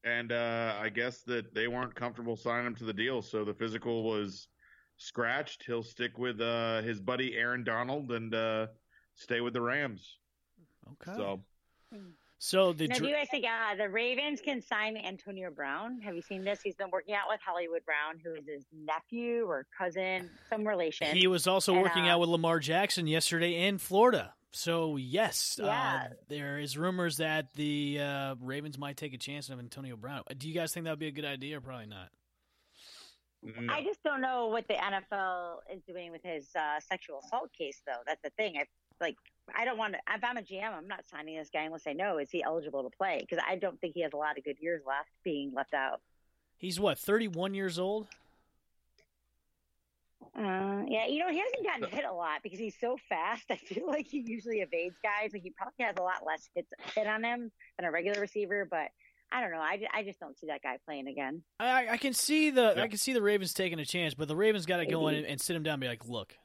and 0.04 0.32
uh, 0.32 0.76
I 0.80 0.90
guess 0.90 1.22
that 1.24 1.54
they 1.56 1.68
weren't 1.68 1.96
comfortable 1.96 2.36
signing 2.36 2.68
him 2.68 2.76
to 2.76 2.84
the 2.84 2.94
deal. 2.94 3.22
So 3.22 3.44
the 3.46 3.54
physical 3.54 4.04
was 4.04 4.50
scratched. 4.98 5.64
He'll 5.66 5.82
stick 5.82 6.18
with 6.18 6.42
uh, 6.42 6.82
his 6.82 7.00
buddy 7.00 7.36
Aaron 7.38 7.64
Donald 7.64 8.12
and 8.12 8.36
uh, 8.36 8.68
stay 9.16 9.40
with 9.40 9.54
the 9.54 9.62
Rams. 9.62 10.18
Okay. 11.02 11.16
So 11.18 11.42
So 12.42 12.72
the 12.72 12.88
Now, 12.88 12.96
dr- 12.96 13.04
do 13.04 13.10
you 13.10 13.16
guys 13.16 13.28
think 13.30 13.46
uh, 13.46 13.76
the 13.76 13.90
Ravens 13.90 14.40
can 14.40 14.62
sign 14.62 14.96
Antonio 14.96 15.52
Brown? 15.52 16.00
Have 16.02 16.16
you 16.16 16.22
seen 16.22 16.46
this? 16.46 16.62
He's 16.62 16.76
been 16.76 16.90
working 16.90 17.14
out 17.14 17.26
with 17.28 17.42
Hollywood 17.46 17.84
Brown, 17.86 18.18
who 18.24 18.34
is 18.34 18.48
his 18.48 18.66
nephew 18.74 19.44
or 19.46 19.66
cousin, 19.78 20.30
some 20.50 20.66
relation. 20.66 21.16
he 21.16 21.28
was 21.28 21.48
also 21.48 21.74
and, 21.74 21.82
working 21.82 22.08
uh, 22.08 22.14
out 22.14 22.22
with 22.22 22.30
Lamar 22.30 22.60
Jackson 22.60 23.08
yesterday 23.08 23.68
in 23.68 23.78
Florida. 23.78 24.34
So 24.52 24.96
yes, 24.96 25.60
uh, 25.62 25.66
Yeah. 25.66 26.08
there 26.30 26.60
is 26.60 26.78
rumors 26.78 27.18
that 27.18 27.54
the 27.56 28.00
uh, 28.02 28.36
Ravens 28.40 28.78
might 28.78 28.96
take 28.96 29.14
a 29.14 29.18
chance 29.18 29.50
on 29.50 29.60
Antonio 29.60 29.98
Brown. 29.98 30.24
Do 30.38 30.48
you 30.48 30.54
guys 30.54 30.74
think 30.74 30.86
that 30.86 30.92
would 30.92 31.00
be 31.00 31.08
a 31.08 31.12
good 31.12 31.26
idea 31.26 31.58
or 31.58 31.62
probably 31.62 31.88
not? 31.88 32.08
No. 33.44 33.74
I 33.74 33.84
just 33.84 34.02
don't 34.04 34.22
know 34.22 34.48
what 34.48 34.68
the 34.68 34.74
NFL 34.74 35.58
is 35.74 35.82
doing 35.88 36.12
with 36.12 36.24
his 36.24 36.48
uh, 36.56 36.80
sexual 36.80 37.20
assault 37.24 37.52
case, 37.58 37.82
though. 37.86 38.00
That's 38.08 38.22
the 38.22 38.32
thing. 38.32 38.56
I 38.58 38.66
like. 39.00 39.16
I 39.58 39.66
don't 39.66 39.78
want 39.78 39.94
to. 39.94 40.00
If 40.14 40.24
I'm 40.24 40.38
a 40.38 40.42
GM, 40.42 40.72
I'm 40.72 40.88
not 40.88 41.08
signing 41.10 41.38
this 41.38 41.50
guy 41.52 41.64
unless 41.64 41.88
I 41.88 41.94
know 41.94 42.18
is 42.18 42.30
he 42.32 42.44
eligible 42.44 42.84
to 42.84 42.96
play 42.96 43.20
because 43.22 43.44
I 43.48 43.56
don't 43.56 43.80
think 43.80 43.94
he 43.96 44.02
has 44.02 44.14
a 44.14 44.18
lot 44.18 44.38
of 44.38 44.44
good 44.44 44.58
years 44.60 44.82
left 44.88 45.10
being 45.24 45.52
left 45.56 45.74
out. 45.74 46.02
He's 46.58 46.80
what, 46.80 46.98
31 47.00 47.54
years 47.54 47.80
old? 47.80 48.08
Uh, 50.38 50.84
yeah, 50.88 51.08
you 51.08 51.20
know, 51.20 51.30
he 51.30 51.40
hasn't 51.40 51.66
gotten 51.66 51.90
hit 51.90 52.06
a 52.06 52.14
lot 52.14 52.42
because 52.44 52.60
he's 52.60 52.76
so 52.80 52.98
fast. 53.08 53.46
I 53.50 53.56
feel 53.56 53.88
like 53.88 54.08
he 54.08 54.20
usually 54.26 54.60
evades 54.60 54.96
guys. 55.04 55.32
Like 55.34 55.42
he 55.42 55.52
probably 55.52 55.86
has 55.86 55.96
a 55.98 56.04
lot 56.04 56.26
less 56.26 56.50
hits 56.56 56.70
hit 56.96 57.08
on 57.08 57.24
him 57.24 57.52
than 57.78 57.88
a 57.88 57.92
regular 57.92 58.20
receiver. 58.20 58.68
But 58.70 58.90
I 59.32 59.42
don't 59.42 59.52
know. 59.52 59.60
I, 59.60 59.80
I 59.94 60.04
just 60.04 60.20
don't 60.20 60.38
see 60.38 60.48
that 60.48 60.62
guy 60.62 60.78
playing 60.86 61.08
again. 61.08 61.44
I, 61.60 61.90
I 61.90 61.98
can 61.98 62.14
see 62.14 62.50
the 62.52 62.74
Yeah. 62.76 62.84
I 62.84 62.88
can 62.88 62.98
see 62.98 63.14
the 63.14 63.22
Ravens 63.22 63.54
taking 63.54 63.80
a 63.80 63.86
chance, 63.86 64.14
but 64.14 64.28
the 64.28 64.36
Ravens 64.36 64.66
got 64.66 64.78
to 64.78 64.86
go 64.86 65.08
in 65.08 65.16
and, 65.16 65.26
and 65.26 65.42
sit 65.42 65.56
him 65.56 65.64
down 65.64 65.76
and 65.76 65.82
be 65.82 65.88
like, 65.88 66.06
"Look, 66.06 66.36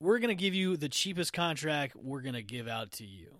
we're 0.00 0.18
gonna 0.18 0.34
give 0.34 0.54
you 0.54 0.76
the 0.76 0.88
cheapest 0.88 1.32
contract 1.32 1.96
we're 1.96 2.20
gonna 2.20 2.42
give 2.42 2.68
out 2.68 2.92
to 2.92 3.04
you, 3.04 3.34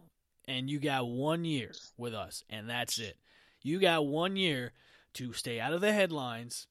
and 0.46 0.68
you 0.68 0.78
got 0.78 1.08
one 1.08 1.44
year 1.44 1.72
with 1.96 2.14
us, 2.14 2.42
and 2.50 2.68
that's 2.68 2.98
it. 2.98 3.16
You 3.62 3.78
got 3.78 4.06
one 4.06 4.36
year 4.36 4.72
to 5.14 5.32
stay 5.32 5.60
out 5.60 5.72
of 5.72 5.80
the 5.80 5.92
headlines, 5.92 6.66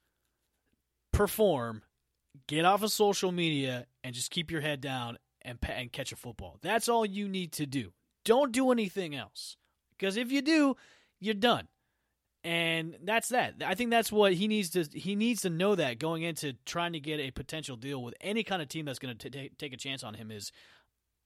perform, 1.12 1.84
get 2.48 2.66
off 2.66 2.84
of 2.84 2.92
social 2.92 3.32
media, 3.32 3.88
and 4.04 4.14
just 4.14 4.32
keep 4.32 4.52
your 4.52 4.62
head 4.62 4.82
down 4.82 5.18
and 5.42 5.58
and 5.64 5.92
catch 5.92 6.12
a 6.12 6.16
football. 6.16 6.58
That's 6.62 6.90
all 6.90 7.06
you 7.06 7.28
need 7.28 7.52
to 7.54 7.66
do. 7.66 7.94
Don't 8.26 8.52
do 8.52 8.72
anything 8.72 9.16
else, 9.16 9.58
because 9.92 10.18
if 10.18 10.32
you 10.32 10.42
do, 10.42 10.76
you're 11.20 11.34
done." 11.34 11.68
And 12.48 12.96
that's 13.04 13.28
that. 13.30 13.56
I 13.66 13.76
think 13.76 13.90
that's 13.90 14.10
what 14.10 14.34
he 14.34 14.48
needs 14.48 14.70
to 14.70 14.86
he 14.98 15.18
needs 15.18 15.42
to 15.42 15.50
know 15.50 15.76
that 15.76 16.00
going 16.00 16.24
into 16.24 16.54
trying 16.66 16.94
to 16.94 17.00
get 17.02 17.20
a 17.20 17.30
potential 17.30 17.76
deal 17.76 18.02
with 18.02 18.16
any 18.22 18.42
kind 18.42 18.62
of 18.62 18.70
team 18.70 18.86
that's 18.86 19.00
going 19.00 19.18
to 19.18 19.50
take 19.50 19.74
a 19.74 19.78
chance 19.78 20.02
on 20.02 20.14
him 20.14 20.32
is 20.32 20.54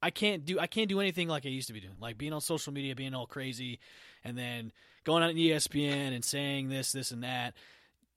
I 0.01 0.10
can't 0.10 0.43
do 0.45 0.60
I 0.60 0.65
can't 0.65 0.89
do 0.89 0.99
anything 0.99 1.27
like 1.27 1.45
I 1.45 1.49
used 1.49 1.67
to 1.67 1.73
be 1.73 1.79
doing, 1.79 1.93
like 1.99 2.17
being 2.17 2.34
on 2.34 2.41
social 2.41 2.73
media, 2.73 2.95
being 2.95 3.13
all 3.13 3.27
crazy, 3.27 3.79
and 4.23 4.36
then 4.36 4.71
going 5.03 5.21
on 5.21 5.36
ESPN 5.36 6.12
and 6.12 6.25
saying 6.25 6.69
this, 6.69 6.91
this, 6.91 7.12
and 7.12 7.23
that. 7.23 7.53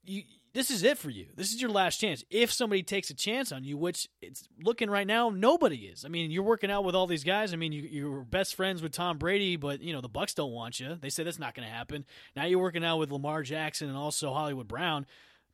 You, 0.07 0.23
this 0.55 0.71
is 0.71 0.85
it 0.85 0.97
for 0.97 1.11
you. 1.11 1.27
This 1.35 1.53
is 1.53 1.61
your 1.61 1.71
last 1.71 1.99
chance. 1.99 2.25
If 2.31 2.53
somebody 2.53 2.85
takes 2.85 3.11
a 3.11 3.15
chance 3.15 3.51
on 3.51 3.65
you, 3.65 3.77
which 3.77 4.09
it's 4.23 4.49
looking 4.63 4.89
right 4.89 5.07
now, 5.07 5.29
nobody 5.29 5.79
is. 5.79 6.05
I 6.05 6.09
mean, 6.09 6.31
you're 6.31 6.45
working 6.45 6.71
out 6.71 6.85
with 6.85 6.95
all 6.95 7.09
these 7.09 7.25
guys. 7.25 7.53
I 7.53 7.57
mean, 7.57 7.73
you, 7.73 7.83
you're 7.83 8.21
best 8.23 8.55
friends 8.55 8.81
with 8.81 8.93
Tom 8.93 9.19
Brady, 9.19 9.57
but 9.57 9.83
you 9.83 9.93
know 9.93 10.01
the 10.01 10.09
Bucs 10.09 10.35
don't 10.35 10.53
want 10.53 10.79
you. 10.79 10.97
They 11.01 11.11
say 11.11 11.25
that's 11.25 11.41
not 11.41 11.55
going 11.55 11.67
to 11.67 11.75
happen. 11.75 12.05
Now 12.37 12.45
you're 12.45 12.61
working 12.61 12.85
out 12.85 12.99
with 12.99 13.11
Lamar 13.11 13.43
Jackson 13.43 13.89
and 13.89 13.99
also 13.99 14.33
Hollywood 14.33 14.69
Brown, 14.69 15.07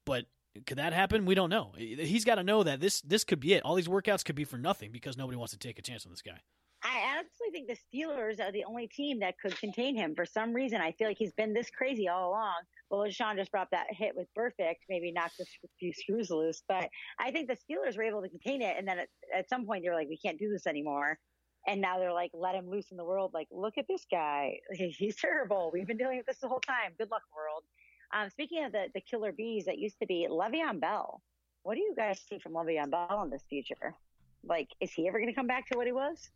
but 0.04 0.26
could 0.66 0.78
that 0.78 0.92
happen? 0.92 1.24
We 1.24 1.34
don't 1.34 1.50
know. 1.50 1.72
He's 1.76 2.24
got 2.24 2.34
to 2.34 2.42
know 2.42 2.62
that 2.62 2.80
this 2.80 3.00
this 3.00 3.24
could 3.24 3.40
be 3.40 3.54
it. 3.54 3.64
All 3.64 3.76
these 3.76 3.88
workouts 3.88 4.24
could 4.24 4.34
be 4.36 4.44
for 4.44 4.58
nothing 4.58 4.92
because 4.92 5.16
nobody 5.16 5.36
wants 5.36 5.52
to 5.52 5.58
take 5.58 5.78
a 5.78 5.82
chance 5.82 6.04
on 6.04 6.12
this 6.12 6.22
guy. 6.22 6.40
I 6.82 7.12
honestly 7.12 7.48
think 7.52 7.68
the 7.68 7.76
Steelers 7.76 8.40
are 8.40 8.52
the 8.52 8.64
only 8.64 8.86
team 8.86 9.20
that 9.20 9.38
could 9.38 9.58
contain 9.58 9.96
him. 9.96 10.14
For 10.14 10.24
some 10.24 10.54
reason, 10.54 10.80
I 10.80 10.92
feel 10.92 11.08
like 11.08 11.18
he's 11.18 11.32
been 11.32 11.52
this 11.52 11.68
crazy 11.68 12.08
all 12.08 12.30
along. 12.30 12.62
Well, 12.88 13.08
Sean 13.10 13.36
just 13.36 13.52
brought 13.52 13.70
that 13.72 13.86
hit 13.90 14.16
with 14.16 14.28
Burfict, 14.36 14.76
maybe 14.88 15.12
knocked 15.12 15.38
a 15.40 15.44
few 15.78 15.92
screws 15.92 16.30
loose, 16.30 16.62
but 16.66 16.88
I 17.18 17.30
think 17.30 17.48
the 17.48 17.56
Steelers 17.56 17.96
were 17.96 18.02
able 18.02 18.22
to 18.22 18.28
contain 18.28 18.62
it. 18.62 18.76
And 18.78 18.88
then 18.88 19.00
at, 19.00 19.08
at 19.36 19.48
some 19.48 19.66
point, 19.66 19.84
they 19.84 19.90
were 19.90 19.94
like, 19.94 20.08
we 20.08 20.16
can't 20.16 20.38
do 20.38 20.50
this 20.50 20.66
anymore. 20.66 21.18
And 21.66 21.82
now 21.82 21.98
they're 21.98 22.14
like, 22.14 22.30
let 22.32 22.54
him 22.54 22.70
loose 22.70 22.90
in 22.90 22.96
the 22.96 23.04
world. 23.04 23.32
Like, 23.34 23.48
look 23.50 23.74
at 23.76 23.86
this 23.86 24.06
guy. 24.10 24.58
He's 24.72 25.16
terrible. 25.16 25.70
We've 25.72 25.86
been 25.86 25.98
dealing 25.98 26.16
with 26.16 26.26
this 26.26 26.38
the 26.38 26.48
whole 26.48 26.60
time. 26.60 26.92
Good 26.98 27.10
luck, 27.10 27.22
world. 27.36 27.64
Um, 28.12 28.30
speaking 28.30 28.64
of 28.64 28.72
the, 28.72 28.86
the 28.94 29.02
killer 29.02 29.32
bees 29.32 29.66
that 29.66 29.78
used 29.78 29.98
to 30.00 30.06
be 30.06 30.26
Le'Veon 30.28 30.80
Bell, 30.80 31.22
what 31.62 31.74
do 31.74 31.80
you 31.80 31.94
guys 31.94 32.20
see 32.28 32.38
from 32.38 32.52
Le'Veon 32.52 32.90
Bell 32.90 33.20
in 33.22 33.30
this 33.30 33.44
future? 33.50 33.94
Like, 34.42 34.68
is 34.80 34.90
he 34.92 35.06
ever 35.06 35.18
going 35.18 35.28
to 35.28 35.34
come 35.34 35.46
back 35.46 35.68
to 35.68 35.76
what 35.76 35.86
he 35.86 35.92
was? 35.92 36.30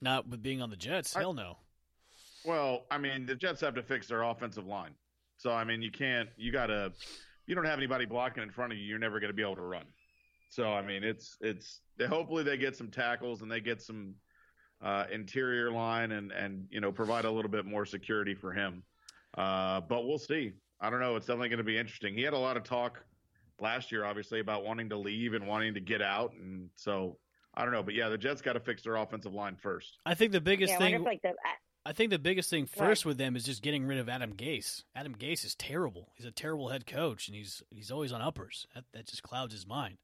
Not 0.00 0.28
with 0.28 0.42
being 0.42 0.60
on 0.62 0.70
the 0.70 0.76
Jets. 0.76 1.16
I- 1.16 1.20
Hell 1.20 1.34
no. 1.34 1.58
Well, 2.44 2.84
I 2.90 2.98
mean, 2.98 3.26
the 3.26 3.34
Jets 3.34 3.60
have 3.62 3.74
to 3.74 3.82
fix 3.82 4.06
their 4.06 4.22
offensive 4.22 4.66
line. 4.66 4.92
So, 5.36 5.50
I 5.50 5.64
mean, 5.64 5.82
you 5.82 5.90
can't, 5.90 6.28
you 6.36 6.52
got 6.52 6.66
to, 6.66 6.92
you 7.46 7.54
don't 7.54 7.64
have 7.64 7.78
anybody 7.78 8.04
blocking 8.06 8.42
in 8.42 8.50
front 8.50 8.72
of 8.72 8.78
you, 8.78 8.84
you're 8.84 9.00
never 9.00 9.18
going 9.18 9.30
to 9.30 9.34
be 9.34 9.42
able 9.42 9.56
to 9.56 9.62
run. 9.62 9.84
So, 10.48 10.72
I 10.72 10.80
mean, 10.80 11.02
it's, 11.02 11.36
it's, 11.40 11.80
they, 11.98 12.06
hopefully 12.06 12.44
they 12.44 12.56
get 12.56 12.76
some 12.76 12.88
tackles 12.88 13.42
and 13.42 13.50
they 13.50 13.60
get 13.60 13.82
some 13.82 14.14
uh, 14.80 15.04
interior 15.10 15.72
line 15.72 16.12
and, 16.12 16.30
and, 16.30 16.66
you 16.70 16.80
know, 16.80 16.92
provide 16.92 17.24
a 17.24 17.30
little 17.30 17.50
bit 17.50 17.66
more 17.66 17.84
security 17.84 18.34
for 18.34 18.52
him. 18.52 18.82
Uh, 19.36 19.80
but 19.80 20.06
we'll 20.06 20.18
see. 20.18 20.52
I 20.80 20.88
don't 20.88 21.00
know. 21.00 21.16
It's 21.16 21.26
definitely 21.26 21.48
going 21.48 21.58
to 21.58 21.64
be 21.64 21.76
interesting. 21.76 22.14
He 22.14 22.22
had 22.22 22.32
a 22.32 22.38
lot 22.38 22.56
of 22.56 22.62
talk 22.62 23.04
last 23.60 23.90
year, 23.90 24.04
obviously, 24.04 24.40
about 24.40 24.64
wanting 24.64 24.88
to 24.90 24.96
leave 24.96 25.34
and 25.34 25.46
wanting 25.46 25.74
to 25.74 25.80
get 25.80 26.00
out. 26.00 26.32
And 26.34 26.70
so, 26.76 27.18
I 27.56 27.64
don't 27.64 27.72
know. 27.72 27.82
But 27.82 27.94
yeah, 27.94 28.08
the 28.08 28.18
Jets 28.18 28.42
got 28.42 28.52
to 28.54 28.60
fix 28.60 28.82
their 28.82 28.96
offensive 28.96 29.34
line 29.34 29.56
first. 29.56 29.98
I 30.04 30.14
think 30.14 30.32
the 30.32 30.40
biggest 30.40 30.72
yeah, 30.72 30.76
I 30.76 30.78
thing 30.78 30.92
wonder 30.92 31.10
if, 31.10 31.12
like 31.12 31.22
the 31.22 31.34
I 31.86 31.92
think 31.92 32.10
the 32.10 32.18
biggest 32.18 32.50
thing 32.50 32.64
Right. 32.64 32.88
first 32.88 33.06
with 33.06 33.16
them 33.16 33.36
is 33.36 33.44
just 33.44 33.62
getting 33.62 33.86
rid 33.86 33.98
of 33.98 34.08
Adam 34.08 34.34
Gase. 34.34 34.82
Adam 34.96 35.14
Gase 35.14 35.44
is 35.44 35.54
terrible. 35.54 36.10
He's 36.16 36.26
a 36.26 36.32
terrible 36.32 36.68
head 36.68 36.84
coach, 36.86 37.28
and 37.28 37.36
he's 37.36 37.62
he's 37.70 37.90
always 37.92 38.12
on 38.12 38.20
uppers. 38.20 38.66
That, 38.74 38.84
that 38.92 39.06
just 39.06 39.22
clouds 39.22 39.52
his 39.52 39.66
mind. 39.66 39.98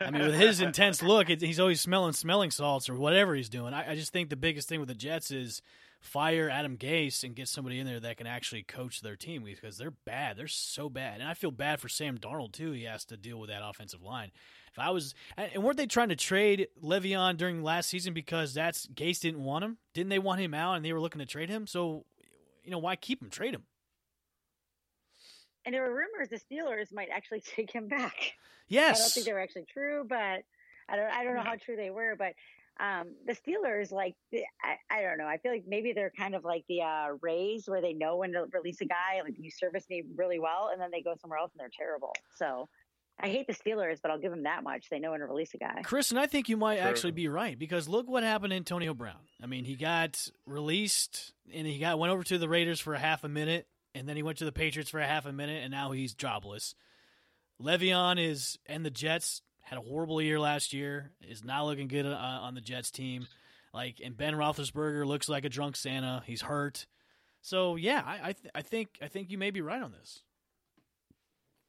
I 0.00 0.10
mean, 0.10 0.22
with 0.22 0.34
his 0.34 0.60
intense 0.60 1.02
look, 1.02 1.30
it, 1.30 1.40
he's 1.40 1.60
always 1.60 1.80
smelling 1.80 2.12
smelling 2.12 2.50
salts 2.50 2.88
or 2.88 2.94
whatever 2.94 3.34
he's 3.34 3.48
doing. 3.48 3.74
I, 3.74 3.92
I 3.92 3.94
just 3.94 4.12
think 4.12 4.30
the 4.30 4.36
biggest 4.36 4.68
thing 4.68 4.80
with 4.80 4.88
the 4.88 4.94
Jets 4.94 5.30
is 5.30 5.62
fire 6.00 6.50
Adam 6.50 6.76
Gase 6.76 7.24
and 7.24 7.34
get 7.34 7.48
somebody 7.48 7.78
in 7.80 7.86
there 7.86 8.00
that 8.00 8.18
can 8.18 8.26
actually 8.26 8.62
coach 8.62 9.00
their 9.00 9.16
team 9.16 9.42
because 9.44 9.78
they're 9.78 9.94
bad. 10.04 10.36
They're 10.36 10.46
so 10.48 10.88
bad, 10.88 11.20
and 11.20 11.28
I 11.28 11.34
feel 11.34 11.50
bad 11.50 11.80
for 11.80 11.88
Sam 11.88 12.18
Darnold 12.18 12.52
too. 12.52 12.72
He 12.72 12.84
has 12.84 13.04
to 13.06 13.16
deal 13.16 13.38
with 13.38 13.50
that 13.50 13.62
offensive 13.64 14.02
line. 14.02 14.30
If 14.70 14.78
I 14.78 14.90
was, 14.90 15.14
and 15.36 15.50
and 15.54 15.62
weren't 15.62 15.76
they 15.76 15.86
trying 15.86 16.08
to 16.08 16.16
trade 16.16 16.68
Le'Veon 16.82 17.36
during 17.36 17.62
last 17.62 17.88
season 17.88 18.12
because 18.12 18.52
that's 18.54 18.86
Gase 18.88 19.20
didn't 19.20 19.44
want 19.44 19.64
him? 19.64 19.78
Didn't 19.94 20.10
they 20.10 20.18
want 20.18 20.40
him 20.40 20.52
out 20.52 20.74
and 20.74 20.84
they 20.84 20.92
were 20.92 21.00
looking 21.00 21.20
to 21.20 21.26
trade 21.26 21.48
him? 21.48 21.66
So, 21.66 22.04
you 22.64 22.70
know, 22.70 22.78
why 22.78 22.96
keep 22.96 23.22
him? 23.22 23.30
Trade 23.30 23.54
him. 23.54 23.62
and 25.64 25.74
there 25.74 25.82
were 25.82 25.94
rumors 25.94 26.28
the 26.28 26.38
Steelers 26.38 26.92
might 26.92 27.08
actually 27.10 27.40
take 27.56 27.70
him 27.70 27.88
back. 27.88 28.34
Yes. 28.68 28.98
I 28.98 29.02
don't 29.02 29.12
think 29.12 29.26
they 29.26 29.32
were 29.32 29.40
actually 29.40 29.66
true, 29.72 30.04
but 30.08 30.42
I 30.88 30.96
don't 30.96 31.10
I 31.10 31.24
don't 31.24 31.34
know 31.34 31.42
how 31.42 31.56
true 31.56 31.76
they 31.76 31.90
were. 31.90 32.14
But 32.16 32.34
um, 32.80 33.14
the 33.26 33.34
Steelers, 33.34 33.92
like 33.92 34.14
the, 34.32 34.42
I, 34.62 34.98
I 34.98 35.02
don't 35.02 35.18
know. 35.18 35.26
I 35.26 35.38
feel 35.38 35.52
like 35.52 35.64
maybe 35.66 35.92
they're 35.92 36.12
kind 36.16 36.34
of 36.34 36.44
like 36.44 36.64
the 36.68 36.82
uh, 36.82 37.08
Rays, 37.20 37.64
where 37.68 37.80
they 37.80 37.92
know 37.92 38.16
when 38.16 38.32
to 38.32 38.46
release 38.52 38.80
a 38.80 38.86
guy. 38.86 39.20
Like 39.22 39.34
you 39.38 39.50
service 39.50 39.84
me 39.88 40.02
really 40.16 40.38
well, 40.38 40.70
and 40.72 40.80
then 40.80 40.90
they 40.90 41.02
go 41.02 41.14
somewhere 41.20 41.38
else 41.38 41.52
and 41.52 41.60
they're 41.60 41.70
terrible. 41.76 42.12
So 42.36 42.68
I 43.20 43.28
hate 43.28 43.46
the 43.46 43.54
Steelers, 43.54 44.00
but 44.02 44.10
I'll 44.10 44.18
give 44.18 44.32
them 44.32 44.42
that 44.42 44.64
much. 44.64 44.88
They 44.90 44.98
know 44.98 45.12
when 45.12 45.20
to 45.20 45.26
release 45.26 45.54
a 45.54 45.58
guy. 45.58 45.82
Chris, 45.82 46.10
and 46.10 46.18
I 46.18 46.26
think 46.26 46.48
you 46.48 46.56
might 46.56 46.78
True. 46.78 46.88
actually 46.88 47.12
be 47.12 47.28
right 47.28 47.58
because 47.58 47.88
look 47.88 48.08
what 48.08 48.24
happened 48.24 48.50
to 48.50 48.56
Antonio 48.56 48.92
Brown. 48.92 49.20
I 49.42 49.46
mean, 49.46 49.64
he 49.64 49.76
got 49.76 50.28
released 50.46 51.32
and 51.52 51.66
he 51.66 51.78
got 51.78 51.98
went 51.98 52.12
over 52.12 52.24
to 52.24 52.38
the 52.38 52.48
Raiders 52.48 52.80
for 52.80 52.94
a 52.94 52.98
half 52.98 53.22
a 53.24 53.28
minute, 53.28 53.68
and 53.94 54.08
then 54.08 54.16
he 54.16 54.22
went 54.22 54.38
to 54.38 54.44
the 54.44 54.52
Patriots 54.52 54.90
for 54.90 55.00
a 55.00 55.06
half 55.06 55.26
a 55.26 55.32
minute, 55.32 55.62
and 55.62 55.70
now 55.70 55.92
he's 55.92 56.12
jobless. 56.12 56.74
Le'Veon 57.60 58.18
is 58.18 58.58
and 58.66 58.84
the 58.84 58.90
Jets 58.90 59.42
had 59.60 59.78
a 59.78 59.82
horrible 59.82 60.20
year 60.20 60.38
last 60.38 60.72
year. 60.72 61.12
Is 61.26 61.44
not 61.44 61.64
looking 61.64 61.88
good 61.88 62.06
uh, 62.06 62.10
on 62.10 62.54
the 62.54 62.60
Jets 62.60 62.90
team. 62.90 63.26
Like, 63.72 64.00
and 64.04 64.16
Ben 64.16 64.34
Roethlisberger 64.34 65.04
looks 65.04 65.28
like 65.28 65.44
a 65.44 65.48
drunk 65.48 65.76
Santa. 65.76 66.22
He's 66.26 66.42
hurt. 66.42 66.86
So 67.42 67.76
yeah, 67.76 68.02
I 68.04 68.28
I, 68.28 68.32
th- 68.32 68.52
I 68.54 68.62
think 68.62 68.98
I 69.02 69.08
think 69.08 69.30
you 69.30 69.38
may 69.38 69.50
be 69.50 69.60
right 69.60 69.82
on 69.82 69.92
this. 69.92 70.22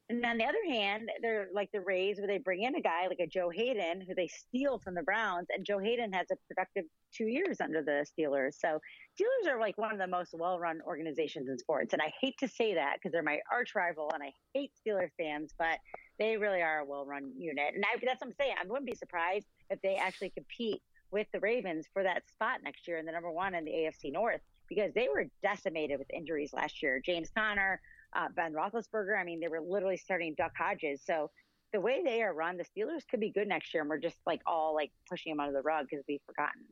And 0.08 0.24
on 0.24 0.38
the 0.38 0.44
other 0.44 0.64
hand, 0.68 1.08
they're 1.20 1.48
like 1.52 1.70
the 1.72 1.80
Rays, 1.80 2.18
where 2.18 2.28
they 2.28 2.38
bring 2.38 2.62
in 2.62 2.76
a 2.76 2.80
guy 2.80 3.08
like 3.08 3.18
a 3.18 3.26
Joe 3.26 3.50
Haden, 3.50 4.02
who 4.06 4.14
they 4.14 4.28
steal 4.28 4.78
from 4.78 4.94
the 4.94 5.02
Browns, 5.02 5.48
and 5.50 5.66
Joe 5.66 5.80
Haden 5.80 6.12
has 6.12 6.26
a 6.30 6.36
productive 6.46 6.84
two 7.12 7.26
years 7.26 7.60
under 7.60 7.82
the 7.82 8.06
Steelers. 8.06 8.54
So 8.60 8.78
Steelers 9.18 9.50
are 9.50 9.58
like 9.58 9.76
one 9.78 9.92
of 9.92 9.98
the 9.98 10.06
most 10.06 10.32
well-run 10.32 10.80
organizations 10.86 11.48
in 11.48 11.58
sports, 11.58 11.92
and 11.92 12.00
I 12.00 12.12
hate 12.20 12.38
to 12.38 12.46
say 12.46 12.74
that 12.74 12.96
because 12.96 13.12
they're 13.12 13.24
my 13.24 13.40
arch 13.50 13.74
rival, 13.74 14.10
and 14.14 14.22
I 14.22 14.32
hate 14.54 14.70
Steelers 14.86 15.10
fans, 15.18 15.52
but 15.58 15.78
they 16.20 16.36
really 16.36 16.62
are 16.62 16.80
a 16.80 16.84
well-run 16.84 17.32
unit. 17.36 17.74
And 17.74 17.84
I, 17.84 17.98
that's 18.04 18.20
what 18.20 18.28
I'm 18.28 18.34
saying. 18.38 18.54
I 18.62 18.66
wouldn't 18.66 18.86
be 18.86 18.94
surprised 18.94 19.46
if 19.70 19.82
they 19.82 19.96
actually 19.96 20.30
compete 20.30 20.82
with 21.10 21.26
the 21.32 21.40
Ravens 21.40 21.86
for 21.92 22.04
that 22.04 22.28
spot 22.28 22.60
next 22.62 22.86
year 22.86 22.98
in 22.98 23.06
the 23.06 23.12
number 23.12 23.30
one 23.30 23.54
in 23.54 23.64
the 23.64 23.72
AFC 23.72 24.12
North 24.12 24.40
because 24.68 24.92
they 24.94 25.08
were 25.08 25.26
decimated 25.42 25.98
with 25.98 26.08
injuries 26.12 26.52
last 26.52 26.82
year. 26.82 27.00
James 27.04 27.30
Conner 27.36 27.80
uh, 28.14 28.28
Ben 28.34 28.52
Roethlisberger. 28.52 29.18
I 29.18 29.24
mean, 29.24 29.40
they 29.40 29.48
were 29.48 29.60
literally 29.60 29.96
starting 29.96 30.34
Duck 30.36 30.52
Hodges. 30.56 31.02
So 31.04 31.30
the 31.72 31.80
way 31.80 32.02
they 32.04 32.22
are 32.22 32.32
run, 32.32 32.56
the 32.56 32.64
Steelers 32.64 33.06
could 33.08 33.20
be 33.20 33.30
good 33.30 33.48
next 33.48 33.74
year, 33.74 33.82
and 33.82 33.90
we're 33.90 33.98
just 33.98 34.16
like 34.26 34.40
all 34.46 34.74
like 34.74 34.92
pushing 35.08 35.32
them 35.32 35.40
under 35.40 35.52
the 35.52 35.62
rug 35.62 35.86
because 35.90 36.04
we've 36.08 36.20
forgotten. 36.26 36.62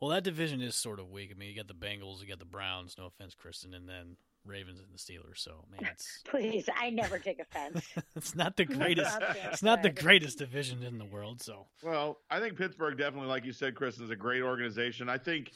Well, 0.00 0.10
that 0.10 0.24
division 0.24 0.62
is 0.62 0.76
sort 0.76 0.98
of 0.98 1.10
weak. 1.10 1.30
I 1.34 1.38
mean, 1.38 1.50
you 1.50 1.56
got 1.56 1.68
the 1.68 1.74
Bengals, 1.74 2.22
you 2.22 2.28
got 2.28 2.38
the 2.38 2.46
Browns. 2.46 2.94
No 2.96 3.06
offense, 3.06 3.34
Kristen, 3.34 3.74
and 3.74 3.86
then 3.86 4.16
Ravens 4.46 4.80
and 4.80 4.88
the 4.92 4.98
Steelers. 4.98 5.38
So, 5.38 5.64
man, 5.70 5.90
it's 5.92 6.22
Please, 6.24 6.68
I 6.74 6.88
never 6.90 7.18
take 7.18 7.38
offense. 7.38 7.86
it's 8.16 8.34
not 8.34 8.56
the 8.56 8.64
greatest. 8.64 9.18
It's 9.52 9.62
not 9.62 9.82
the 9.82 9.90
greatest 9.90 10.38
division 10.38 10.82
in 10.82 10.96
the 10.96 11.04
world. 11.04 11.42
So, 11.42 11.66
Well, 11.82 12.18
I 12.30 12.40
think 12.40 12.56
Pittsburgh 12.56 12.96
definitely, 12.96 13.28
like 13.28 13.44
you 13.44 13.52
said, 13.52 13.74
Chris, 13.74 14.00
is 14.00 14.10
a 14.10 14.16
great 14.16 14.42
organization. 14.42 15.10
I 15.10 15.18
think 15.18 15.52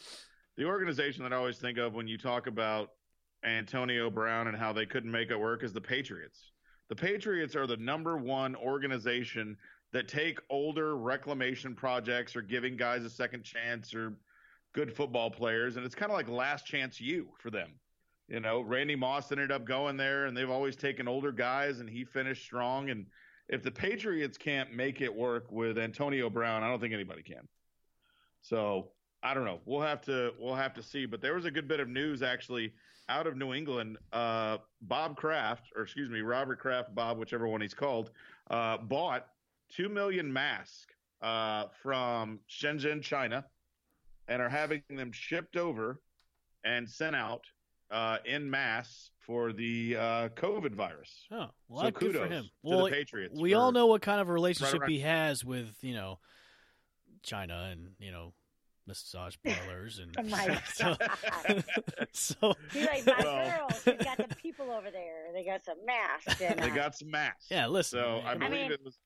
the 0.57 0.65
organization 0.65 1.23
that 1.23 1.33
I 1.33 1.37
always 1.37 1.57
think 1.57 1.79
of 1.79 1.95
when 1.95 2.07
you 2.07 2.19
talk 2.19 2.47
about 2.47 2.91
Antonio 3.45 4.11
Brown 4.11 4.49
and 4.49 4.57
how 4.57 4.73
they 4.73 4.87
couldn't 4.87 5.11
make 5.11 5.31
it 5.31 5.39
work 5.39 5.63
is 5.63 5.73
the 5.73 5.81
Patriots. 5.81 6.53
The 6.89 6.97
Patriots 6.97 7.57
are 7.57 7.67
the 7.67 7.77
number 7.77 8.17
one 8.17 8.57
organization 8.57 9.57
that 9.93 10.09
take 10.09 10.39
older 10.51 10.97
reclamation 10.97 11.75
projects 11.75 12.35
or 12.35 12.43
giving 12.43 12.77
guys 12.77 13.05
a 13.05 13.11
second 13.11 13.45
chance 13.45 13.95
or 13.95 14.15
good 14.75 14.93
football 14.95 15.31
players, 15.31 15.77
and 15.77 15.87
it's 15.87 15.95
kind 15.95 16.11
of 16.11 16.17
like 16.17 16.29
last 16.29 16.67
chance 16.67 17.01
you 17.01 17.29
for 17.39 17.51
them. 17.51 17.71
You 18.29 18.41
know, 18.41 18.61
Randy 18.61 18.97
Moss 18.97 19.31
ended 19.31 19.53
up 19.53 19.65
going 19.65 19.97
there, 19.97 20.27
and 20.27 20.37
they've 20.37 20.51
always 20.51 20.77
taken 20.77 21.07
older 21.07 21.31
guys, 21.31 21.81
and 21.81 21.89
he 21.89 22.05
finished 22.05 22.43
strong. 22.43 22.91
And 22.91 23.07
if 23.49 23.63
the 23.63 23.71
Patriots 23.71 24.39
can't 24.39 24.73
make 24.73 25.01
it 25.01 25.15
work 25.15 25.53
with 25.53 25.79
Antonio 25.79 26.31
Brown, 26.31 26.63
I 26.63 26.69
don't 26.69 26.81
think 26.81 26.95
anybody 26.95 27.23
can. 27.23 27.47
So 28.41 28.91
I 29.25 29.33
don't 29.33 29.47
know. 29.47 29.61
We'll 29.65 29.81
have 29.81 30.03
to 30.03 30.33
we'll 30.39 30.55
have 30.55 30.75
to 30.75 30.83
see. 30.83 31.07
But 31.07 31.21
there 31.23 31.35
was 31.35 31.47
a 31.47 31.51
good 31.51 31.67
bit 31.67 31.81
of 31.81 31.89
news 31.89 32.23
actually 32.23 32.75
out 33.09 33.27
of 33.27 33.37
New 33.37 33.55
England. 33.55 33.97
Uh, 34.13 34.59
Bob 34.83 35.17
Kraft, 35.17 35.73
or 35.75 35.83
excuse 35.83 36.11
me, 36.11 36.21
Robert 36.21 36.59
Kraft, 36.61 36.95
Bob, 36.95 37.19
whichever 37.19 37.49
one 37.49 37.61
he's 37.63 37.75
called, 37.75 38.11
uh, 38.51 38.77
bought 38.77 39.27
two 39.71 39.89
million 39.89 40.31
masks 40.33 40.87
uh, 41.23 41.65
from 41.83 42.39
Shenzhen, 42.51 43.03
China, 43.03 43.47
and 44.29 44.43
are 44.43 44.49
having 44.51 44.83
them 44.91 45.11
shipped 45.11 45.57
over 45.57 46.01
and 46.65 46.89
sent 46.89 47.17
out 47.17 47.45
uh, 47.91 48.19
in 48.27 48.51
mass 48.51 49.11
for 49.21 49.53
the 49.55 49.97
uh, 49.97 50.29
COVID 50.31 50.75
virus. 50.75 51.11
oh, 51.31 51.47
well, 51.69 51.85
so 51.85 51.91
good 51.91 51.95
kudos 51.95 52.23
for 52.29 52.29
him. 52.29 52.45
to 52.45 52.51
Well, 52.63 52.85
the 52.85 52.91
Patriots. 52.91 53.41
we 53.41 53.55
all 53.55 53.73
know 53.73 53.87
what 53.87 54.03
kind 54.03 54.21
of 54.21 54.29
relationship 54.29 54.81
around- 54.83 54.91
he 54.91 55.01
has 55.01 55.43
with 55.45 55.75
you 55.83 55.95
know 55.95 56.19
China 57.23 57.69
and 57.73 57.93
you 57.99 58.13
know 58.13 58.35
massage 58.87 59.37
parlors 59.45 59.99
and 59.99 60.15
Oh 60.19 60.23
my 60.25 60.61
so, 60.75 60.97
God. 60.99 61.65
so 62.13 62.55
He's 62.73 62.87
like, 62.87 63.07
my 63.07 63.15
Well- 63.21 63.51
girl, 63.51 63.69
she's 63.85 64.05
got 64.05 64.17
the 64.29 64.35
people 64.37 64.71
over 64.71 64.91
there. 64.91 65.33
They 65.33 65.45
got 65.45 65.65
some 65.65 65.77
masks. 65.87 66.41
And, 66.41 66.59
They 66.59 66.71
uh, 66.71 66.75
got 66.75 66.97
some 66.97 67.11
masks. 67.11 67.47
yeah, 67.51 67.67
listen. 67.67 67.99
So 68.01 68.21
I 68.25 68.35
man, 68.37 68.51
believe 68.51 68.63
mean- 68.65 68.73
it 68.73 68.81
was 68.85 68.99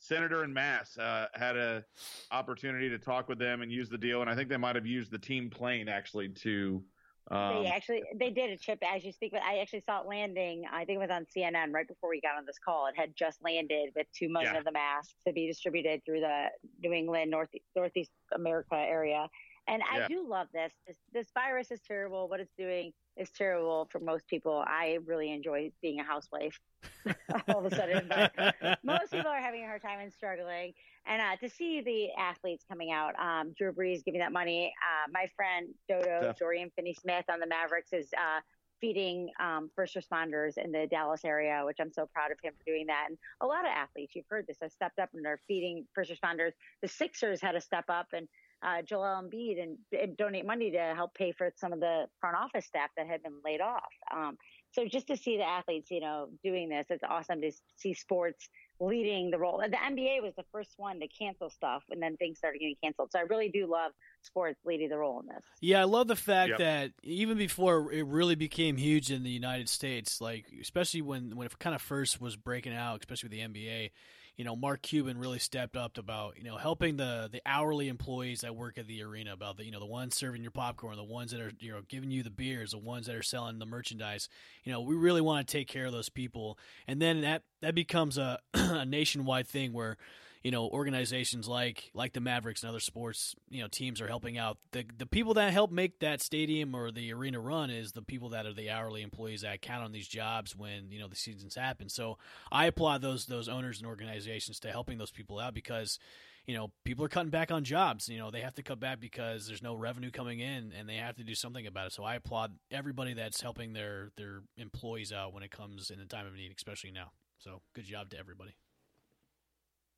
Senator 0.00 0.42
and 0.42 0.52
Mass 0.52 0.98
uh, 0.98 1.26
had 1.34 1.56
a 1.56 1.84
opportunity 2.32 2.88
to 2.88 2.98
talk 2.98 3.28
with 3.28 3.38
them 3.38 3.62
and 3.62 3.70
use 3.70 3.88
the 3.88 3.98
deal, 3.98 4.20
and 4.20 4.28
I 4.28 4.34
think 4.34 4.48
they 4.48 4.56
might 4.56 4.74
have 4.74 4.86
used 4.86 5.10
the 5.12 5.18
team 5.18 5.48
plane 5.48 5.88
actually 5.88 6.28
to. 6.28 6.82
Um, 7.30 7.62
they 7.62 7.70
actually 7.70 8.02
they 8.18 8.30
did 8.30 8.50
a 8.50 8.58
chip 8.58 8.78
as 8.84 9.02
you 9.04 9.10
speak, 9.12 9.32
but 9.32 9.42
I 9.42 9.58
actually 9.58 9.80
saw 9.80 10.02
it 10.02 10.06
landing. 10.06 10.64
I 10.70 10.84
think 10.84 10.96
it 10.96 11.00
was 11.00 11.10
on 11.10 11.24
CNN 11.34 11.72
right 11.72 11.88
before 11.88 12.10
we 12.10 12.20
got 12.20 12.36
on 12.36 12.44
this 12.46 12.58
call. 12.62 12.86
It 12.86 12.94
had 12.96 13.14
just 13.16 13.42
landed 13.42 13.90
with 13.96 14.06
two 14.12 14.28
million 14.28 14.52
Yeah. 14.54 14.58
of 14.58 14.64
the 14.64 14.72
masks 14.72 15.14
to 15.26 15.32
be 15.32 15.46
distributed 15.46 16.02
through 16.04 16.20
the 16.20 16.48
New 16.80 16.92
England, 16.92 17.30
North 17.30 17.48
Northeast 17.74 18.10
America 18.34 18.74
area. 18.76 19.28
And 19.66 19.82
I 19.90 20.00
Yeah. 20.00 20.08
do 20.08 20.28
love 20.28 20.48
this. 20.52 20.72
this. 20.86 20.96
This 21.12 21.30
virus 21.32 21.70
is 21.70 21.80
terrible. 21.80 22.28
What 22.28 22.40
it's 22.40 22.52
doing 22.58 22.92
is 23.16 23.30
terrible 23.30 23.88
for 23.90 24.00
most 24.00 24.26
people. 24.28 24.62
I 24.66 24.98
really 25.06 25.32
enjoy 25.32 25.72
being 25.80 26.00
a 26.00 26.04
housewife 26.04 26.60
all 27.48 27.64
of 27.64 27.72
a 27.72 27.74
sudden, 27.74 28.06
but 28.08 28.32
most 28.84 29.12
people 29.12 29.30
are 29.30 29.40
having 29.40 29.62
a 29.64 29.66
hard 29.66 29.80
time 29.80 30.00
and 30.00 30.12
struggling. 30.12 30.74
And 31.06 31.20
uh, 31.20 31.36
to 31.36 31.48
see 31.48 31.82
the 31.82 32.12
athletes 32.20 32.64
coming 32.68 32.90
out, 32.90 33.12
um, 33.18 33.52
Drew 33.56 33.72
Brees 33.72 34.04
giving 34.04 34.20
that 34.20 34.32
money, 34.32 34.72
uh, 34.82 35.10
my 35.12 35.26
friend 35.36 35.68
Dodo 35.88 36.28
Def- 36.28 36.38
Dorian 36.38 36.70
Finney-Smith 36.76 37.26
on 37.30 37.40
the 37.40 37.46
Mavericks 37.46 37.92
is 37.92 38.08
uh, 38.14 38.40
feeding 38.80 39.30
um, 39.40 39.70
first 39.76 39.96
responders 39.96 40.56
in 40.56 40.72
the 40.72 40.86
Dallas 40.90 41.24
area, 41.24 41.62
which 41.64 41.78
I'm 41.80 41.92
so 41.92 42.06
proud 42.12 42.30
of 42.30 42.38
him 42.42 42.54
for 42.56 42.64
doing 42.70 42.86
that. 42.86 43.06
And 43.08 43.18
a 43.40 43.46
lot 43.46 43.60
of 43.60 43.70
athletes, 43.70 44.14
you've 44.14 44.24
heard 44.28 44.46
this, 44.46 44.58
have 44.62 44.72
stepped 44.72 44.98
up 44.98 45.10
and 45.14 45.24
they're 45.24 45.40
feeding 45.46 45.86
first 45.94 46.10
responders. 46.10 46.52
The 46.82 46.88
Sixers 46.88 47.40
had 47.40 47.52
to 47.52 47.60
step 47.60 47.84
up 47.88 48.08
and 48.12 48.26
uh, 48.62 48.82
Joel 48.82 49.22
Embiid 49.22 49.62
and, 49.62 49.78
and 49.92 50.16
donate 50.16 50.46
money 50.46 50.70
to 50.70 50.92
help 50.94 51.14
pay 51.14 51.32
for 51.32 51.52
some 51.56 51.72
of 51.72 51.80
the 51.80 52.06
front 52.20 52.36
office 52.36 52.66
staff 52.66 52.90
that 52.96 53.06
had 53.06 53.22
been 53.22 53.40
laid 53.44 53.60
off. 53.60 53.82
Um, 54.14 54.36
so 54.72 54.86
just 54.86 55.06
to 55.08 55.16
see 55.16 55.36
the 55.36 55.44
athletes, 55.44 55.90
you 55.90 56.00
know, 56.00 56.28
doing 56.42 56.68
this, 56.68 56.86
it's 56.90 57.04
awesome 57.08 57.40
to 57.42 57.52
see 57.76 57.94
sports 57.94 58.48
leading 58.80 59.30
the 59.30 59.38
role. 59.38 59.58
The 59.58 59.76
NBA 59.76 60.20
was 60.20 60.32
the 60.36 60.44
first 60.50 60.70
one 60.78 60.98
to 60.98 61.06
cancel 61.06 61.48
stuff, 61.48 61.84
and 61.90 62.02
then 62.02 62.16
things 62.16 62.38
started 62.38 62.58
getting 62.58 62.74
canceled. 62.82 63.10
So 63.12 63.20
I 63.20 63.22
really 63.22 63.48
do 63.48 63.70
love 63.70 63.92
sports 64.22 64.58
leading 64.64 64.88
the 64.88 64.98
role 64.98 65.20
in 65.20 65.26
this. 65.28 65.44
Yeah, 65.60 65.80
I 65.80 65.84
love 65.84 66.08
the 66.08 66.16
fact 66.16 66.50
Yep. 66.50 66.58
that 66.58 66.90
even 67.04 67.38
before 67.38 67.92
it 67.92 68.04
really 68.06 68.34
became 68.34 68.76
huge 68.76 69.12
in 69.12 69.22
the 69.22 69.30
United 69.30 69.68
States, 69.68 70.20
like 70.20 70.46
especially 70.60 71.02
when 71.02 71.36
when 71.36 71.46
it 71.46 71.58
kind 71.58 71.76
of 71.76 71.82
first 71.82 72.20
was 72.20 72.34
breaking 72.34 72.74
out, 72.74 72.98
especially 73.00 73.28
with 73.28 73.52
the 73.54 73.60
NBA, 73.60 73.90
you 74.36 74.44
know, 74.44 74.56
Mark 74.56 74.82
Cuban 74.82 75.18
really 75.18 75.38
stepped 75.38 75.76
up 75.76 75.96
about 75.96 76.36
you 76.36 76.44
know 76.44 76.56
helping 76.56 76.96
the 76.96 77.28
the 77.30 77.40
hourly 77.46 77.88
employees 77.88 78.40
that 78.40 78.56
work 78.56 78.78
at 78.78 78.86
the 78.86 79.02
arena 79.02 79.32
about 79.32 79.56
the 79.56 79.64
you 79.64 79.70
know 79.70 79.78
the 79.78 79.86
ones 79.86 80.16
serving 80.16 80.42
your 80.42 80.50
popcorn, 80.50 80.96
the 80.96 81.04
ones 81.04 81.30
that 81.30 81.40
are 81.40 81.52
you 81.60 81.70
know 81.70 81.82
giving 81.88 82.10
you 82.10 82.22
the 82.22 82.30
beers, 82.30 82.72
the 82.72 82.78
ones 82.78 83.06
that 83.06 83.14
are 83.14 83.22
selling 83.22 83.58
the 83.58 83.66
merchandise. 83.66 84.28
You 84.64 84.72
know, 84.72 84.80
we 84.80 84.96
really 84.96 85.20
want 85.20 85.46
to 85.46 85.52
take 85.52 85.68
care 85.68 85.86
of 85.86 85.92
those 85.92 86.08
people, 86.08 86.58
and 86.88 87.00
then 87.00 87.20
that 87.20 87.42
that 87.62 87.74
becomes 87.74 88.18
a, 88.18 88.40
a 88.54 88.84
nationwide 88.84 89.46
thing 89.46 89.72
where 89.72 89.96
you 90.44 90.50
know 90.50 90.68
organizations 90.68 91.48
like 91.48 91.90
like 91.94 92.12
the 92.12 92.20
Mavericks 92.20 92.62
and 92.62 92.68
other 92.68 92.78
sports 92.78 93.34
you 93.48 93.62
know 93.62 93.68
teams 93.68 94.00
are 94.00 94.06
helping 94.06 94.36
out. 94.36 94.58
The 94.72 94.84
the 94.98 95.06
people 95.06 95.34
that 95.34 95.52
help 95.52 95.72
make 95.72 95.98
that 96.00 96.20
stadium 96.20 96.74
or 96.74 96.92
the 96.92 97.12
arena 97.12 97.40
run 97.40 97.70
is 97.70 97.92
the 97.92 98.02
people 98.02 98.28
that 98.28 98.44
are 98.44 98.52
the 98.52 98.70
hourly 98.70 99.02
employees 99.02 99.40
that 99.40 99.62
count 99.62 99.82
on 99.82 99.90
these 99.90 100.06
jobs 100.06 100.54
when 100.54 100.92
you 100.92 101.00
know 101.00 101.08
the 101.08 101.16
seasons 101.16 101.54
happen. 101.54 101.88
So 101.88 102.18
I 102.52 102.66
applaud 102.66 103.00
those 103.00 103.24
those 103.24 103.48
owners 103.48 103.78
and 103.78 103.86
organizations 103.86 104.60
to 104.60 104.70
helping 104.70 104.98
those 104.98 105.10
people 105.10 105.40
out 105.40 105.54
because 105.54 105.98
you 106.46 106.54
know 106.54 106.70
people 106.84 107.06
are 107.06 107.08
cutting 107.08 107.30
back 107.30 107.50
on 107.50 107.64
jobs. 107.64 108.06
You 108.10 108.18
know 108.18 108.30
they 108.30 108.42
have 108.42 108.54
to 108.56 108.62
cut 108.62 108.78
back 108.78 109.00
because 109.00 109.46
there's 109.46 109.62
no 109.62 109.74
revenue 109.74 110.10
coming 110.10 110.40
in 110.40 110.74
and 110.78 110.86
they 110.86 110.96
have 110.96 111.16
to 111.16 111.24
do 111.24 111.34
something 111.34 111.66
about 111.66 111.86
it. 111.86 111.94
So 111.94 112.04
I 112.04 112.16
applaud 112.16 112.52
everybody 112.70 113.14
that's 113.14 113.40
helping 113.40 113.72
their 113.72 114.10
their 114.18 114.42
employees 114.58 115.10
out 115.10 115.32
when 115.32 115.42
it 115.42 115.50
comes 115.50 115.88
in 115.90 116.00
a 116.00 116.04
time 116.06 116.26
of 116.26 116.34
need 116.34 116.52
especially 116.54 116.90
now. 116.90 117.12
So 117.38 117.62
good 117.74 117.86
job 117.86 118.10
to 118.10 118.18
everybody 118.18 118.54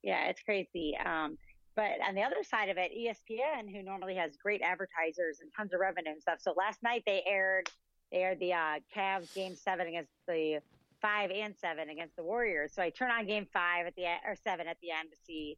Yeah, 0.03 0.27
it's 0.27 0.41
crazy. 0.41 0.95
Um, 1.03 1.37
but 1.75 2.01
on 2.07 2.15
the 2.15 2.23
other 2.23 2.43
side 2.43 2.69
of 2.69 2.77
it, 2.77 2.91
ESPN, 2.91 3.71
who 3.71 3.83
normally 3.83 4.15
has 4.15 4.35
great 4.35 4.61
advertisers 4.61 5.39
and 5.41 5.51
tons 5.55 5.73
of 5.73 5.79
revenue 5.79 6.11
and 6.11 6.21
stuff. 6.21 6.39
So 6.41 6.53
last 6.57 6.81
night 6.81 7.03
they 7.05 7.23
aired 7.25 7.69
they 8.11 8.19
aired 8.19 8.39
the 8.39 8.53
uh, 8.53 8.79
Cavs 8.95 9.33
game 9.35 9.55
seven 9.55 9.87
against 9.87 10.11
the 10.27 10.59
five 11.01 11.29
and 11.29 11.53
seven 11.55 11.89
against 11.89 12.15
the 12.15 12.23
Warriors. 12.23 12.73
So 12.73 12.81
I 12.81 12.89
turn 12.89 13.11
on 13.11 13.27
game 13.27 13.47
five 13.53 13.85
at 13.85 13.95
the 13.95 14.05
or 14.25 14.35
seven 14.43 14.67
at 14.67 14.77
the 14.81 14.91
end 14.91 15.09
to 15.11 15.17
see. 15.25 15.57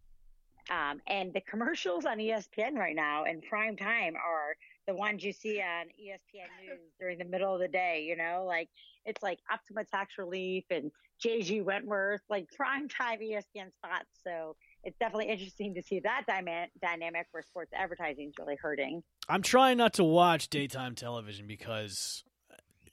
Um, 0.70 1.02
and 1.08 1.34
the 1.34 1.42
commercials 1.42 2.06
on 2.06 2.18
ESPN 2.18 2.76
right 2.76 2.96
now 2.96 3.24
in 3.24 3.42
prime 3.42 3.76
time 3.76 4.16
are 4.16 4.56
the 4.90 4.96
ones 4.96 5.24
you 5.24 5.32
see 5.32 5.62
on 5.62 5.86
ESPN 5.88 6.50
News 6.68 6.80
during 7.00 7.18
the 7.20 7.26
middle 7.26 7.54
of 7.54 7.60
the 7.62 7.68
day. 7.68 8.06
You 8.08 8.16
know, 8.18 8.46
like 8.48 8.70
it's 9.06 9.22
like 9.24 9.40
Optima 9.52 9.86
Tax 9.86 10.18
Relief 10.18 10.66
and 10.72 10.92
JG 11.24 11.64
Wentworth, 11.64 12.22
like 12.30 12.48
prime 12.56 12.88
time 12.90 13.20
ESPN 13.20 13.72
spots. 13.74 14.10
So 14.24 14.56
it's 14.84 14.98
definitely 14.98 15.28
interesting 15.30 15.76
to 15.76 15.84
see 15.84 16.00
that 16.02 16.24
dyma- 16.30 16.68
dynamic 16.82 17.28
where 17.32 17.44
sports 17.44 17.72
advertising 17.76 18.30
is 18.30 18.34
really 18.40 18.56
hurting. 18.62 19.04
I'm 19.28 19.42
trying 19.42 19.78
not 19.78 19.94
to 19.96 20.04
watch 20.04 20.50
daytime 20.50 20.96
television 20.96 21.46
because 21.48 22.24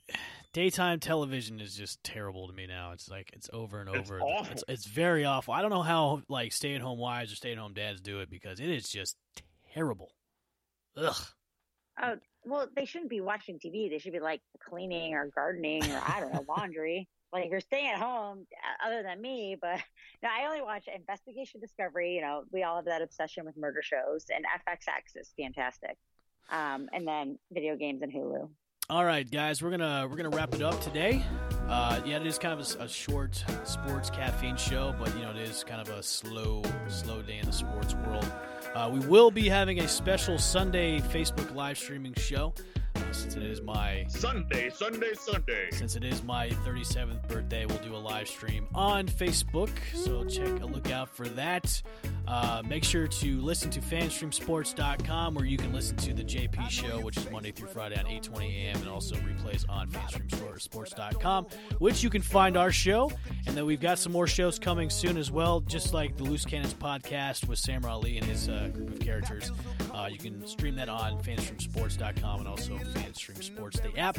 daytime 0.53 1.01
television 1.01 1.61
is 1.61 1.75
just 1.77 2.03
terrible 2.03 2.49
to 2.49 2.53
me 2.53 2.67
now. 2.67 2.93
It's 2.93 3.09
like 3.09 3.31
it's 3.33 3.49
over 3.53 3.81
and 3.81 3.89
It's 3.95 4.11
over. 4.11 4.21
awful. 4.21 4.53
It's, 4.53 4.65
it's 4.69 4.87
very 4.87 5.25
awful. 5.25 5.55
I 5.55 5.63
don't 5.63 5.71
know 5.71 5.83
how 5.83 6.23
like 6.29 6.53
stay 6.53 6.75
at 6.75 6.81
home 6.81 6.99
wives 6.99 7.33
or 7.33 7.37
stay 7.37 7.53
at 7.53 7.59
home 7.59 7.75
dads 7.75 8.01
do 8.01 8.21
it 8.21 8.31
because 8.31 8.59
it 8.61 8.69
is 8.69 8.89
just 8.89 9.17
terrible. 9.73 10.11
Ugh. 10.97 11.15
Oh, 12.03 12.17
well, 12.45 12.69
they 12.77 12.85
shouldn't 12.85 13.11
be 13.11 13.21
watching 13.21 13.59
TV. 13.59 13.91
They 13.91 13.99
should 13.99 14.13
be 14.13 14.21
like 14.21 14.41
cleaning 14.69 15.15
or 15.15 15.31
gardening 15.35 15.83
or 15.91 16.01
I 16.07 16.21
don't 16.21 16.33
know, 16.33 16.45
laundry. 16.49 17.09
Like 17.33 17.51
you're 17.51 17.61
staying 17.61 17.89
at 17.89 17.99
home, 17.99 18.47
uh, 18.53 18.87
other 18.87 19.03
than 19.03 19.21
me, 19.21 19.57
but 19.61 19.81
no, 20.23 20.29
I 20.29 20.47
only 20.47 20.63
watch 20.63 20.89
Investigation 20.95 21.61
Discovery. 21.61 22.15
You 22.15 22.21
know, 22.21 22.45
we 22.53 22.63
all 22.63 22.77
have 22.77 22.85
that 22.87 23.03
obsession 23.03 23.45
with 23.45 23.57
murder 23.57 23.83
shows, 23.83 24.27
and 24.35 24.45
FXX 24.45 25.21
is 25.21 25.33
fantastic. 25.37 25.97
Um, 26.51 26.89
and 26.93 27.07
then 27.07 27.39
video 27.53 27.77
games 27.77 28.03
and 28.03 28.13
Hulu. 28.13 28.49
All 28.89 29.05
right, 29.05 29.29
guys, 29.29 29.63
we're 29.63 29.71
gonna 29.71 30.07
we're 30.09 30.17
gonna 30.17 30.31
wrap 30.31 30.55
it 30.55 30.63
up 30.63 30.81
today. 30.81 31.25
Uh, 31.69 32.01
yeah, 32.07 32.19
it 32.19 32.27
is 32.27 32.39
kind 32.39 32.59
of 32.59 32.77
a, 32.79 32.85
a 32.85 32.89
short 32.89 33.45
sports 33.65 34.11
caffeine 34.11 34.57
show, 34.57 34.95
but 34.97 35.13
you 35.17 35.23
know 35.23 35.31
it 35.31 35.39
is 35.39 35.65
kind 35.65 35.81
of 35.81 35.89
a 35.89 36.01
slow 36.05 36.63
slow 36.87 37.21
day 37.21 37.39
in 37.39 37.47
the 37.47 37.53
sports 37.53 37.95
world. 38.07 38.31
Uh, 38.77 38.91
we 38.91 38.99
will 39.07 39.31
be 39.31 39.49
having 39.49 39.81
a 39.81 39.89
special 39.89 40.37
Sunday 40.37 41.01
Facebook 41.01 41.55
live 41.55 41.79
streaming 41.79 42.13
show 42.13 42.53
uh, 42.95 43.01
since 43.11 43.35
it 43.35 43.43
is 43.43 43.63
my 43.63 44.05
Sunday, 44.07 44.69
Sunday, 44.69 45.15
Sunday. 45.15 45.69
since 45.71 45.97
it 45.97 46.05
is 46.05 46.23
my 46.23 46.51
37th 46.51 47.27
birthday. 47.27 47.65
We'll 47.65 47.79
do 47.79 47.97
a 47.97 47.97
live 47.97 48.29
stream 48.29 48.67
on 48.75 49.07
Facebook, 49.07 49.71
so 49.95 50.27
check 50.27 50.61
a 50.61 50.67
look 50.67 50.91
out 50.91 51.09
for 51.09 51.27
that. 51.29 51.81
Uh, 52.27 52.63
make 52.69 52.83
sure 52.85 53.07
to 53.07 53.41
listen 53.41 53.71
to 53.71 53.81
fanstreamsports.com 53.81 55.35
where 55.35 55.45
you 55.45 55.57
can 55.57 55.73
listen 55.73 55.97
to 55.99 56.13
the 56.13 56.25
JP 56.25 56.69
show, 56.71 57.01
which 57.01 57.17
is 57.17 57.31
Monday 57.31 57.53
through 57.53 57.69
Friday 57.69 57.95
at 57.95 58.07
8:20 58.07 58.45
a.m. 58.65 58.77
and 58.77 58.89
also 58.89 59.15
replays 59.17 59.65
on 59.69 59.89
fanstreamsports.com, 59.91 61.47
which 61.79 62.03
you 62.03 62.11
can 62.11 62.23
find 62.23 62.57
our 62.57 62.73
show. 62.73 63.11
And 63.47 63.57
then 63.57 63.65
we've 63.67 63.81
got 63.81 63.99
some 63.99 64.13
more 64.13 64.27
shows 64.27 64.59
coming 64.59 64.91
soon 64.91 65.17
as 65.17 65.31
well, 65.31 65.61
just 65.61 65.95
like 65.95 66.17
the 66.17 66.25
Loose 66.25 66.45
Cannons 66.45 66.75
podcast 66.75 67.47
with 67.49 67.59
Sam 67.59 67.85
Ali 67.85 68.19
and 68.19 68.27
his 68.27 68.49
uh, 68.49 68.71
group 68.73 68.91
of 68.91 68.99
characters. 68.99 69.53
Uh, 69.95 70.09
you 70.11 70.19
can 70.19 70.47
stream 70.47 70.75
that 70.77 70.89
on 70.89 71.21
fanstreamsports.com 71.23 72.41
and 72.41 72.49
also 72.49 72.77
Fanstream 72.77 73.43
Sports, 73.43 73.81
the 73.81 73.97
app. 73.99 74.19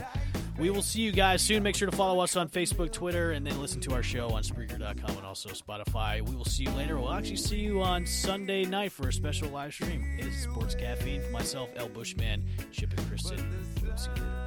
We 0.57 0.69
will 0.71 0.81
see 0.81 1.01
you 1.01 1.11
guys 1.11 1.41
soon. 1.41 1.61
Make 1.61 1.75
sure 1.75 1.89
to 1.89 1.95
follow 1.95 2.19
us 2.23 2.35
on 2.35 2.49
Facebook, 2.49 2.91
Twitter, 2.91 3.31
and 3.31 3.45
then 3.45 3.59
listen 3.61 3.79
to 3.81 3.93
our 3.93 4.01
show 4.01 4.29
on 4.29 4.41
Spreaker.com 4.41 5.17
and 5.17 5.25
also 5.25 5.49
Spotify. 5.49 6.27
We 6.27 6.35
will 6.35 6.45
see 6.45 6.63
you 6.63 6.71
later. 6.71 6.97
We'll 6.97 7.13
actually 7.13 7.35
see 7.35 7.57
you 7.59 7.83
on 7.97 8.05
Sunday 8.05 8.63
night 8.63 8.91
for 8.91 9.07
a 9.07 9.13
special 9.13 9.49
live 9.49 9.73
stream. 9.73 10.05
It 10.19 10.27
is 10.27 10.43
Sports 10.43 10.75
Caffeine 10.75 11.19
for 11.19 11.31
myself, 11.31 11.69
El 11.77 11.89
Bushman, 11.89 12.43
Chip 12.71 12.93
and 12.95 13.09
Kristen. 13.09 13.37
We'll 13.81 13.97
see 13.97 14.11
you 14.15 14.21
later. 14.21 14.46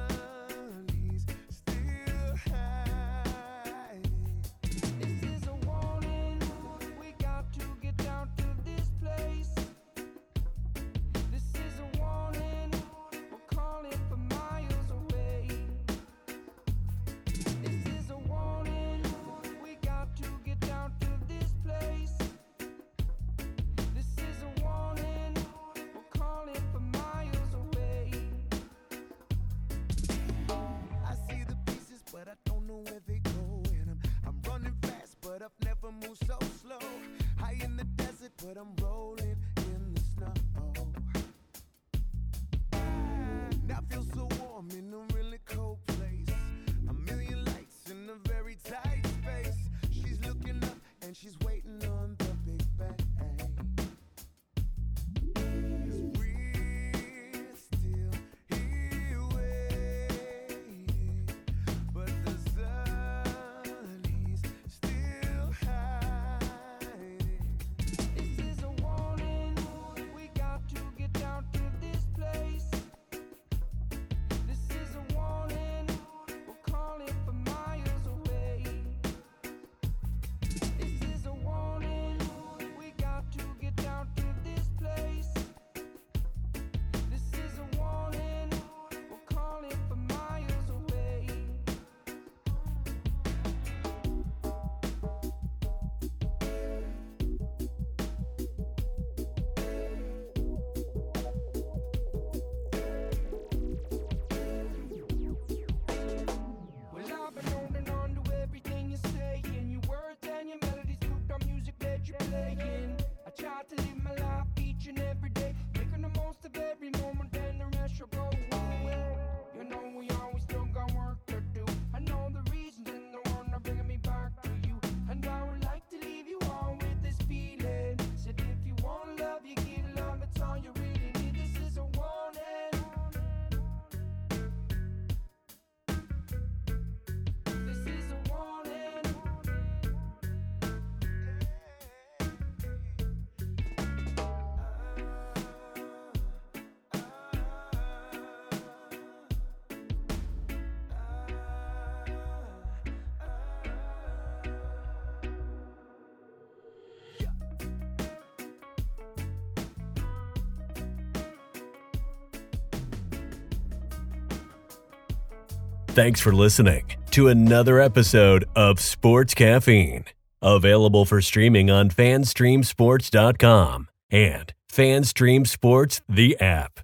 Thanks 165.93 166.21
for 166.21 166.31
listening 166.31 166.85
to 167.11 167.27
another 167.27 167.81
episode 167.81 168.45
of 168.55 168.79
Sports 168.79 169.33
Caffeine, 169.33 170.05
available 170.41 171.03
for 171.03 171.19
streaming 171.19 171.69
on 171.69 171.89
fanstreamsports.com 171.89 173.89
and 174.09 174.53
Fanstream 174.71 175.45
Sports, 175.45 176.01
the 176.07 176.39
app. 176.39 176.79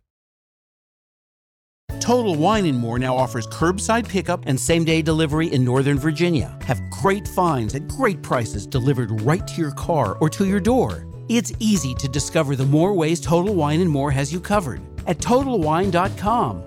Total 2.01 2.35
Wine 2.35 2.65
and 2.65 2.77
More 2.77 2.99
now 2.99 3.15
offers 3.15 3.47
curbside 3.47 4.09
pickup 4.09 4.43
and 4.45 4.59
same 4.59 4.83
day 4.83 5.01
delivery 5.01 5.47
in 5.47 5.63
Northern 5.63 5.97
Virginia. 5.97 6.59
Have 6.63 6.81
great 6.89 7.29
finds 7.29 7.75
at 7.75 7.87
great 7.87 8.21
prices 8.21 8.67
delivered 8.67 9.21
right 9.21 9.47
to 9.47 9.61
your 9.61 9.71
car 9.71 10.17
or 10.19 10.29
to 10.31 10.45
your 10.45 10.59
door. 10.59 11.07
It's 11.29 11.53
easy 11.59 11.95
to 11.95 12.09
discover 12.09 12.57
the 12.57 12.65
more 12.65 12.91
ways 12.91 13.21
Total 13.21 13.55
Wine 13.55 13.79
and 13.79 13.89
More 13.89 14.11
has 14.11 14.33
you 14.33 14.41
covered 14.41 14.81
at 15.07 15.19
TotalWine.com. 15.19 16.66